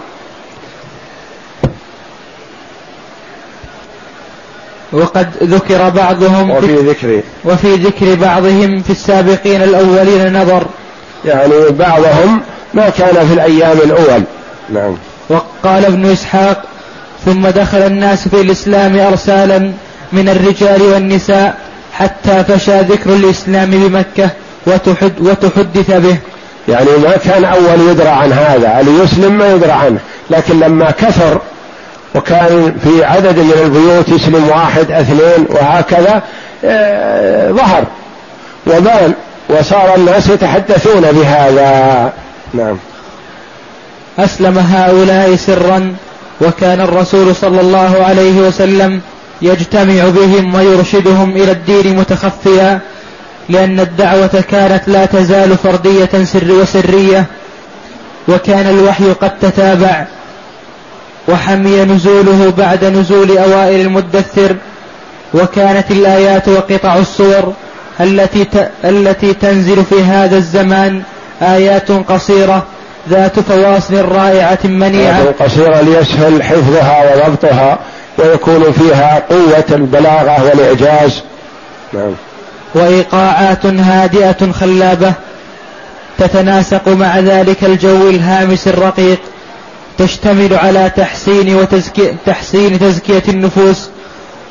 وقد 4.93 5.29
ذكر 5.43 5.89
بعضهم 5.89 6.51
وفي 6.51 6.77
ذكر 6.77 7.21
وفي 7.45 7.75
ذكر 7.75 8.15
بعضهم 8.15 8.83
في 8.83 8.91
السابقين 8.91 9.63
الأولين 9.63 10.43
نظر. 10.43 10.67
يعني 11.25 11.55
بعضهم 11.71 12.41
ما 12.75 12.89
كان 12.89 13.27
في 13.27 13.35
الأيام 13.35 13.79
الأول. 13.85 14.23
نعم. 14.73 14.97
وقال 15.29 15.85
ابن 15.85 16.07
إسحاق 16.07 16.63
ثم 17.25 17.49
دخل 17.49 17.79
الناس 17.79 18.29
في 18.29 18.41
الإسلام 18.41 18.99
أرسالا 18.99 19.73
من 20.13 20.29
الرجال 20.29 20.83
والنساء 20.83 21.59
حتى 21.93 22.45
فشى 22.45 22.81
ذكر 22.81 23.11
الإسلام 23.11 23.71
بمكة 23.71 24.31
وتحد 24.67 25.13
وتحدث 25.21 25.91
به. 25.91 26.17
يعني 26.69 26.91
ما 27.03 27.17
كان 27.25 27.45
أول 27.45 27.91
يدرى 27.91 28.09
عن 28.09 28.33
هذا 28.33 28.81
اللي 28.81 29.05
يسلم 29.05 29.39
ما 29.39 29.53
يدرى 29.53 29.73
عنه 29.73 29.99
لكن 30.31 30.61
لما 30.61 30.91
كثر 30.91 31.41
وكان 32.15 32.75
في 32.85 33.05
عدد 33.05 33.39
من 33.39 33.53
البيوت 33.65 34.09
يسلم 34.09 34.49
واحد 34.49 34.91
اثنين 34.91 35.47
وهكذا 35.51 36.23
آه، 36.65 37.51
ظهر. 37.51 37.85
وبان 38.67 39.13
وصار 39.49 39.95
الناس 39.97 40.29
يتحدثون 40.29 41.01
بهذا. 41.13 42.13
نعم. 42.55 42.77
أسلم 44.19 44.59
هؤلاء 44.59 45.37
سرا 45.37 45.95
وكان 46.41 46.81
الرسول 46.81 47.37
صلى 47.37 47.61
الله 47.61 48.05
عليه 48.05 48.41
وسلم 48.41 49.01
يجتمع 49.43 50.09
بهم 50.09 50.55
ويرشدهم 50.55 51.31
إلى 51.31 51.53
الدين 51.53 51.97
متخفيا 51.97 52.81
لأن 53.49 53.81
الدعوة 53.81 54.45
كانت 54.51 54.89
لا 54.89 55.07
تزال 55.07 55.57
فردية 55.59 56.25
سر 56.25 56.53
وسرية 56.53 57.25
وكان 58.29 58.67
الوحي 58.67 59.13
قد 59.13 59.39
تتابع. 59.39 60.07
وحمي 61.33 61.85
نزوله 61.85 62.53
بعد 62.59 62.85
نزول 62.85 63.39
أوائل 63.39 63.81
المدثر 63.81 64.57
وكانت 65.35 65.91
الآيات 65.91 66.49
وقطع 66.49 66.97
الصور 66.97 67.53
التي 68.01 68.47
التي 68.85 69.33
تنزل 69.33 69.85
في 69.85 70.03
هذا 70.03 70.37
الزمان 70.37 71.03
آيات 71.43 71.91
قصيرة 71.91 72.67
ذات 73.11 73.41
فواصل 73.41 74.05
رائعة 74.05 74.59
منيعة. 74.65 75.25
قصيرة 75.41 75.81
ليسهل 75.81 76.43
حفظها 76.43 77.15
وضبطها 77.15 77.79
ويكون 78.19 78.73
فيها 78.73 79.23
قوة 79.31 79.65
البلاغة 79.73 80.45
والإعجاز. 80.45 81.23
نعم. 81.93 82.13
وإيقاعات 82.75 83.67
هادئة 83.67 84.53
خلابة 84.53 85.13
تتناسق 86.19 86.89
مع 86.89 87.19
ذلك 87.19 87.65
الجو 87.65 88.09
الهامس 88.09 88.69
الرقيق. 88.69 89.19
تشتمل 90.01 90.55
على 90.55 90.91
تحسين 90.97 91.55
وتزكية 91.55 92.15
تحسين 92.27 92.79
تزكية 92.79 93.23
النفوس 93.29 93.89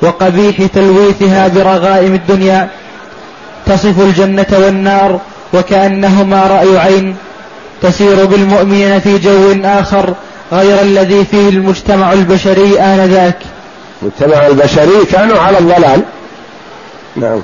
وقبيح 0.01 0.65
تلويثها 0.73 1.47
برغائم 1.47 2.13
الدنيا. 2.13 2.69
تصف 3.65 4.01
الجنة 4.01 4.45
والنار 4.51 5.19
وكأنهما 5.53 6.41
رأي 6.47 6.77
عين. 6.77 7.15
تسير 7.81 8.25
بالمؤمنين 8.25 8.99
في 8.99 9.17
جو 9.17 9.55
آخر 9.63 10.13
غير 10.51 10.81
الذي 10.81 11.25
فيه 11.25 11.49
المجتمع 11.49 12.13
البشري 12.13 12.79
آنذاك. 12.79 13.37
المجتمع 14.01 14.47
البشري 14.47 15.05
كانوا 15.11 15.39
على 15.39 15.57
الضلال. 15.59 16.01
نعم. 17.15 17.41